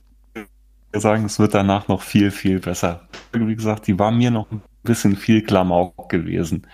sagen, 0.94 1.26
es 1.26 1.40
wird 1.40 1.54
danach 1.54 1.88
noch 1.88 2.02
viel, 2.02 2.32
viel 2.32 2.60
besser. 2.60 3.08
Wie 3.32 3.56
gesagt, 3.56 3.88
die 3.88 3.98
war 3.98 4.12
mir 4.12 4.32
noch 4.32 4.52
ein 4.52 4.62
bisschen 4.84 5.16
viel 5.16 5.44
Klamauk 5.44 6.10
gewesen. 6.10 6.66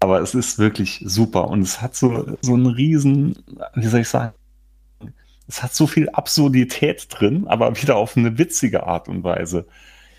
Aber 0.00 0.20
es 0.20 0.34
ist 0.34 0.58
wirklich 0.58 1.02
super 1.04 1.48
und 1.48 1.62
es 1.62 1.80
hat 1.82 1.96
so, 1.96 2.36
so 2.40 2.54
einen 2.54 2.66
riesen, 2.66 3.36
wie 3.74 3.86
soll 3.86 4.00
ich 4.00 4.08
sagen, 4.08 4.32
es 5.48 5.62
hat 5.62 5.74
so 5.74 5.86
viel 5.86 6.10
Absurdität 6.10 7.06
drin, 7.08 7.46
aber 7.48 7.80
wieder 7.80 7.96
auf 7.96 8.16
eine 8.16 8.36
witzige 8.38 8.86
Art 8.86 9.08
und 9.08 9.24
Weise. 9.24 9.66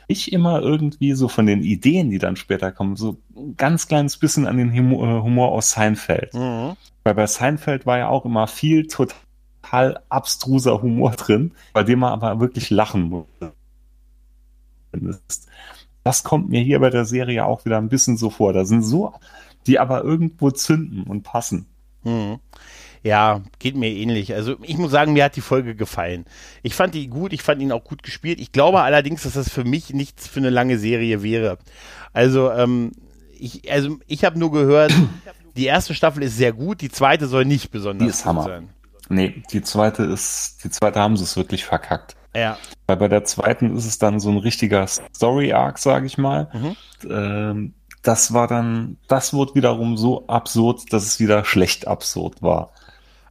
Ich 0.08 0.34
immer 0.34 0.60
irgendwie 0.60 1.14
so 1.14 1.28
von 1.28 1.46
den 1.46 1.62
Ideen, 1.62 2.10
die 2.10 2.18
dann 2.18 2.36
später 2.36 2.72
kommen, 2.72 2.96
so 2.96 3.22
ein 3.38 3.56
ganz 3.56 3.88
kleines 3.88 4.18
bisschen 4.18 4.48
an 4.48 4.58
den 4.58 4.74
Humor, 4.74 5.08
äh, 5.08 5.22
Humor 5.22 5.52
aus 5.52 5.70
Seinfeld. 5.70 6.34
Mhm. 6.34 6.76
Weil 7.04 7.14
bei 7.14 7.28
Seinfeld 7.28 7.86
war 7.86 8.00
ja 8.00 8.10
auch 8.10 8.26
immer 8.26 8.48
viel 8.48 8.88
total 8.88 9.16
abstruser 9.72 10.82
Humor 10.82 11.12
drin, 11.12 11.54
bei 11.74 11.84
dem 11.84 12.00
man 12.00 12.14
aber 12.14 12.40
wirklich 12.40 12.70
lachen 12.70 13.04
musste. 13.04 13.54
Das 16.04 16.24
kommt 16.24 16.50
mir 16.50 16.62
hier 16.62 16.80
bei 16.80 16.90
der 16.90 17.06
Serie 17.06 17.46
auch 17.46 17.66
wieder 17.66 17.78
ein 17.78 17.90
bisschen 17.90 18.18
so 18.18 18.30
vor. 18.30 18.54
Da 18.54 18.66
sind 18.66 18.84
so, 18.84 19.14
die 19.68 19.80
aber 19.80 20.04
irgendwo 20.04 20.52
zünden 20.52 21.04
und 21.04 21.24
passen. 21.24 21.68
Mhm. 22.04 22.40
Ja, 23.02 23.42
geht 23.60 23.76
mir 23.76 23.90
ähnlich. 23.90 24.34
Also 24.34 24.58
ich 24.62 24.78
muss 24.78 24.92
sagen, 24.92 25.14
mir 25.14 25.24
hat 25.24 25.36
die 25.36 25.42
Folge 25.42 25.76
gefallen. 25.76 26.26
Ich 26.64 26.76
fand 26.76 26.94
die 26.96 27.08
gut, 27.08 27.32
ich 27.32 27.44
fand 27.44 27.62
ihn 27.62 27.72
auch 27.72 27.84
gut 27.84 28.04
gespielt. 28.04 28.40
Ich 28.40 28.52
glaube 28.52 28.82
allerdings, 28.82 29.24
dass 29.24 29.34
das 29.34 29.50
für 29.50 29.64
mich 29.64 29.94
nichts 29.94 30.28
für 30.28 30.40
eine 30.40 30.50
lange 30.50 30.78
Serie 30.78 31.24
wäre. 31.24 31.60
Also, 32.12 32.52
ähm, 32.52 32.92
ich, 33.38 33.72
also 33.72 33.98
ich 34.08 34.26
habe 34.26 34.38
nur 34.38 34.52
gehört, 34.52 34.94
die 35.56 35.66
erste 35.66 35.94
Staffel 35.94 36.24
ist 36.24 36.36
sehr 36.36 36.52
gut, 36.52 36.82
die 36.82 36.90
zweite 36.90 37.28
soll 37.28 37.46
nicht 37.46 37.72
besonders 37.72 38.06
die 38.06 38.10
ist 38.10 38.18
gut 38.24 38.26
Hammer. 38.26 38.44
sein. 38.44 38.70
Nee, 39.10 39.44
die 39.52 39.62
zweite 39.62 40.04
ist, 40.04 40.64
die 40.64 40.70
zweite 40.70 41.00
haben 41.00 41.18
sie 41.18 41.24
es 41.24 41.36
wirklich 41.36 41.66
verkackt. 41.66 42.16
Ja. 42.36 42.58
Weil 42.88 42.98
bei 42.98 43.08
der 43.08 43.24
zweiten 43.24 43.76
ist 43.76 43.86
es 43.86 43.98
dann 43.98 44.20
so 44.20 44.30
ein 44.30 44.38
richtiger 44.38 44.86
Story-Arc, 44.88 45.80
sage 45.80 46.06
ich 46.06 46.18
mal. 46.18 46.50
Mhm. 46.54 46.76
Ähm, 47.10 47.74
das 48.04 48.34
war 48.34 48.48
dann, 48.48 48.98
das 49.08 49.34
wurde 49.34 49.56
wiederum 49.56 49.98
so 49.98 50.28
absurd, 50.28 50.94
dass 50.94 51.06
es 51.06 51.20
wieder 51.20 51.44
schlecht 51.44 51.88
absurd 51.88 52.42
war. 52.42 52.72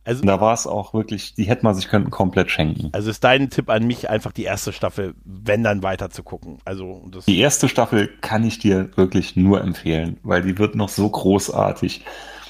Also, 0.05 0.25
da 0.25 0.41
war 0.41 0.55
es 0.55 0.67
auch 0.67 0.95
wirklich, 0.95 1.35
die 1.35 1.45
hätte 1.45 1.65
man 1.65 1.75
sich 1.75 1.89
könnten 1.89 2.11
komplett 2.11 2.51
schenken. 2.51 2.89
Also 2.93 3.11
ist 3.11 3.23
dein 3.25 3.51
Tipp 3.51 3.69
an 3.69 3.87
mich, 3.87 4.09
einfach 4.09 4.33
die 4.33 4.45
erste 4.45 4.73
Staffel, 4.73 5.15
wenn 5.23 5.63
dann 5.63 5.83
weiter 5.83 6.09
zu 6.09 6.23
gucken. 6.23 6.61
Also 6.65 7.11
die 7.27 7.39
erste 7.39 7.69
Staffel 7.69 8.09
kann 8.23 8.43
ich 8.43 8.59
dir 8.59 8.89
wirklich 8.97 9.37
nur 9.37 9.61
empfehlen, 9.61 10.19
weil 10.23 10.41
die 10.41 10.57
wird 10.59 10.77
noch 10.77 10.89
so 10.89 11.11
großartig. 11.11 12.07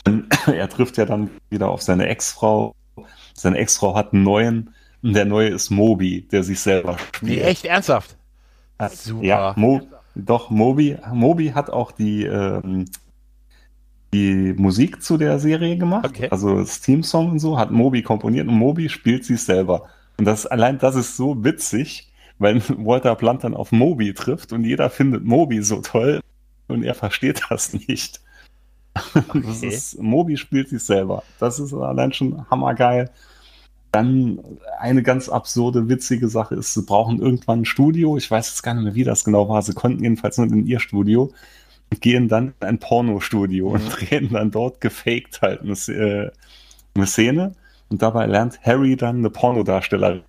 er 0.46 0.68
trifft 0.68 0.98
ja 0.98 1.04
dann 1.04 1.30
wieder 1.50 1.68
auf 1.68 1.82
seine 1.82 2.06
Ex-Frau. 2.06 2.76
Seine 3.38 3.58
Ex-Frau 3.58 3.94
hat 3.94 4.12
einen 4.12 4.24
neuen 4.24 4.74
und 5.02 5.14
der 5.14 5.24
neue 5.24 5.48
ist 5.48 5.70
Moby, 5.70 6.22
der 6.22 6.42
sich 6.42 6.60
selber 6.60 6.98
spielt. 6.98 7.22
Nee, 7.22 7.40
echt 7.40 7.64
ernsthaft? 7.64 8.16
Super. 8.90 9.24
Ja, 9.24 9.54
Mo, 9.56 9.80
doch, 10.14 10.50
Moby, 10.50 10.96
Moby 11.12 11.48
hat 11.48 11.70
auch 11.70 11.92
die, 11.92 12.24
ähm, 12.24 12.86
die 14.12 14.54
Musik 14.56 15.02
zu 15.02 15.16
der 15.16 15.38
Serie 15.38 15.76
gemacht. 15.76 16.06
Okay. 16.06 16.28
Also 16.30 16.58
das 16.58 16.80
Team-Song 16.80 17.32
und 17.32 17.38
so 17.38 17.58
hat 17.58 17.70
Moby 17.70 18.02
komponiert 18.02 18.48
und 18.48 18.54
Moby 18.54 18.88
spielt 18.88 19.24
sie 19.24 19.36
selber. 19.36 19.86
Und 20.16 20.24
das 20.24 20.46
allein 20.46 20.78
das 20.78 20.96
ist 20.96 21.16
so 21.16 21.44
witzig, 21.44 22.12
weil 22.38 22.60
Walter 22.76 23.14
Blunt 23.14 23.44
dann 23.44 23.54
auf 23.54 23.72
Moby 23.72 24.14
trifft 24.14 24.52
und 24.52 24.64
jeder 24.64 24.90
findet 24.90 25.24
Moby 25.24 25.62
so 25.62 25.80
toll 25.80 26.20
und 26.66 26.82
er 26.82 26.94
versteht 26.94 27.42
das 27.50 27.72
nicht. 27.72 28.20
Okay. 29.14 29.42
Das 29.46 29.62
ist, 29.62 30.02
Moby 30.02 30.36
spielt 30.36 30.68
sich 30.68 30.82
selber. 30.82 31.22
Das 31.38 31.58
ist 31.58 31.72
allein 31.72 32.12
schon 32.12 32.48
hammergeil. 32.50 33.10
Dann 33.92 34.40
eine 34.78 35.02
ganz 35.02 35.28
absurde, 35.28 35.88
witzige 35.88 36.28
Sache 36.28 36.56
ist, 36.56 36.74
sie 36.74 36.82
brauchen 36.82 37.20
irgendwann 37.20 37.60
ein 37.60 37.64
Studio. 37.64 38.16
Ich 38.16 38.30
weiß 38.30 38.50
jetzt 38.50 38.62
gar 38.62 38.74
nicht 38.74 38.84
mehr, 38.84 38.94
wie 38.94 39.04
das 39.04 39.24
genau 39.24 39.48
war. 39.48 39.62
Sie 39.62 39.72
konnten 39.72 40.02
jedenfalls 40.02 40.36
nur 40.36 40.46
in 40.48 40.66
ihr 40.66 40.80
Studio 40.80 41.32
und 41.90 42.00
gehen 42.00 42.28
dann 42.28 42.48
in 42.60 42.66
ein 42.66 42.78
Pornostudio 42.78 43.68
mhm. 43.68 43.74
und 43.74 43.88
drehen 43.88 44.28
dann 44.32 44.50
dort 44.50 44.80
gefaked 44.80 45.40
halt 45.42 45.62
eine, 45.62 45.72
äh, 45.72 46.30
eine 46.94 47.06
Szene. 47.06 47.54
Und 47.88 48.02
dabei 48.02 48.26
lernt 48.26 48.60
Harry 48.62 48.96
dann 48.96 49.18
eine 49.18 49.30
Pornodarstellerin 49.30 50.22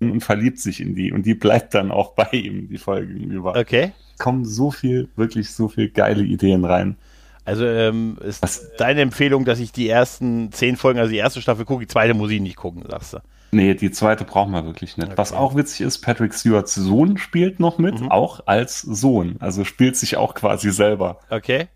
und 0.00 0.20
verliebt 0.20 0.58
sich 0.58 0.80
in 0.80 0.94
die. 0.94 1.12
Und 1.12 1.26
die 1.26 1.34
bleibt 1.34 1.74
dann 1.74 1.90
auch 1.90 2.12
bei 2.12 2.28
ihm 2.32 2.68
die 2.68 2.78
Folgen 2.78 3.30
über. 3.30 3.56
Okay. 3.56 3.92
Kommen 4.18 4.44
so 4.44 4.70
viel, 4.70 5.08
wirklich 5.16 5.50
so 5.50 5.68
viel 5.68 5.88
geile 5.90 6.22
Ideen 6.22 6.64
rein. 6.64 6.96
Also 7.44 7.66
ähm, 7.66 8.16
ist 8.22 8.42
Was? 8.42 8.72
deine 8.78 9.02
Empfehlung, 9.02 9.44
dass 9.44 9.58
ich 9.58 9.72
die 9.72 9.88
ersten 9.88 10.50
zehn 10.52 10.76
Folgen, 10.76 10.98
also 10.98 11.10
die 11.10 11.18
erste 11.18 11.42
Staffel 11.42 11.64
gucke, 11.64 11.82
die 11.82 11.88
zweite 11.88 12.14
muss 12.14 12.30
ich 12.30 12.40
nicht 12.40 12.56
gucken, 12.56 12.84
sagst 12.88 13.14
du? 13.14 13.18
Nee, 13.52 13.74
die 13.74 13.90
zweite 13.90 14.24
brauchen 14.24 14.52
wir 14.52 14.64
wirklich 14.64 14.96
nicht. 14.96 15.08
Okay. 15.08 15.18
Was 15.18 15.32
auch 15.32 15.54
witzig 15.54 15.82
ist, 15.82 15.98
Patrick 15.98 16.34
Stewarts 16.34 16.74
Sohn 16.74 17.18
spielt 17.18 17.60
noch 17.60 17.78
mit, 17.78 18.00
mhm. 18.00 18.10
auch 18.10 18.40
als 18.46 18.80
Sohn. 18.80 19.36
Also 19.38 19.64
spielt 19.64 19.96
sich 19.96 20.16
auch 20.16 20.34
quasi 20.34 20.72
selber. 20.72 21.20
Okay. 21.30 21.68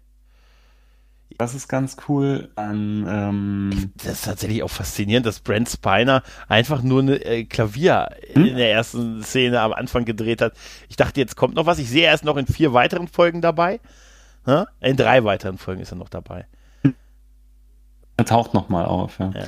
Das 1.37 1.54
ist 1.54 1.68
ganz 1.68 1.96
cool. 2.09 2.48
An, 2.57 3.07
ähm 3.09 3.92
das 4.02 4.14
ist 4.14 4.24
tatsächlich 4.24 4.64
auch 4.64 4.70
faszinierend, 4.70 5.24
dass 5.24 5.38
Brent 5.38 5.68
Spiner 5.68 6.24
einfach 6.48 6.83
nur 6.83 7.00
eine 7.00 7.24
äh, 7.24 7.44
Klavier 7.44 8.09
hm? 8.33 8.44
in 8.44 8.57
der 8.57 8.72
ersten 8.72 9.22
Szene 9.22 9.61
am 9.61 9.72
Anfang 9.72 10.04
gedreht 10.04 10.42
hat. 10.42 10.54
Ich 10.88 10.96
dachte, 10.96 11.20
jetzt 11.20 11.37
kommt 11.37 11.54
noch 11.54 11.66
was. 11.66 11.78
Ich 11.78 11.90
sehe 11.90 12.07
er 12.07 12.14
ist 12.14 12.24
noch 12.24 12.38
in 12.38 12.46
vier 12.46 12.72
weiteren 12.72 13.07
Folgen 13.07 13.40
dabei. 13.40 13.78
In 14.81 14.96
drei 14.96 15.24
weiteren 15.24 15.59
Folgen 15.59 15.83
ist 15.83 15.92
er 15.92 15.96
noch 15.96 16.09
dabei. 16.09 16.46
Er 18.16 18.24
taucht 18.24 18.55
noch 18.55 18.68
mal 18.68 18.85
auf, 18.85 19.18
ja. 19.18 19.31
ja. 19.31 19.46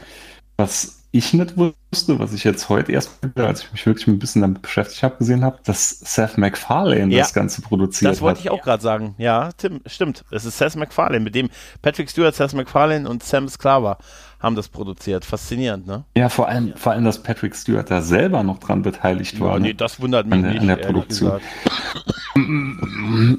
Was 0.57 1.00
ich 1.13 1.33
nicht 1.35 1.57
wusste, 1.57 2.21
was 2.21 2.33
ich 2.33 2.45
jetzt 2.45 2.69
heute 2.69 2.93
erst, 2.93 3.19
als 3.35 3.65
ich 3.65 3.73
mich 3.73 3.85
wirklich 3.85 4.07
ein 4.07 4.19
bisschen 4.21 4.43
damit 4.43 4.63
beschäftigt 4.63 5.03
habe, 5.03 5.17
gesehen 5.17 5.45
habe, 5.45 5.59
dass 5.65 5.91
Seth 5.91 6.39
MacFarlane 6.39 7.13
ja, 7.13 7.21
das 7.21 7.35
Ganze 7.35 7.63
produziert 7.63 8.09
hat. 8.09 8.15
Das 8.15 8.21
wollte 8.23 8.39
hat. 8.39 8.45
ich 8.45 8.51
auch 8.51 8.63
gerade 8.63 8.83
sagen. 8.83 9.17
Ja, 9.19 9.51
Tim, 9.57 9.81
stimmt. 9.87 10.25
Es 10.31 10.45
ist 10.45 10.59
Seth 10.59 10.77
MacFarlane, 10.77 11.21
mit 11.21 11.35
dem 11.35 11.51
Patrick 11.83 12.11
Stewart, 12.11 12.35
Seth 12.35 12.55
MacFarlane 12.55 13.09
und 13.09 13.25
Sam 13.25 13.49
Sklaver 13.49 13.99
haben 14.39 14.55
das 14.55 14.69
produziert. 14.69 15.25
Faszinierend, 15.25 15.87
ne? 15.87 16.05
Ja, 16.17 16.29
vor 16.29 16.49
allem, 16.49 16.75
vor 16.77 16.93
allem, 16.93 17.05
dass 17.05 17.23
Patrick 17.23 17.57
Stewart 17.57 17.91
da 17.91 18.03
selber 18.03 18.45
noch 18.45 18.59
dran 18.59 18.83
beteiligt 18.83 19.35
ja, 19.35 19.41
war. 19.41 19.59
Nee, 19.59 19.69
ne? 19.69 19.75
das 19.75 20.01
wundert 20.01 20.27
mich 20.27 20.35
an 20.35 20.43
der, 20.43 20.53
nicht. 20.53 20.61
An 20.63 20.69
der 20.69 20.77
Produktion. 20.77 21.41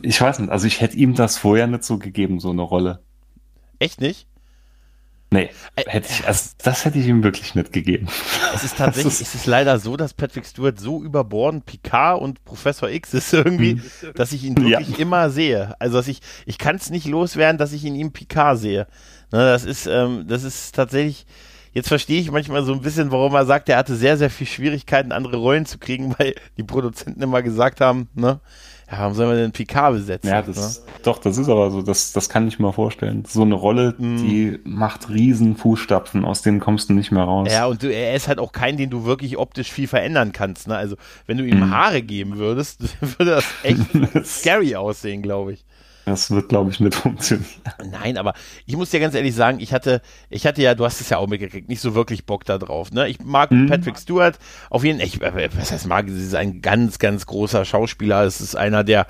Ich 0.04 0.20
weiß 0.20 0.40
nicht, 0.40 0.52
also 0.52 0.68
ich 0.68 0.82
hätte 0.82 0.98
ihm 0.98 1.16
das 1.16 1.38
vorher 1.38 1.66
nicht 1.68 1.86
so 1.86 1.98
gegeben, 1.98 2.42
so 2.42 2.52
eine 2.52 2.62
Rolle. 2.62 3.00
Echt 3.80 4.02
nicht? 4.02 4.28
Nee, 5.34 5.50
hätte 5.78 6.10
ich, 6.12 6.28
also 6.28 6.50
das 6.62 6.84
hätte 6.84 7.00
ich 7.00 7.08
ihm 7.08 7.24
wirklich 7.24 7.56
nicht 7.56 7.72
gegeben. 7.72 8.10
Es 8.54 8.66
ist 8.66 8.78
tatsächlich, 8.78 9.14
ist, 9.14 9.22
es 9.22 9.34
ist 9.34 9.46
leider 9.46 9.80
so, 9.80 9.96
dass 9.96 10.14
Patrick 10.14 10.46
Stewart 10.46 10.78
so 10.78 11.02
überbordend 11.02 11.66
Picard 11.66 12.22
und 12.22 12.44
Professor 12.44 12.90
X 12.90 13.14
ist 13.14 13.32
irgendwie, 13.32 13.76
mhm. 13.76 14.14
dass 14.16 14.34
ich 14.34 14.44
ihn 14.44 14.58
wirklich 14.58 14.90
ja. 14.90 14.98
immer 14.98 15.30
sehe. 15.30 15.74
Also 15.80 15.98
dass 15.98 16.10
ich, 16.10 16.20
ich 16.46 16.58
kann 16.58 16.76
es 16.76 16.90
nicht 16.90 17.08
loswerden, 17.08 17.58
dass 17.58 17.72
ich 17.72 17.86
in 17.86 17.96
ihm 17.96 18.12
Picard 18.12 18.60
sehe. 18.60 18.88
Ne, 19.32 19.40
das 19.40 19.64
ist, 19.64 19.88
ähm, 19.88 20.26
das 20.28 20.44
ist 20.44 20.76
tatsächlich, 20.76 21.26
jetzt 21.72 21.88
verstehe 21.88 22.20
ich 22.20 22.30
manchmal 22.30 22.66
so 22.66 22.74
ein 22.74 22.82
bisschen, 22.82 23.12
warum 23.12 23.34
er 23.34 23.46
sagt, 23.46 23.70
er 23.70 23.78
hatte 23.78 23.96
sehr, 23.96 24.18
sehr 24.18 24.30
viel 24.30 24.48
Schwierigkeiten, 24.48 25.14
andere 25.14 25.38
Rollen 25.38 25.66
zu 25.66 25.78
kriegen, 25.78 26.14
weil 26.20 26.36
die 26.58 26.64
Produzenten 26.64 27.22
immer 27.22 27.42
gesagt 27.42 27.80
haben, 27.80 28.10
ne, 28.16 28.42
ja, 28.92 29.00
warum 29.00 29.14
sollen 29.14 29.30
wir 29.30 29.38
denn 29.38 29.52
Picard 29.54 29.94
besetzen? 29.94 30.28
Ja, 30.28 30.42
das, 30.42 30.80
ne? 30.80 30.86
doch, 31.04 31.18
das 31.18 31.38
ist 31.38 31.48
aber 31.48 31.72
so, 31.72 31.82
das, 31.82 32.12
das 32.12 32.28
kann 32.28 32.48
ich 32.50 32.60
mir 32.60 32.74
vorstellen. 32.74 33.24
So 33.26 33.44
eine 33.44 33.56
Rolle, 33.56 33.96
mm. 33.98 34.18
die 34.18 34.60
macht 34.66 35.10
riesen 35.10 35.56
Fußstapfen, 35.56 36.26
aus 36.26 36.42
denen 36.42 36.60
kommst 36.60 36.90
du 36.90 36.94
nicht 36.94 37.10
mehr 37.10 37.24
raus. 37.24 37.48
Ja, 37.50 37.68
und 37.68 37.84
du, 37.84 37.94
er 37.94 38.16
ist 38.16 38.28
halt 38.28 38.40
auch 38.40 38.52
kein, 38.52 38.76
den 38.76 38.90
du 38.90 39.06
wirklich 39.06 39.38
optisch 39.38 39.72
viel 39.72 39.88
verändern 39.88 40.34
kannst. 40.34 40.68
Ne? 40.68 40.76
Also, 40.76 40.98
wenn 41.26 41.38
du 41.38 41.46
ihm 41.46 41.62
mm. 41.62 41.72
Haare 41.72 42.02
geben 42.02 42.38
würdest, 42.38 42.82
würde 43.18 43.32
das 43.32 43.46
echt 43.64 43.82
scary 44.26 44.76
aussehen, 44.76 45.22
glaube 45.22 45.54
ich. 45.54 45.64
Das 46.06 46.32
wird, 46.32 46.50
glaube 46.50 46.72
ich, 46.72 46.80
nicht 46.80 46.96
funktionieren. 46.96 47.46
Nein, 47.90 48.18
aber 48.18 48.34
ich 48.66 48.76
muss 48.76 48.90
dir 48.90 49.00
ganz 49.00 49.16
ehrlich 49.16 49.36
sagen, 49.36 49.60
ich 49.60 49.74
hatte, 49.74 50.02
ich 50.30 50.46
hatte 50.46 50.62
ja, 50.62 50.76
du 50.76 50.86
hast 50.86 51.02
es 51.02 51.10
ja 51.10 51.18
auch 51.18 51.28
mitgekriegt, 51.28 51.70
nicht 51.70 51.82
so 51.82 51.96
wirklich 51.96 52.26
Bock 52.26 52.46
da 52.46 52.58
drauf. 52.58 52.92
Ne? 52.92 53.08
Ich 53.08 53.20
mag 53.24 53.52
mhm. 53.52 53.68
Patrick 53.68 53.98
Stewart 53.98 54.38
auf 54.70 54.84
jeden 54.84 55.00
Fall, 55.00 55.38
äh, 55.38 55.50
was 55.56 55.72
heißt 55.72 55.88
mag, 55.88 56.08
es 56.08 56.16
ist 56.16 56.36
ein 56.36 56.62
ganz, 56.62 57.00
ganz 57.00 57.26
großer 57.26 57.66
Schauspieler. 57.66 58.24
Es 58.24 58.42
ist 58.42 58.56
einer, 58.56 58.84
der, 58.84 59.08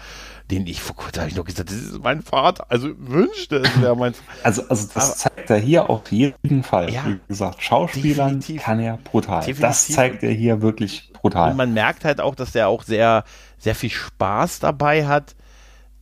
den 0.50 0.68
ich 0.68 0.82
vor 0.82 0.96
kurzem 0.96 1.22
habe 1.22 1.30
ich 1.30 1.38
noch 1.38 1.46
gesagt, 1.46 1.70
das 1.70 1.78
ist 1.78 2.04
mein 2.04 2.22
Vater. 2.22 2.66
Also 2.70 2.90
wünschte 2.98 3.58
es 3.58 3.82
wäre 3.82 3.96
mein 3.98 4.14
Vater. 4.14 4.30
Also, 4.44 4.62
also 4.68 4.90
das 4.94 5.06
aber, 5.10 5.36
zeigt 5.36 5.50
er 5.50 5.58
hier 5.58 5.90
auf 5.90 6.12
jeden 6.12 6.64
Fall. 6.64 6.92
Ja, 6.92 7.06
Wie 7.08 7.20
gesagt, 7.28 7.64
Schauspielern 7.64 8.44
kann 8.58 8.80
er 8.80 8.98
brutal. 8.98 9.40
Definitiv. 9.40 9.62
Das 9.62 9.88
zeigt 9.88 10.24
er 10.24 10.32
hier 10.32 10.62
wirklich 10.62 11.12
brutal. 11.14 11.52
Und 11.52 11.58
man 11.58 11.74
merkt 11.74 12.04
halt 12.04 12.20
auch, 12.20 12.36
dass 12.36 12.54
er 12.54 12.68
auch 12.68 12.84
sehr, 12.84 13.24
sehr 13.58 13.76
viel 13.76 13.90
Spaß 13.90 14.60
dabei 14.60 15.08
hat. 15.08 15.36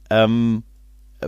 Ähm, 0.10 0.64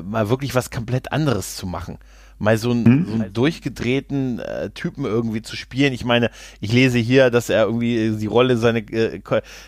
mal 0.04 0.30
wirklich 0.30 0.56
was 0.56 0.72
komplett 0.72 1.12
anderes 1.12 1.56
zu 1.56 1.68
machen. 1.68 1.98
Mal 2.40 2.58
so 2.58 2.72
einen, 2.72 2.86
hm? 2.86 3.06
so 3.06 3.14
einen 3.14 3.34
durchgedrehten 3.34 4.40
äh, 4.40 4.72
Typen 4.72 5.06
irgendwie 5.06 5.44
zu 5.44 5.56
spielen. 5.56 5.94
Ich 5.94 6.06
meine, 6.06 6.32
ich 6.60 6.74
lese 6.74 6.98
hier, 6.98 7.30
dass 7.30 7.50
er 7.50 7.66
irgendwie 7.66 7.98
äh, 7.98 8.18
die 8.18 8.26
Rolle 8.26 8.58
seine, 8.58 8.80
äh, 8.80 9.22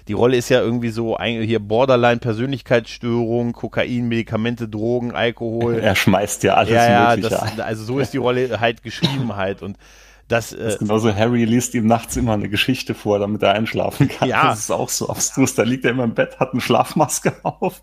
die 0.07 0.13
Rolle 0.13 0.38
ist 0.38 0.49
ja 0.49 0.59
irgendwie 0.59 0.89
so 0.89 1.15
ein, 1.15 1.43
hier 1.43 1.59
Borderline 1.59 2.17
Persönlichkeitsstörung, 2.17 3.53
Kokain, 3.53 4.07
Medikamente, 4.07 4.67
Drogen, 4.67 5.13
Alkohol. 5.13 5.75
Er 5.83 5.95
schmeißt 5.95 6.43
ja 6.43 6.55
alles 6.55 6.73
ja, 6.73 7.15
ja, 7.15 7.17
das, 7.17 7.59
Also 7.59 7.83
so 7.83 7.99
ist 7.99 8.13
die 8.13 8.17
Rolle 8.17 8.59
halt 8.59 8.81
geschrieben 8.81 9.36
halt 9.36 9.62
und 9.62 9.77
das, 10.27 10.53
äh, 10.53 10.63
das 10.63 10.79
genauso 10.79 11.13
Harry 11.13 11.45
liest 11.45 11.73
ihm 11.73 11.86
nachts 11.86 12.15
immer 12.15 12.33
eine 12.33 12.49
Geschichte 12.49 12.93
vor, 12.93 13.19
damit 13.19 13.43
er 13.43 13.53
einschlafen 13.53 14.07
kann. 14.07 14.29
Ja. 14.29 14.47
Das 14.47 14.59
ist 14.59 14.71
auch 14.71 14.89
so 14.89 15.09
abstrus. 15.09 15.55
Da 15.55 15.63
liegt 15.63 15.86
er 15.86 15.91
immer 15.91 16.05
im 16.05 16.13
Bett, 16.13 16.39
hat 16.39 16.53
eine 16.53 16.62
Schlafmaske 16.62 17.33
auf 17.43 17.81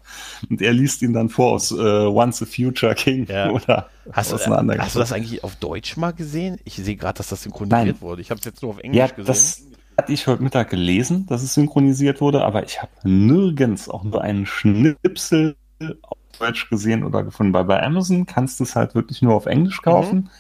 und 0.49 0.63
er 0.63 0.73
liest 0.73 1.03
ihn 1.03 1.13
dann 1.13 1.29
vor 1.29 1.53
aus 1.53 1.71
äh, 1.71 1.75
Once 1.75 2.43
a 2.43 2.47
Future 2.47 2.95
King 2.95 3.27
ja. 3.27 3.51
oder 3.51 3.89
hast, 4.13 4.33
aus 4.33 4.43
einer 4.43 4.59
anderen 4.59 4.81
Hast 4.81 4.95
du 4.95 4.99
das 4.99 5.13
eigentlich 5.13 5.45
auf 5.45 5.57
Deutsch 5.57 5.97
mal 5.97 6.13
gesehen? 6.13 6.59
Ich 6.65 6.77
sehe 6.77 6.97
gerade, 6.97 7.19
dass 7.19 7.29
das 7.29 7.43
synchronisiert 7.43 7.87
Nein. 7.87 8.01
wurde. 8.01 8.23
Ich 8.23 8.31
habe 8.31 8.39
es 8.39 8.45
jetzt 8.45 8.63
nur 8.63 8.73
auf 8.73 8.79
Englisch 8.79 8.99
ja, 8.99 9.07
gesehen. 9.07 9.27
Das 9.27 9.63
hatte 9.99 10.13
ich 10.13 10.27
heute 10.27 10.43
Mittag 10.43 10.71
gelesen, 10.71 11.27
dass 11.27 11.43
es 11.43 11.55
synchronisiert 11.55 12.21
wurde, 12.23 12.43
aber 12.43 12.65
ich 12.65 12.81
habe 12.81 12.93
nirgends 13.05 13.89
auch 13.89 14.03
nur 14.03 14.23
einen 14.23 14.47
Schnipsel 14.47 15.57
auf 16.03 16.19
Deutsch 16.39 16.71
gesehen 16.71 17.05
oder 17.05 17.23
gefunden. 17.23 17.53
Weil 17.53 17.65
bei 17.65 17.83
Amazon 17.83 18.25
kannst 18.25 18.61
du 18.61 18.65
es 18.65 18.77
halt 18.77 18.95
wirklich 18.95 19.21
nur 19.21 19.35
auf 19.35 19.47
Englisch 19.47 19.83
kaufen. 19.83 20.19
Mhm. 20.19 20.31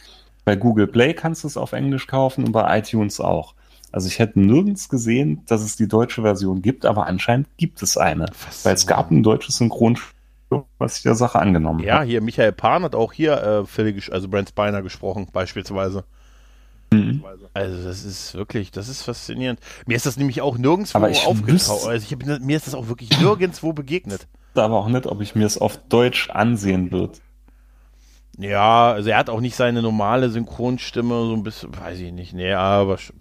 Bei 0.51 0.57
Google 0.57 0.89
Play 0.89 1.15
kannst 1.15 1.45
du 1.45 1.47
es 1.47 1.57
auf 1.57 1.71
Englisch 1.71 2.09
kaufen 2.09 2.43
und 2.43 2.51
bei 2.51 2.77
iTunes 2.77 3.21
auch. 3.21 3.55
Also 3.93 4.09
ich 4.09 4.19
hätte 4.19 4.41
nirgends 4.41 4.89
gesehen, 4.89 5.45
dass 5.47 5.63
es 5.63 5.77
die 5.77 5.87
deutsche 5.87 6.23
Version 6.23 6.61
gibt, 6.61 6.85
aber 6.85 7.07
anscheinend 7.07 7.47
gibt 7.57 7.81
es 7.85 7.97
eine. 7.97 8.27
Was 8.45 8.65
weil 8.65 8.75
es 8.75 8.85
gab 8.85 9.13
ein 9.13 9.23
deutsches 9.23 9.59
Synchronspiel, 9.59 10.65
was 10.79 10.95
sich 10.95 11.05
der 11.05 11.15
Sache 11.15 11.39
angenommen 11.39 11.79
ja, 11.79 11.95
hat. 11.95 12.01
Ja, 12.01 12.07
hier 12.07 12.21
Michael 12.21 12.51
Pan 12.51 12.83
hat 12.83 12.97
auch 12.97 13.13
hier 13.13 13.41
äh, 13.41 13.65
Philly, 13.65 14.03
also 14.11 14.27
Brent 14.27 14.49
Spiner 14.49 14.83
gesprochen, 14.83 15.29
beispielsweise. 15.33 16.03
Mhm. 16.93 17.23
Also 17.55 17.85
das 17.85 18.05
ist 18.05 18.35
wirklich, 18.35 18.73
das 18.73 18.89
ist 18.89 19.03
faszinierend. 19.03 19.61
Mir 19.87 19.95
ist 19.95 20.07
das 20.07 20.17
nämlich 20.17 20.41
auch 20.41 20.59
nirgendwo 20.59 20.99
aufgetaucht. 20.99 21.87
Also 21.87 22.05
ich 22.05 22.11
hab, 22.11 22.41
mir 22.41 22.57
ist 22.57 22.67
das 22.67 22.75
auch 22.75 22.89
wirklich 22.89 23.21
nirgendwo 23.21 23.73
begegnet. 23.73 24.27
Aber 24.57 24.79
auch 24.79 24.89
nicht, 24.89 25.07
ob 25.07 25.21
ich 25.21 25.37
mir 25.37 25.47
es 25.47 25.59
auf 25.59 25.77
Deutsch 25.89 26.29
ansehen 26.31 26.91
würde. 26.91 27.21
Ja, 28.41 28.93
also 28.93 29.11
er 29.11 29.19
hat 29.19 29.29
auch 29.29 29.41
nicht 29.41 29.55
seine 29.55 29.83
normale 29.83 30.31
Synchronstimme, 30.31 31.27
so 31.27 31.35
ein 31.35 31.43
bisschen, 31.43 31.77
weiß 31.79 31.99
ich 32.01 32.11
nicht, 32.11 32.33
nee, 32.33 32.53
aber 32.53 32.97
pff, 32.97 33.13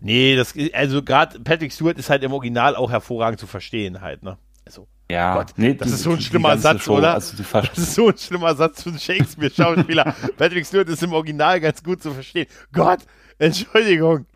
nee, 0.00 0.36
das 0.36 0.54
also 0.74 1.02
gerade 1.02 1.40
Patrick 1.40 1.72
Stewart 1.72 1.98
ist 1.98 2.10
halt 2.10 2.22
im 2.22 2.32
Original 2.32 2.76
auch 2.76 2.90
hervorragend 2.90 3.40
zu 3.40 3.46
verstehen 3.46 4.02
halt, 4.02 4.22
ne? 4.22 4.36
Also 4.66 4.88
ja, 5.10 5.36
Gott, 5.36 5.52
nee, 5.56 5.72
das 5.72 5.88
die, 5.88 5.94
ist 5.94 6.02
so 6.02 6.10
ein 6.10 6.20
schlimmer 6.20 6.58
Satz, 6.58 6.82
Show, 6.82 6.98
oder? 6.98 7.14
Also 7.14 7.34
das 7.36 7.78
ist 7.78 7.94
so 7.94 8.08
ein 8.08 8.18
schlimmer 8.18 8.54
Satz 8.54 8.82
für 8.82 8.90
einen 8.90 8.98
Shakespeare-Schauspieler. 8.98 10.14
Patrick 10.36 10.66
Stewart 10.66 10.88
ist 10.88 11.02
im 11.02 11.12
Original 11.12 11.60
ganz 11.60 11.82
gut 11.82 12.02
zu 12.02 12.12
verstehen. 12.12 12.46
Gott, 12.72 13.00
Entschuldigung. 13.38 14.26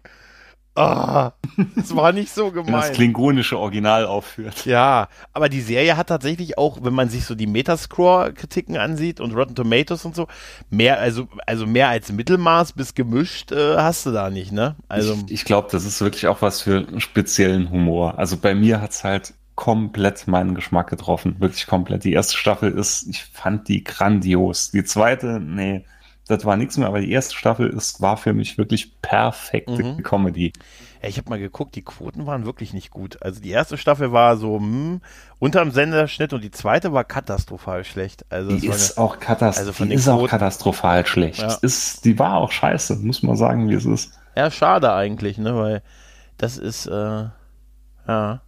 Oh, 0.76 1.30
das 1.74 1.96
war 1.96 2.12
nicht 2.12 2.32
so 2.32 2.50
gemein. 2.50 2.66
Wenn 2.66 2.74
das 2.74 2.92
klingonische 2.92 3.58
Original 3.58 4.06
aufführt. 4.06 4.64
Ja, 4.66 5.08
aber 5.32 5.48
die 5.48 5.60
Serie 5.60 5.96
hat 5.96 6.08
tatsächlich 6.08 6.58
auch, 6.58 6.78
wenn 6.82 6.94
man 6.94 7.08
sich 7.08 7.24
so 7.24 7.34
die 7.34 7.48
Metascore-Kritiken 7.48 8.76
ansieht 8.76 9.20
und 9.20 9.34
Rotten 9.34 9.56
Tomatoes 9.56 10.04
und 10.04 10.14
so, 10.14 10.28
mehr, 10.70 11.00
also, 11.00 11.28
also 11.46 11.66
mehr 11.66 11.88
als 11.88 12.12
Mittelmaß 12.12 12.72
bis 12.74 12.94
gemischt 12.94 13.50
äh, 13.50 13.76
hast 13.76 14.06
du 14.06 14.12
da 14.12 14.30
nicht, 14.30 14.52
ne? 14.52 14.76
Also. 14.88 15.14
Ich, 15.26 15.32
ich 15.32 15.44
glaube, 15.44 15.68
das 15.72 15.84
ist 15.84 16.00
wirklich 16.00 16.28
auch 16.28 16.40
was 16.40 16.62
für 16.62 16.86
einen 16.86 17.00
speziellen 17.00 17.70
Humor. 17.70 18.18
Also 18.18 18.36
bei 18.36 18.54
mir 18.54 18.80
hat 18.80 18.92
es 18.92 19.02
halt 19.02 19.34
komplett 19.56 20.28
meinen 20.28 20.54
Geschmack 20.54 20.88
getroffen. 20.88 21.36
Wirklich 21.40 21.66
komplett. 21.66 22.04
Die 22.04 22.12
erste 22.12 22.36
Staffel 22.36 22.70
ist, 22.70 23.06
ich 23.08 23.24
fand 23.24 23.68
die 23.68 23.82
grandios. 23.82 24.70
Die 24.70 24.84
zweite, 24.84 25.40
nee 25.40 25.84
das 26.30 26.44
war 26.44 26.56
nichts 26.56 26.76
mehr, 26.76 26.88
aber 26.88 27.00
die 27.00 27.10
erste 27.10 27.34
Staffel 27.34 27.68
ist, 27.68 28.00
war 28.00 28.16
für 28.16 28.32
mich 28.32 28.58
wirklich 28.58 29.00
perfekte 29.02 29.82
mhm. 29.82 30.02
Comedy. 30.02 30.52
Ja, 31.02 31.08
ich 31.08 31.18
habe 31.18 31.30
mal 31.30 31.38
geguckt, 31.38 31.74
die 31.74 31.82
Quoten 31.82 32.26
waren 32.26 32.44
wirklich 32.44 32.72
nicht 32.72 32.90
gut. 32.90 33.22
Also 33.22 33.40
die 33.40 33.50
erste 33.50 33.76
Staffel 33.76 34.12
war 34.12 34.36
so 34.36 34.56
hm, 34.56 35.00
unterm 35.38 35.70
Senderschnitt 35.70 36.32
und 36.32 36.42
die 36.42 36.50
zweite 36.50 36.92
war 36.92 37.04
katastrophal 37.04 37.84
schlecht. 37.84 38.26
Also 38.28 38.56
die 38.56 38.66
ist 38.66 38.98
eine, 38.98 39.06
auch, 39.06 39.18
katast 39.18 39.58
also 39.58 39.84
die 39.84 39.94
ist 39.94 40.08
auch 40.08 40.28
katastrophal 40.28 41.06
schlecht. 41.06 41.40
Ja. 41.40 41.56
Ist, 41.62 42.04
die 42.04 42.18
war 42.18 42.36
auch 42.36 42.52
scheiße, 42.52 42.96
muss 42.96 43.22
man 43.22 43.36
sagen, 43.36 43.68
wie 43.68 43.74
es 43.74 43.86
ist. 43.86 44.12
Ja, 44.36 44.50
schade 44.50 44.92
eigentlich, 44.92 45.38
ne, 45.38 45.56
weil 45.56 45.82
das 46.36 46.58
ist, 46.58 46.86
äh, 46.86 47.24
ja. 48.06 48.40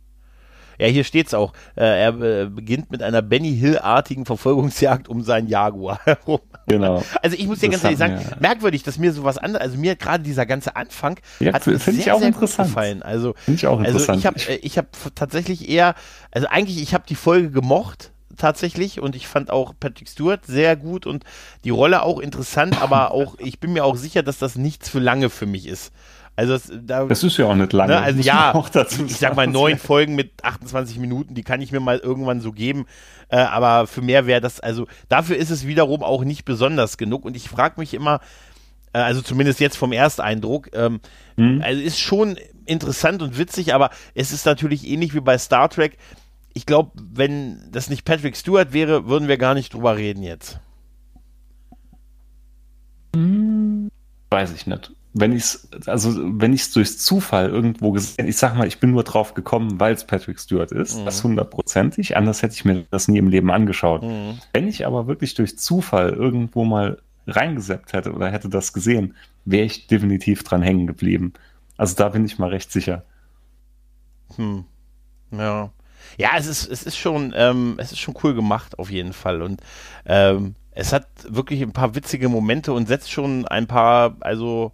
Ja, 0.78 0.86
hier 0.86 1.04
steht's 1.04 1.34
auch. 1.34 1.52
Äh, 1.76 1.84
er 1.84 2.20
äh, 2.20 2.46
beginnt 2.46 2.90
mit 2.90 3.02
einer 3.02 3.22
Benny 3.22 3.56
Hill-artigen 3.56 4.26
Verfolgungsjagd 4.26 5.08
um 5.08 5.22
seinen 5.22 5.48
Jaguar 5.48 6.00
herum. 6.04 6.40
Genau. 6.66 7.02
Also 7.22 7.36
ich 7.36 7.46
muss 7.46 7.60
dir 7.60 7.68
ganz 7.68 7.84
ehrlich 7.84 7.98
sagen, 7.98 8.18
wir, 8.18 8.36
merkwürdig, 8.40 8.82
dass 8.82 8.98
mir 8.98 9.12
sowas 9.12 9.38
anderes, 9.38 9.62
also 9.62 9.78
mir 9.78 9.96
gerade 9.96 10.22
dieser 10.22 10.46
ganze 10.46 10.76
Anfang 10.76 11.18
ja, 11.40 11.52
hat 11.52 11.66
mir 11.66 11.78
sehr, 11.78 11.94
ich 11.94 12.12
auch 12.12 12.18
sehr 12.18 12.28
interessant. 12.28 12.68
gefallen. 12.68 13.02
Also, 13.02 13.34
finde 13.36 13.56
ich 13.56 13.66
auch 13.66 13.80
interessant. 13.80 14.10
Also 14.10 14.18
ich 14.18 14.26
habe 14.26 14.52
äh, 14.52 14.56
ich 14.62 14.78
hab 14.78 14.86
tatsächlich 15.14 15.68
eher, 15.68 15.94
also 16.30 16.46
eigentlich, 16.48 16.80
ich 16.80 16.94
habe 16.94 17.04
die 17.08 17.14
Folge 17.14 17.50
gemocht, 17.50 18.12
tatsächlich 18.36 19.00
und 19.00 19.14
ich 19.16 19.28
fand 19.28 19.50
auch 19.50 19.74
Patrick 19.78 20.08
Stewart 20.08 20.44
sehr 20.46 20.76
gut 20.76 21.06
und 21.06 21.24
die 21.64 21.70
Rolle 21.70 22.02
auch 22.02 22.18
interessant, 22.18 22.80
aber 22.80 23.12
auch, 23.12 23.38
ich 23.38 23.60
bin 23.60 23.72
mir 23.72 23.84
auch 23.84 23.96
sicher, 23.96 24.22
dass 24.22 24.38
das 24.38 24.56
nichts 24.56 24.88
für 24.88 24.98
lange 24.98 25.30
für 25.30 25.46
mich 25.46 25.66
ist. 25.66 25.92
Also 26.34 26.54
das, 26.54 26.72
da, 26.82 27.04
das 27.04 27.22
ist 27.22 27.36
ja 27.36 27.46
auch 27.46 27.54
nicht 27.54 27.72
lange. 27.72 27.92
Ne, 27.92 28.00
also 28.00 28.20
ja, 28.20 28.54
ich 29.06 29.16
sag 29.18 29.36
mal 29.36 29.46
neun 29.46 29.78
Folgen 29.78 30.14
mit 30.14 30.42
28 30.42 30.98
Minuten, 30.98 31.34
die 31.34 31.42
kann 31.42 31.60
ich 31.60 31.72
mir 31.72 31.80
mal 31.80 31.98
irgendwann 31.98 32.40
so 32.40 32.52
geben. 32.52 32.86
Äh, 33.28 33.36
aber 33.36 33.86
für 33.86 34.00
mehr 34.00 34.26
wäre 34.26 34.40
das, 34.40 34.58
also 34.58 34.86
dafür 35.08 35.36
ist 35.36 35.50
es 35.50 35.66
wiederum 35.66 36.02
auch 36.02 36.24
nicht 36.24 36.44
besonders 36.44 36.96
genug. 36.96 37.26
Und 37.26 37.36
ich 37.36 37.50
frage 37.50 37.78
mich 37.78 37.92
immer, 37.92 38.20
äh, 38.94 38.98
also 38.98 39.20
zumindest 39.20 39.60
jetzt 39.60 39.76
vom 39.76 39.92
Ersteindruck, 39.92 40.70
ähm, 40.72 41.00
mhm. 41.36 41.60
also 41.62 41.82
ist 41.82 42.00
schon 42.00 42.38
interessant 42.64 43.20
und 43.20 43.36
witzig, 43.36 43.74
aber 43.74 43.90
es 44.14 44.32
ist 44.32 44.46
natürlich 44.46 44.86
ähnlich 44.86 45.14
wie 45.14 45.20
bei 45.20 45.36
Star 45.36 45.68
Trek. 45.68 45.98
Ich 46.54 46.64
glaube, 46.64 46.92
wenn 46.94 47.70
das 47.70 47.90
nicht 47.90 48.04
Patrick 48.06 48.36
Stewart 48.36 48.72
wäre, 48.72 49.06
würden 49.06 49.28
wir 49.28 49.36
gar 49.36 49.52
nicht 49.52 49.74
drüber 49.74 49.96
reden 49.96 50.22
jetzt. 50.22 50.60
Weiß 54.30 54.54
ich 54.54 54.66
nicht 54.66 54.92
wenn 55.14 55.32
ich 55.32 55.42
es, 55.42 55.68
also 55.86 56.14
wenn 56.40 56.52
ich 56.52 56.62
es 56.62 56.72
durch 56.72 56.98
Zufall 56.98 57.50
irgendwo 57.50 57.92
gesehen, 57.92 58.26
ich 58.26 58.36
sag 58.36 58.56
mal, 58.56 58.66
ich 58.66 58.80
bin 58.80 58.92
nur 58.92 59.04
drauf 59.04 59.34
gekommen, 59.34 59.78
weil 59.78 59.94
es 59.94 60.04
Patrick 60.04 60.38
Stewart 60.38 60.72
ist, 60.72 60.98
mhm. 60.98 61.04
das 61.04 61.22
hundertprozentig, 61.22 62.16
anders 62.16 62.42
hätte 62.42 62.54
ich 62.54 62.64
mir 62.64 62.86
das 62.90 63.08
nie 63.08 63.18
im 63.18 63.28
Leben 63.28 63.50
angeschaut. 63.50 64.02
Mhm. 64.02 64.38
Wenn 64.52 64.68
ich 64.68 64.86
aber 64.86 65.06
wirklich 65.06 65.34
durch 65.34 65.58
Zufall 65.58 66.10
irgendwo 66.10 66.64
mal 66.64 66.98
reingeseppt 67.26 67.92
hätte 67.92 68.12
oder 68.12 68.30
hätte 68.30 68.48
das 68.48 68.72
gesehen, 68.72 69.14
wäre 69.44 69.66
ich 69.66 69.86
definitiv 69.86 70.42
dran 70.44 70.62
hängen 70.62 70.86
geblieben. 70.86 71.34
Also 71.76 71.94
da 71.96 72.08
bin 72.08 72.24
ich 72.24 72.38
mal 72.38 72.50
recht 72.50 72.72
sicher. 72.72 73.04
Hm. 74.36 74.64
Ja. 75.30 75.70
Ja, 76.18 76.30
es 76.36 76.46
ist, 76.46 76.66
es 76.66 76.82
ist 76.82 76.96
schon, 76.96 77.32
ähm, 77.36 77.74
es 77.78 77.92
ist 77.92 78.00
schon 78.00 78.14
cool 78.22 78.34
gemacht, 78.34 78.78
auf 78.78 78.90
jeden 78.90 79.12
Fall. 79.12 79.40
Und 79.42 79.60
ähm, 80.04 80.56
es 80.72 80.92
hat 80.92 81.06
wirklich 81.28 81.62
ein 81.62 81.72
paar 81.72 81.94
witzige 81.94 82.28
Momente 82.28 82.72
und 82.72 82.88
setzt 82.88 83.10
schon 83.10 83.46
ein 83.46 83.66
paar, 83.66 84.16
also 84.20 84.72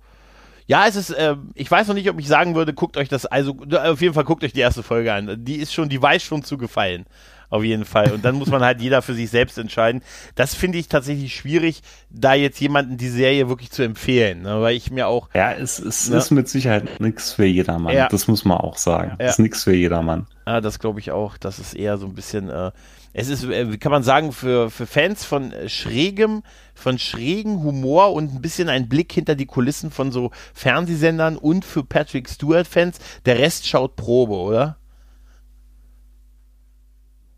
ja, 0.68 0.86
es 0.86 0.96
ist, 0.96 1.10
äh, 1.10 1.34
ich 1.54 1.70
weiß 1.70 1.88
noch 1.88 1.94
nicht, 1.94 2.10
ob 2.10 2.20
ich 2.20 2.28
sagen 2.28 2.54
würde, 2.54 2.74
guckt 2.74 2.98
euch 2.98 3.08
das, 3.08 3.24
also 3.24 3.56
auf 3.72 4.02
jeden 4.02 4.12
Fall 4.12 4.24
guckt 4.24 4.44
euch 4.44 4.52
die 4.52 4.60
erste 4.60 4.82
Folge 4.82 5.12
an. 5.12 5.44
Die 5.44 5.56
ist 5.56 5.72
schon, 5.72 5.88
die 5.88 6.00
weiß 6.00 6.22
schon 6.22 6.44
zu 6.44 6.58
gefallen. 6.58 7.06
Auf 7.48 7.64
jeden 7.64 7.86
Fall. 7.86 8.12
Und 8.12 8.22
dann 8.26 8.34
muss 8.34 8.50
man 8.50 8.62
halt 8.62 8.82
jeder 8.82 9.00
für 9.00 9.14
sich 9.14 9.30
selbst 9.30 9.56
entscheiden. 9.56 10.02
Das 10.34 10.54
finde 10.54 10.76
ich 10.76 10.88
tatsächlich 10.88 11.34
schwierig, 11.34 11.80
da 12.10 12.34
jetzt 12.34 12.60
jemanden 12.60 12.98
die 12.98 13.08
Serie 13.08 13.48
wirklich 13.48 13.70
zu 13.70 13.82
empfehlen, 13.82 14.42
ne? 14.42 14.60
weil 14.60 14.76
ich 14.76 14.90
mir 14.90 15.08
auch. 15.08 15.30
Ja, 15.32 15.52
es, 15.52 15.78
es 15.78 16.10
ne? 16.10 16.18
ist 16.18 16.30
mit 16.30 16.50
Sicherheit 16.50 17.00
nichts 17.00 17.32
für 17.32 17.46
jedermann. 17.46 17.94
Ja. 17.94 18.08
Das 18.08 18.28
muss 18.28 18.44
man 18.44 18.58
auch 18.58 18.76
sagen. 18.76 19.16
Ja. 19.18 19.24
Es 19.24 19.32
ist 19.32 19.38
nichts 19.38 19.64
für 19.64 19.74
jedermann. 19.74 20.26
Ja, 20.46 20.60
das 20.60 20.78
glaube 20.78 21.00
ich 21.00 21.10
auch. 21.10 21.38
Das 21.38 21.58
ist 21.58 21.72
eher 21.72 21.96
so 21.96 22.04
ein 22.04 22.14
bisschen, 22.14 22.50
äh, 22.50 22.72
es 23.18 23.28
ist, 23.28 23.44
äh, 23.44 23.72
wie 23.72 23.78
kann 23.78 23.90
man 23.90 24.04
sagen, 24.04 24.32
für, 24.32 24.70
für 24.70 24.86
Fans 24.86 25.24
von 25.24 25.52
schrägem, 25.66 26.42
von 26.74 26.98
schrägen 26.98 27.62
Humor 27.64 28.12
und 28.12 28.32
ein 28.32 28.40
bisschen 28.40 28.68
ein 28.68 28.88
Blick 28.88 29.12
hinter 29.12 29.34
die 29.34 29.46
Kulissen 29.46 29.90
von 29.90 30.12
so 30.12 30.30
Fernsehsendern 30.54 31.36
und 31.36 31.64
für 31.64 31.82
Patrick 31.82 32.28
Stewart-Fans, 32.28 32.98
der 33.26 33.38
Rest 33.38 33.66
schaut 33.66 33.96
Probe, 33.96 34.34
oder? 34.34 34.76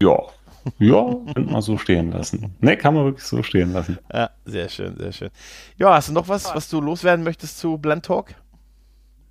Ja. 0.03 0.19
Ja, 0.79 1.17
könnte 1.33 1.51
man 1.51 1.63
so 1.63 1.79
stehen 1.79 2.13
lassen. 2.13 2.55
Ne, 2.61 2.77
kann 2.77 2.93
man 2.93 3.07
wirklich 3.07 3.25
so 3.25 3.43
stehen 3.43 3.73
lassen. 3.73 3.99
Ja, 4.13 4.29
sehr 4.45 4.69
schön, 4.69 4.95
sehr 4.99 5.13
schön. 5.13 5.31
Ja, 5.79 5.95
hast 5.95 6.11
du 6.11 6.13
noch 6.13 6.29
was, 6.29 6.55
was 6.55 6.69
du 6.69 6.83
loswerden 6.83 7.25
möchtest 7.25 7.59
zu 7.59 7.79
Blunt 7.79 8.05
Talk? 8.05 8.35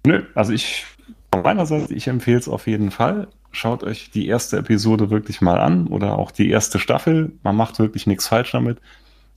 Nö, 0.07 0.23
also 0.33 0.51
ich, 0.51 0.85
von 1.31 1.43
meiner 1.43 1.67
Seite, 1.67 1.93
ich 1.93 2.07
empfehle 2.07 2.39
es 2.39 2.49
auf 2.49 2.65
jeden 2.65 2.89
Fall 2.89 3.27
schaut 3.51 3.83
euch 3.83 4.11
die 4.11 4.27
erste 4.27 4.57
Episode 4.57 5.09
wirklich 5.09 5.41
mal 5.41 5.59
an 5.59 5.87
oder 5.87 6.17
auch 6.17 6.31
die 6.31 6.49
erste 6.49 6.79
Staffel. 6.79 7.33
Man 7.43 7.55
macht 7.55 7.79
wirklich 7.79 8.07
nichts 8.07 8.27
falsch 8.27 8.51
damit. 8.51 8.79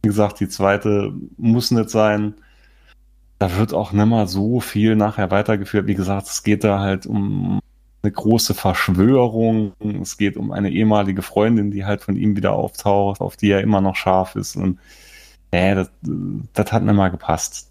Wie 0.02 0.08
gesagt, 0.08 0.40
die 0.40 0.48
zweite 0.48 1.12
muss 1.36 1.70
nicht 1.70 1.90
sein. 1.90 2.34
Da 3.38 3.56
wird 3.56 3.72
auch 3.72 3.92
nicht 3.92 4.06
mal 4.06 4.26
so 4.26 4.60
viel 4.60 4.96
nachher 4.96 5.30
weitergeführt. 5.30 5.86
Wie 5.86 5.94
gesagt, 5.94 6.26
es 6.28 6.42
geht 6.42 6.64
da 6.64 6.80
halt 6.80 7.06
um 7.06 7.60
eine 8.02 8.12
große 8.12 8.54
Verschwörung. 8.54 9.72
Es 10.00 10.16
geht 10.16 10.36
um 10.36 10.52
eine 10.52 10.70
ehemalige 10.70 11.22
Freundin, 11.22 11.70
die 11.70 11.84
halt 11.84 12.02
von 12.02 12.16
ihm 12.16 12.36
wieder 12.36 12.52
auftaucht, 12.52 13.20
auf 13.20 13.36
die 13.36 13.50
er 13.50 13.60
immer 13.60 13.80
noch 13.80 13.96
scharf 13.96 14.34
ist. 14.36 14.56
Und 14.56 14.78
äh, 15.52 15.74
das, 15.74 15.90
das 16.52 16.72
hat 16.72 16.82
nicht 16.82 16.94
mal 16.94 17.10
gepasst. 17.10 17.70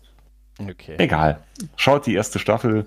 Okay. 0.60 0.96
Egal. 0.98 1.42
Schaut 1.76 2.06
die 2.06 2.14
erste 2.14 2.40
Staffel. 2.40 2.86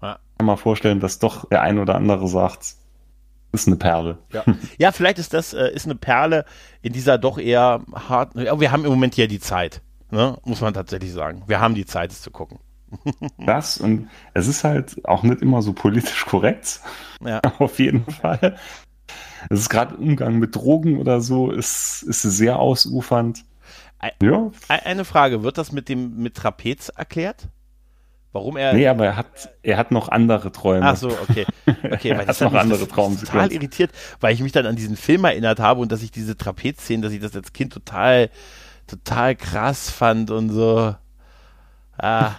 Ah. 0.00 0.18
Kann 0.38 0.46
man 0.46 0.56
vorstellen, 0.56 1.00
dass 1.00 1.18
doch 1.18 1.48
der 1.48 1.62
ein 1.62 1.78
oder 1.78 1.96
andere 1.96 2.28
sagt, 2.28 2.76
ist 3.62 3.66
eine 3.66 3.76
Perle. 3.76 4.18
Ja, 4.32 4.44
ja 4.78 4.92
vielleicht 4.92 5.18
ist 5.18 5.34
das 5.34 5.52
äh, 5.52 5.70
ist 5.72 5.86
eine 5.86 5.96
Perle 5.96 6.44
in 6.82 6.92
dieser 6.92 7.18
doch 7.18 7.38
eher 7.38 7.82
harten. 7.92 8.40
Ja, 8.40 8.58
wir 8.60 8.70
haben 8.70 8.84
im 8.84 8.90
Moment 8.90 9.16
ja 9.16 9.26
die 9.26 9.40
Zeit, 9.40 9.82
ne? 10.10 10.38
muss 10.44 10.60
man 10.60 10.74
tatsächlich 10.74 11.12
sagen. 11.12 11.42
Wir 11.46 11.60
haben 11.60 11.74
die 11.74 11.86
Zeit, 11.86 12.12
es 12.12 12.22
zu 12.22 12.30
gucken. 12.30 12.58
das 13.38 13.78
und 13.78 14.08
es 14.34 14.46
ist 14.46 14.64
halt 14.64 15.04
auch 15.06 15.22
nicht 15.22 15.42
immer 15.42 15.62
so 15.62 15.72
politisch 15.72 16.24
korrekt. 16.26 16.80
Ja. 17.24 17.40
Auf 17.58 17.78
jeden 17.78 18.04
Fall. 18.04 18.56
Es 19.50 19.60
ist 19.60 19.68
gerade 19.68 19.96
Umgang 19.96 20.38
mit 20.38 20.54
Drogen 20.54 20.98
oder 20.98 21.20
so, 21.20 21.50
ist, 21.50 22.02
ist 22.02 22.22
sehr 22.22 22.58
ausufernd. 22.58 23.44
ja. 24.22 24.50
Eine 24.68 25.04
Frage, 25.04 25.42
wird 25.42 25.58
das 25.58 25.72
mit 25.72 25.88
dem 25.88 26.16
mit 26.18 26.34
Trapez 26.34 26.88
erklärt? 26.88 27.48
Warum 28.36 28.58
er. 28.58 28.74
Nee, 28.74 28.86
aber 28.86 29.06
er 29.06 29.16
hat, 29.16 29.48
er 29.62 29.78
hat 29.78 29.92
noch 29.92 30.10
andere 30.10 30.52
Träume. 30.52 30.84
Ach 30.84 30.94
so, 30.94 31.08
okay. 31.08 31.46
Okay, 31.90 32.08
er 32.10 32.26
hat 32.26 32.38
noch 32.42 32.52
andere 32.52 32.86
Träume. 32.86 33.16
total 33.16 33.50
irritiert, 33.50 33.92
weil 34.20 34.34
ich 34.34 34.40
mich 34.40 34.52
dann 34.52 34.66
an 34.66 34.76
diesen 34.76 34.94
Film 34.94 35.24
erinnert 35.24 35.58
habe 35.58 35.80
und 35.80 35.90
dass 35.90 36.02
ich 36.02 36.10
diese 36.10 36.36
Trapezszenen, 36.36 37.00
dass 37.00 37.12
ich 37.12 37.20
das 37.20 37.34
als 37.34 37.54
Kind 37.54 37.72
total, 37.72 38.28
total 38.86 39.36
krass 39.36 39.88
fand 39.88 40.30
und 40.30 40.50
so. 40.50 40.94
Ah. 41.96 42.32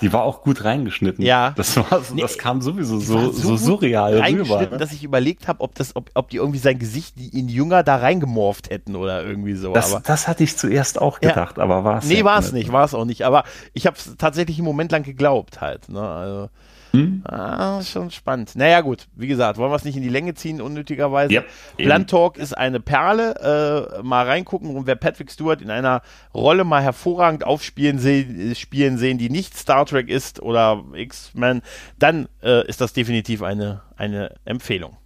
Die 0.00 0.12
war 0.12 0.22
auch 0.22 0.42
gut 0.42 0.64
reingeschnitten. 0.64 1.24
Ja. 1.24 1.50
Das, 1.56 1.76
war, 1.76 2.02
das 2.16 2.38
kam 2.38 2.60
sowieso 2.60 2.98
so, 3.00 3.30
so, 3.30 3.32
so 3.32 3.56
surreal 3.56 4.20
rüber. 4.20 4.62
Ne? 4.62 4.78
Dass 4.78 4.92
ich 4.92 5.04
überlegt 5.04 5.48
habe, 5.48 5.60
ob, 5.60 5.72
ob, 5.94 6.10
ob 6.14 6.30
die 6.30 6.36
irgendwie 6.36 6.58
sein 6.58 6.78
Gesicht 6.78 7.18
die 7.18 7.28
ihn 7.28 7.48
jünger 7.48 7.82
da 7.82 7.96
reingemorft 7.96 8.70
hätten 8.70 8.96
oder 8.96 9.24
irgendwie 9.24 9.54
so. 9.54 9.72
Das, 9.72 9.92
aber, 9.92 10.02
das 10.04 10.28
hatte 10.28 10.44
ich 10.44 10.56
zuerst 10.56 11.00
auch 11.00 11.20
gedacht, 11.20 11.58
ja. 11.58 11.62
aber 11.62 11.84
war 11.84 11.98
es 11.98 12.06
Nee, 12.06 12.24
war 12.24 12.38
es 12.38 12.52
nicht, 12.52 12.72
war 12.72 12.84
es 12.84 12.94
auch 12.94 13.04
nicht. 13.04 13.22
Aber 13.24 13.44
ich 13.72 13.86
habe 13.86 13.96
es 13.96 14.16
tatsächlich 14.16 14.58
einen 14.58 14.66
Moment 14.66 14.92
lang 14.92 15.02
geglaubt 15.02 15.60
halt. 15.60 15.88
Ne? 15.88 16.00
Also, 16.00 16.50
hm? 16.92 17.22
Ah, 17.24 17.82
schon 17.82 18.10
spannend. 18.10 18.56
Naja, 18.56 18.80
gut, 18.80 19.06
wie 19.14 19.26
gesagt, 19.26 19.58
wollen 19.58 19.70
wir 19.70 19.76
es 19.76 19.84
nicht 19.84 19.96
in 19.96 20.02
die 20.02 20.08
Länge 20.08 20.34
ziehen, 20.34 20.60
unnötigerweise. 20.60 21.32
Yep, 21.34 21.46
Blunt 21.76 22.10
Talk 22.10 22.36
ist 22.36 22.56
eine 22.56 22.80
Perle. 22.80 23.98
Äh, 23.98 24.02
mal 24.02 24.26
reingucken 24.26 24.74
und 24.76 24.86
wer 24.86 24.96
Patrick 24.96 25.30
Stewart 25.30 25.62
in 25.62 25.70
einer 25.70 26.02
Rolle 26.34 26.64
mal 26.64 26.82
hervorragend 26.82 27.44
aufspielen 27.44 27.98
se 27.98 28.54
spielen 28.54 28.98
sehen, 28.98 29.18
die 29.18 29.30
nicht 29.30 29.56
Star 29.56 29.86
Trek 29.86 30.08
ist 30.08 30.40
oder 30.42 30.84
X-Men, 30.94 31.62
dann 31.98 32.28
äh, 32.42 32.66
ist 32.66 32.80
das 32.80 32.92
definitiv 32.92 33.42
eine, 33.42 33.82
eine 33.96 34.34
Empfehlung. 34.44 34.96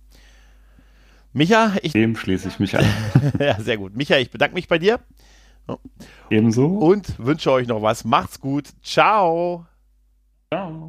Micha, 1.32 1.72
ich. 1.82 1.93
Dem 1.93 2.16
schließe 2.16 2.49
ich 2.49 2.61
mich 2.61 2.78
an. 2.78 2.85
ja, 3.39 3.61
sehr 3.61 3.76
gut. 3.76 3.97
Micha, 3.97 4.16
ich 4.16 4.30
bedanke 4.30 4.55
mich 4.55 4.68
bei 4.68 4.78
dir. 4.78 5.01
Ebenso. 6.30 6.66
Und 6.66 7.18
wünsche 7.18 7.51
euch 7.51 7.66
noch 7.66 7.82
was. 7.82 8.05
Macht's 8.05 8.41
gut. 8.41 8.68
Ciao. 8.82 9.66
Ciao. 10.53 10.89